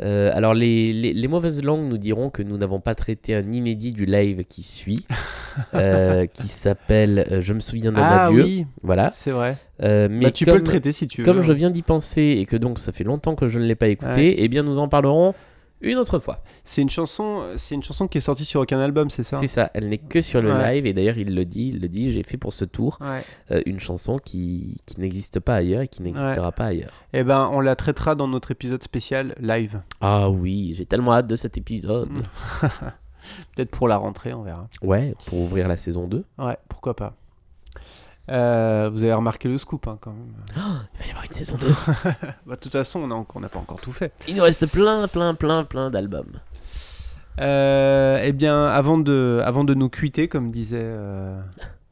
[0.00, 3.52] euh, alors les, les- les mauvaises langues nous diront que nous n'avons pas traité un
[3.52, 5.04] inédit du live qui suit.
[5.74, 8.42] euh, qui s'appelle Je me souviens d'un Ah adieu.
[8.42, 9.10] oui, Voilà.
[9.12, 9.56] c'est vrai.
[9.82, 11.24] Euh, mais Bah, tu comme, peux le traiter si tu veux.
[11.26, 13.74] Comme je viens d'y penser et que donc ça fait longtemps que je ne l'ai
[13.74, 15.34] pas écouté, eh bien nous en parlerons
[15.82, 16.42] une autre fois.
[16.64, 19.36] C'est une chanson, c'est une chanson qui est sortie sur aucun album, c'est ça?
[19.36, 20.74] C'est ça, elle n'est que sur le Ouais.
[20.76, 23.22] live et d'ailleurs il le dit, il le dit, j'ai fait pour ce tour Ouais.
[23.50, 26.92] euh, une chanson qui, qui n'existe pas ailleurs et qui n'existera pas ailleurs.
[27.12, 29.80] Eh ben, on la traitera dans notre épisode spécial live.
[30.00, 32.08] Ah oui, j'ai tellement hâte de cet épisode.
[33.54, 34.68] Peut-être pour la rentrée, on verra.
[34.82, 36.24] Ouais, pour ouvrir la saison 2.
[36.38, 37.14] Ouais, pourquoi pas.
[38.30, 40.32] Euh, vous avez remarqué le scoop hein, quand même.
[40.54, 41.66] Il va y avoir une saison 2.
[42.46, 44.12] Bah, de toute façon, on n'a pas encore tout fait.
[44.28, 46.40] Il nous reste plein, plein, plein, plein d'albums.
[47.40, 51.40] Euh, eh bien, avant de, avant de nous cuiter, comme disait euh,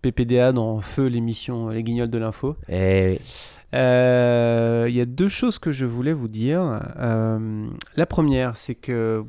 [0.02, 3.20] PPDA dans Feu, l'émission Les Guignols de l'Info, Eh oui.
[3.72, 6.80] il y a deux choses que je voulais vous dire.
[7.96, 9.24] La première, c'est que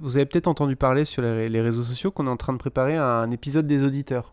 [0.00, 2.58] vous, avez peut-être entendu parler sur les, les réseaux sociaux qu'on est en train de
[2.58, 4.32] préparer un épisode des auditeurs.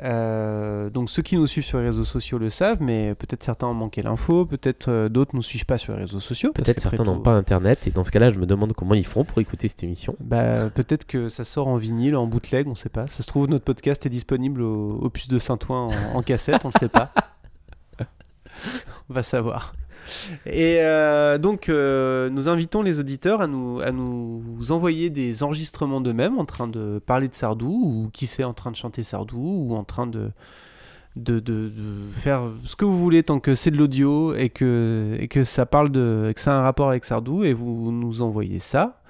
[0.00, 3.66] Euh, donc ceux qui nous suivent sur les réseaux sociaux le savent, mais peut-être certains
[3.66, 6.52] ont manqué l'info, peut-être euh, d'autres nous suivent pas sur les réseaux sociaux.
[6.52, 9.24] Peut-être certains n'ont pas internet et dans ce cas-là, je me demande comment ils font
[9.24, 10.14] pour écouter cette émission.
[10.20, 13.06] Bah, peut-être que ça sort en vinyle, en bootleg, on sait pas.
[13.08, 16.70] Ça se trouve, notre podcast est disponible au, puce de Saint-Ouen en, en cassette, on
[16.72, 17.12] le sait pas.
[19.10, 19.72] on va savoir.
[20.46, 26.00] Et euh, donc, euh, nous invitons les auditeurs à nous, à nous envoyer des enregistrements
[26.00, 29.38] d'eux-mêmes en train de parler de Sardou, ou qui sait, en train de chanter Sardou,
[29.68, 30.30] ou en train de,
[31.16, 35.16] de, de- de faire ce que vous voulez tant que c'est de l'audio et que,
[35.18, 37.90] et que ça parle de, et que ça a un rapport avec Sardou, et vous
[37.92, 39.00] nous envoyez ça.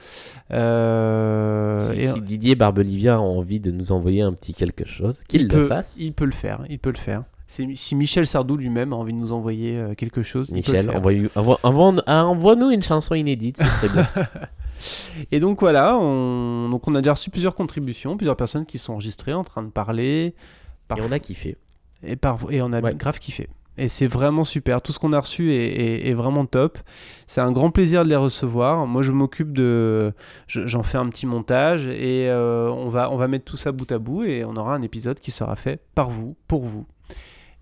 [0.51, 5.23] Euh, si, et- si Didier Barbelivien a envie de nous envoyer un petit quelque chose,
[5.29, 5.99] qu'il le peut, fasse.
[6.01, 7.25] Il peut le faire, il peut le faire.
[7.49, 10.97] Si Michel Sardou lui-même a envie de nous envoyer euh, quelque chose, Michel, faire.
[10.97, 14.07] envoie- envoie- envoie- envoie-nous une chanson inédite, ce serait bien.
[15.33, 16.69] Et donc voilà, on...
[16.69, 19.71] Donc on a déjà reçu plusieurs contributions, plusieurs personnes qui sont enregistrées en train de
[19.71, 20.35] parler.
[20.97, 21.57] Et on a kiffé.
[22.07, 22.39] Et, par...
[22.51, 22.95] et on a Ouais.
[22.95, 23.49] grave kiffé.
[23.81, 24.83] Et c'est vraiment super.
[24.83, 26.79] Tout ce qu'on a reçu est, est- est vraiment top.
[27.29, 28.87] C'est un grand plaisir de les recevoir.
[28.87, 30.13] Moi, je m'occupe de.
[30.49, 33.71] je- J'en fais un petit montage et euh, on, va, on va mettre tout ça
[33.73, 36.87] bout à bout et on aura un épisode qui sera fait par vous, pour vous.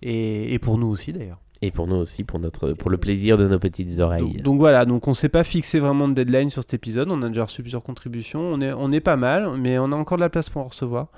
[0.03, 1.39] Et, et pour nous aussi d'ailleurs.
[1.63, 4.35] Et pour nous aussi, pour, notre, pour le plaisir de nos petites oreilles.
[4.35, 7.09] Donc, donc voilà, donc on s'est pas fixé vraiment de deadline sur cet épisode.
[7.11, 8.41] On a déjà reçu plusieurs contributions.
[8.41, 10.67] On est, on est pas mal, mais on a encore de la place pour en
[10.67, 11.09] recevoir.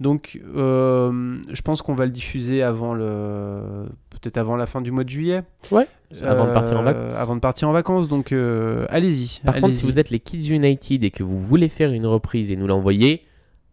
[0.00, 4.90] Donc euh, je pense qu'on va le diffuser avant le peut-être avant la fin du
[4.90, 5.42] mois de juillet.
[5.70, 5.88] Ouais,
[6.22, 7.18] avant de partir en Euh, vacances.
[7.18, 9.40] Avant de partir en vacances, donc euh, allez-y.
[9.44, 12.50] Par contre, si vous êtes les Kids United et que vous voulez faire une reprise
[12.50, 13.24] et nous l'envoyer,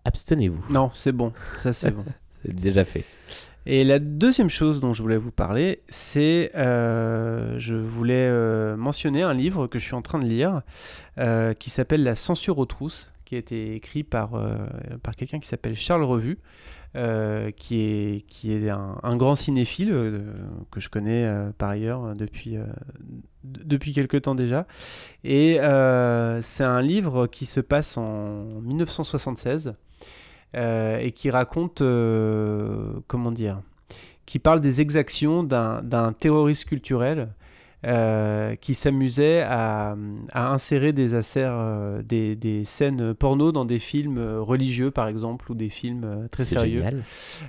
[0.06, 0.64] abstenez-vous.
[0.70, 2.06] Non, c'est bon, ça c'est bon.
[2.41, 3.03] C'est déjà fait.
[3.65, 9.23] Et la deuxième chose dont je voulais vous parler, c'est euh, je voulais euh, mentionner
[9.23, 10.64] un livre que je suis en train de lire
[11.18, 14.31] euh, qui s'appelle La censure aux trousses, qui a été écrit par,
[15.02, 16.40] par quelqu'un qui s'appelle Charles Revu,
[17.56, 20.26] qui est, qui est un, un grand cinéphile
[20.69, 22.57] que je connais par ailleurs depuis,
[23.45, 24.68] depuis quelque temps déjà.
[25.23, 25.57] Et
[26.41, 29.72] c'est un livre qui se passe en 1976 euh,
[30.54, 33.62] et qui raconte, euh, comment dire,
[34.26, 37.30] qui parle des exactions d'un terroriste culturel
[37.86, 39.98] euh, qui s'amusait à,
[40.32, 45.52] à insérer des, euh, des, des scènes porno dans des films euh, religieux, par exemple,
[45.52, 46.78] ou des films euh, très sérieux.
[46.78, 47.04] génial.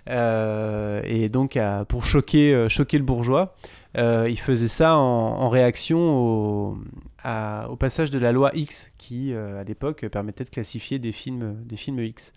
[0.09, 3.55] Euh, et donc, à- pour choquer, euh, choquer le bourgeois,
[3.96, 9.64] euh, il faisait ça en, réaction au, passage de la loi X, qui, euh, à
[9.64, 12.32] l'époque, permettait de classifier des films, des films X.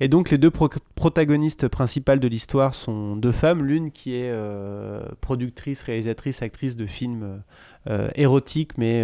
[0.00, 3.64] Et donc, les deux pro- protagonistes principales de l'histoire sont deux femmes.
[3.64, 7.42] L'une qui est euh, productrice, réalisatrice, actrice de films
[8.14, 9.02] érotiques, mais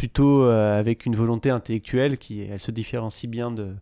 [0.00, 3.74] plutôt euh, avec une volonté intellectuelle qui elle se différencie bien de,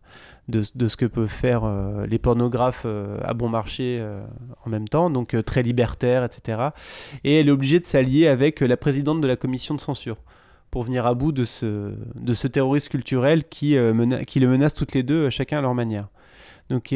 [0.49, 4.05] de, de ce que peuvent faire euh, les pornographes euh, à bon marché
[4.65, 6.71] en même temps, donc très libertaire, etc.
[7.23, 10.17] Et elle est obligée de s'allier avec la présidente de la commission de censure
[10.71, 14.73] pour venir à bout de ce, de ce terroriste culturel qui, mena- qui le menace
[14.73, 16.09] toutes les deux, chacun à leur manière.
[16.69, 16.93] Donc,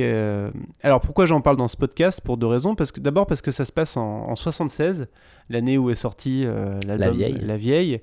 [0.84, 2.20] alors pourquoi j'en parle dans ce podcast?
[2.22, 2.76] Pour deux raisons.
[2.98, 5.08] D'abord parce que ça se passe en 76,
[5.54, 7.38] l'année où est sorti euh, l'album Vieille.
[7.42, 8.02] La Vieille.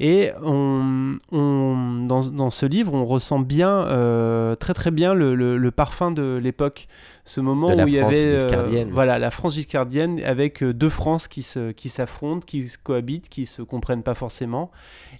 [0.00, 5.34] Et on, on- dans, dans ce livre, on ressent bien, euh, très très bien le,
[5.34, 6.86] le- le parfum de l'époque.
[7.24, 8.90] Ce moment la où il y France avait euh, giscardienne.
[8.92, 13.28] voilà, la France giscardienne avec euh, deux France qui se- qui s'affrontent, qui, se cohabitent,
[13.28, 14.70] qui se comprennent pas forcément.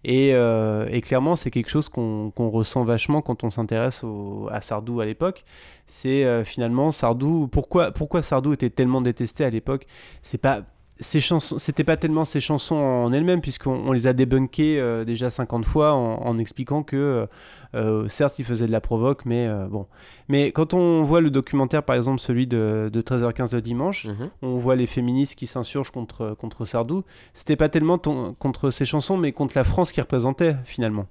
[0.04, 4.60] Et, et clairement, c'est quelque chose qu'on qu'on ressent vachement quand on s'intéresse au- à
[4.60, 5.44] Sardou à l'époque.
[5.86, 7.48] C'est finalement Sardou.
[7.50, 9.86] Pourquoi, pourquoi Sardou était tellement détesté à l'époque?
[10.22, 10.62] C'est pas
[11.00, 15.04] ces chansons, c'était pas tellement ces chansons en elles-mêmes, puisqu'on on les a débunkées euh,
[15.04, 17.26] déjà 50 fois en, en expliquant que, euh,
[17.74, 19.86] euh, certes, il faisait de la provoque, mais euh, bon.
[20.28, 24.30] Mais quand on voit le documentaire, par exemple, celui de, de 13h15 de dimanche, Mhm.
[24.42, 27.04] on voit les féministes qui s'insurgent contre, contre Sardou.
[27.34, 31.06] C'était pas tellement ton- contre ces chansons, mais contre la France qui représentait, finalement.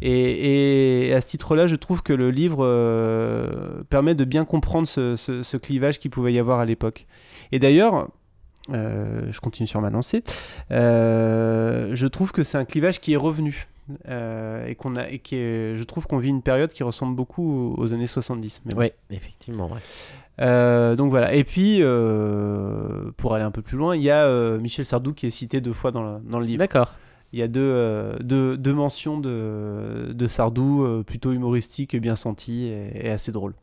[0.00, 4.86] Et, et à ce titre-là, je trouve que le livre euh, permet de bien comprendre
[4.86, 7.06] ce, ce- ce clivage qu'il pouvait y avoir à l'époque.
[7.50, 8.08] Et d'ailleurs,
[8.72, 10.22] euh, je continue sur ma lancée,
[10.70, 13.66] euh, je trouve que c'est un clivage qui est revenu.
[14.06, 17.16] euh, et qu'on a et qui est- je trouve qu'on vit une période qui ressemble
[17.16, 18.60] beaucoup aux, années 70.
[18.66, 18.80] Mais bon.
[18.80, 19.70] Ouais, effectivement.
[19.72, 20.96] ouais.
[20.96, 21.32] Donc voilà.
[21.32, 21.80] Et puis,
[23.16, 25.72] pour aller un peu plus loin, il y a Michel Sardou qui est cité deux
[25.72, 26.58] fois dans le, dans le livre.
[26.58, 26.92] D'accord.
[27.32, 32.66] Il y a deux, deux, deux mentions de, de Sardou plutôt humoristiques et bien senties
[32.66, 33.54] et, et assez drôles.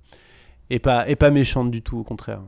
[0.71, 2.41] Et pas, et pas méchantes du tout, au contraire.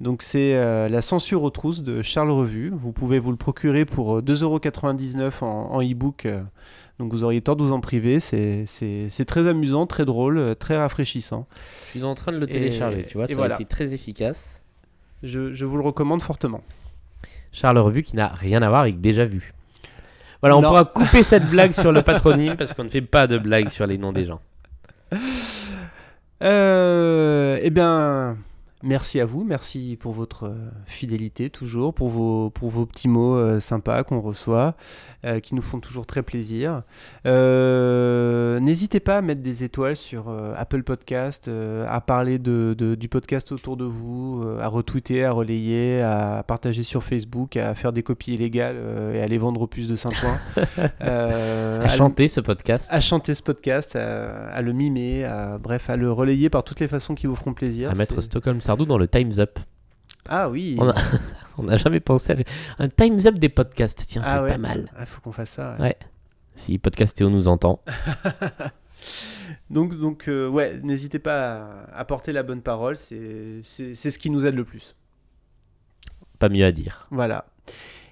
[0.00, 2.70] Donc c'est euh, La censure aux trousses de Charles Revue.
[2.74, 6.26] Vous pouvez vous le procurer pour euh, 2,99€ en, en e-book.
[6.26, 6.42] euh,
[6.98, 8.20] Donc vous auriez tort de vous en priver.
[8.20, 8.66] C'est-
[9.26, 11.46] très amusant, très drôle, euh, très rafraîchissant.
[11.86, 13.54] Je suis en train de le télécharger, tu vois, ça voilà.
[13.56, 14.62] a été très efficace.
[15.22, 16.60] Je, je vous le recommande fortement.
[17.52, 19.54] Charles Revue qui n'a rien à voir avec Déjà Vu.
[20.42, 20.68] Voilà, on Non.
[20.68, 23.86] pourra couper cette blague sur le patronyme parce qu'on ne fait pas de blague sur
[23.86, 24.40] les noms des gens.
[26.42, 28.36] Euh, eh bien,
[28.86, 30.54] merci à vous, merci pour votre euh,
[30.86, 34.74] fidélité toujours, pour vos, pour vos petits mots euh, sympas qu'on reçoit,
[35.24, 36.82] euh, qui nous font toujours très plaisir.
[37.26, 41.50] Euh, N'hésitez pas à mettre des étoiles sur Apple Podcast,
[41.88, 46.82] à parler de, de- du podcast autour de vous, à retweeter, à relayer, à partager
[46.82, 48.76] sur Facebook, à faire des copies illégales
[49.14, 50.38] et à les vendre au plus de Saint-Ouen.
[51.00, 52.90] À chanter ce podcast.
[52.92, 56.80] à chanter ce podcast, à, à le mimer, à, bref, à le relayer par toutes
[56.80, 57.90] les façons qui vous feront plaisir.
[57.90, 59.58] À mettre Stockholm Sardou dans le Times Up.
[60.28, 60.76] Ah oui.
[61.56, 62.32] On n'a jamais pensé
[62.78, 64.04] à un Times Up des podcasts.
[64.06, 64.48] Tiens, Ah c'est ouais.
[64.50, 64.90] pas mal.
[64.94, 65.76] Ah, faut qu'on fasse ça.
[65.78, 65.82] ouais.
[65.82, 65.96] Ouais.
[66.56, 67.80] Si Podcastéo nous entend.
[69.70, 72.96] Donc, donc euh, ouais, n'hésitez pas à, à porter la bonne parole.
[72.96, 74.94] C'est ce qui nous aide le plus.
[76.38, 77.06] Pas mieux à dire.
[77.10, 77.46] Voilà.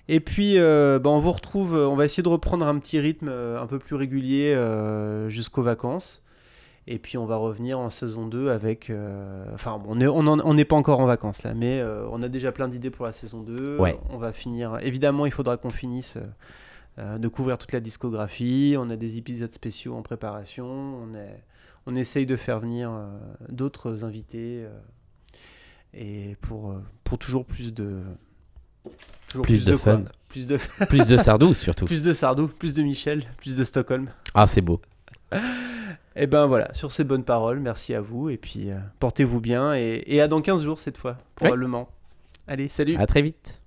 [0.09, 1.75] Et puis, euh, bah, on vous retrouve.
[1.77, 5.29] euh, On va essayer de reprendre un petit rythme euh, un peu plus régulier euh,
[5.29, 6.23] jusqu'aux vacances.
[6.87, 8.91] Et puis, on va revenir en saison 2 avec.
[8.91, 12.53] euh, Enfin, bon, on n'est pas encore en vacances là, mais euh, on a déjà
[12.53, 13.79] plein d'idées pour la saison 2.
[13.79, 13.99] Ouais.
[14.11, 14.79] On va finir.
[14.83, 16.17] Évidemment, il faudra qu'on finisse.
[16.17, 16.21] euh,
[17.01, 21.43] euh, de couvrir toute la discographie, on a des épisodes spéciaux en préparation, on, est,
[21.87, 22.93] on essaye de faire venir
[23.49, 24.65] d'autres invités
[25.93, 28.01] et pour, pour toujours plus de
[29.27, 30.03] toujours Plus de fun.
[30.29, 30.57] plus de
[30.89, 31.85] Plus de Sardou surtout.
[31.85, 34.09] plus de Sardou, plus de Michel, plus de Stockholm.
[34.33, 34.81] Ah, c'est beau.
[36.17, 39.75] Et ben voilà, sur ces bonnes paroles, merci à vous et puis euh, portez-vous bien
[39.75, 41.89] et, et à dans 15 jours cette fois, probablement.
[42.47, 43.63] Allez, salut À très vite.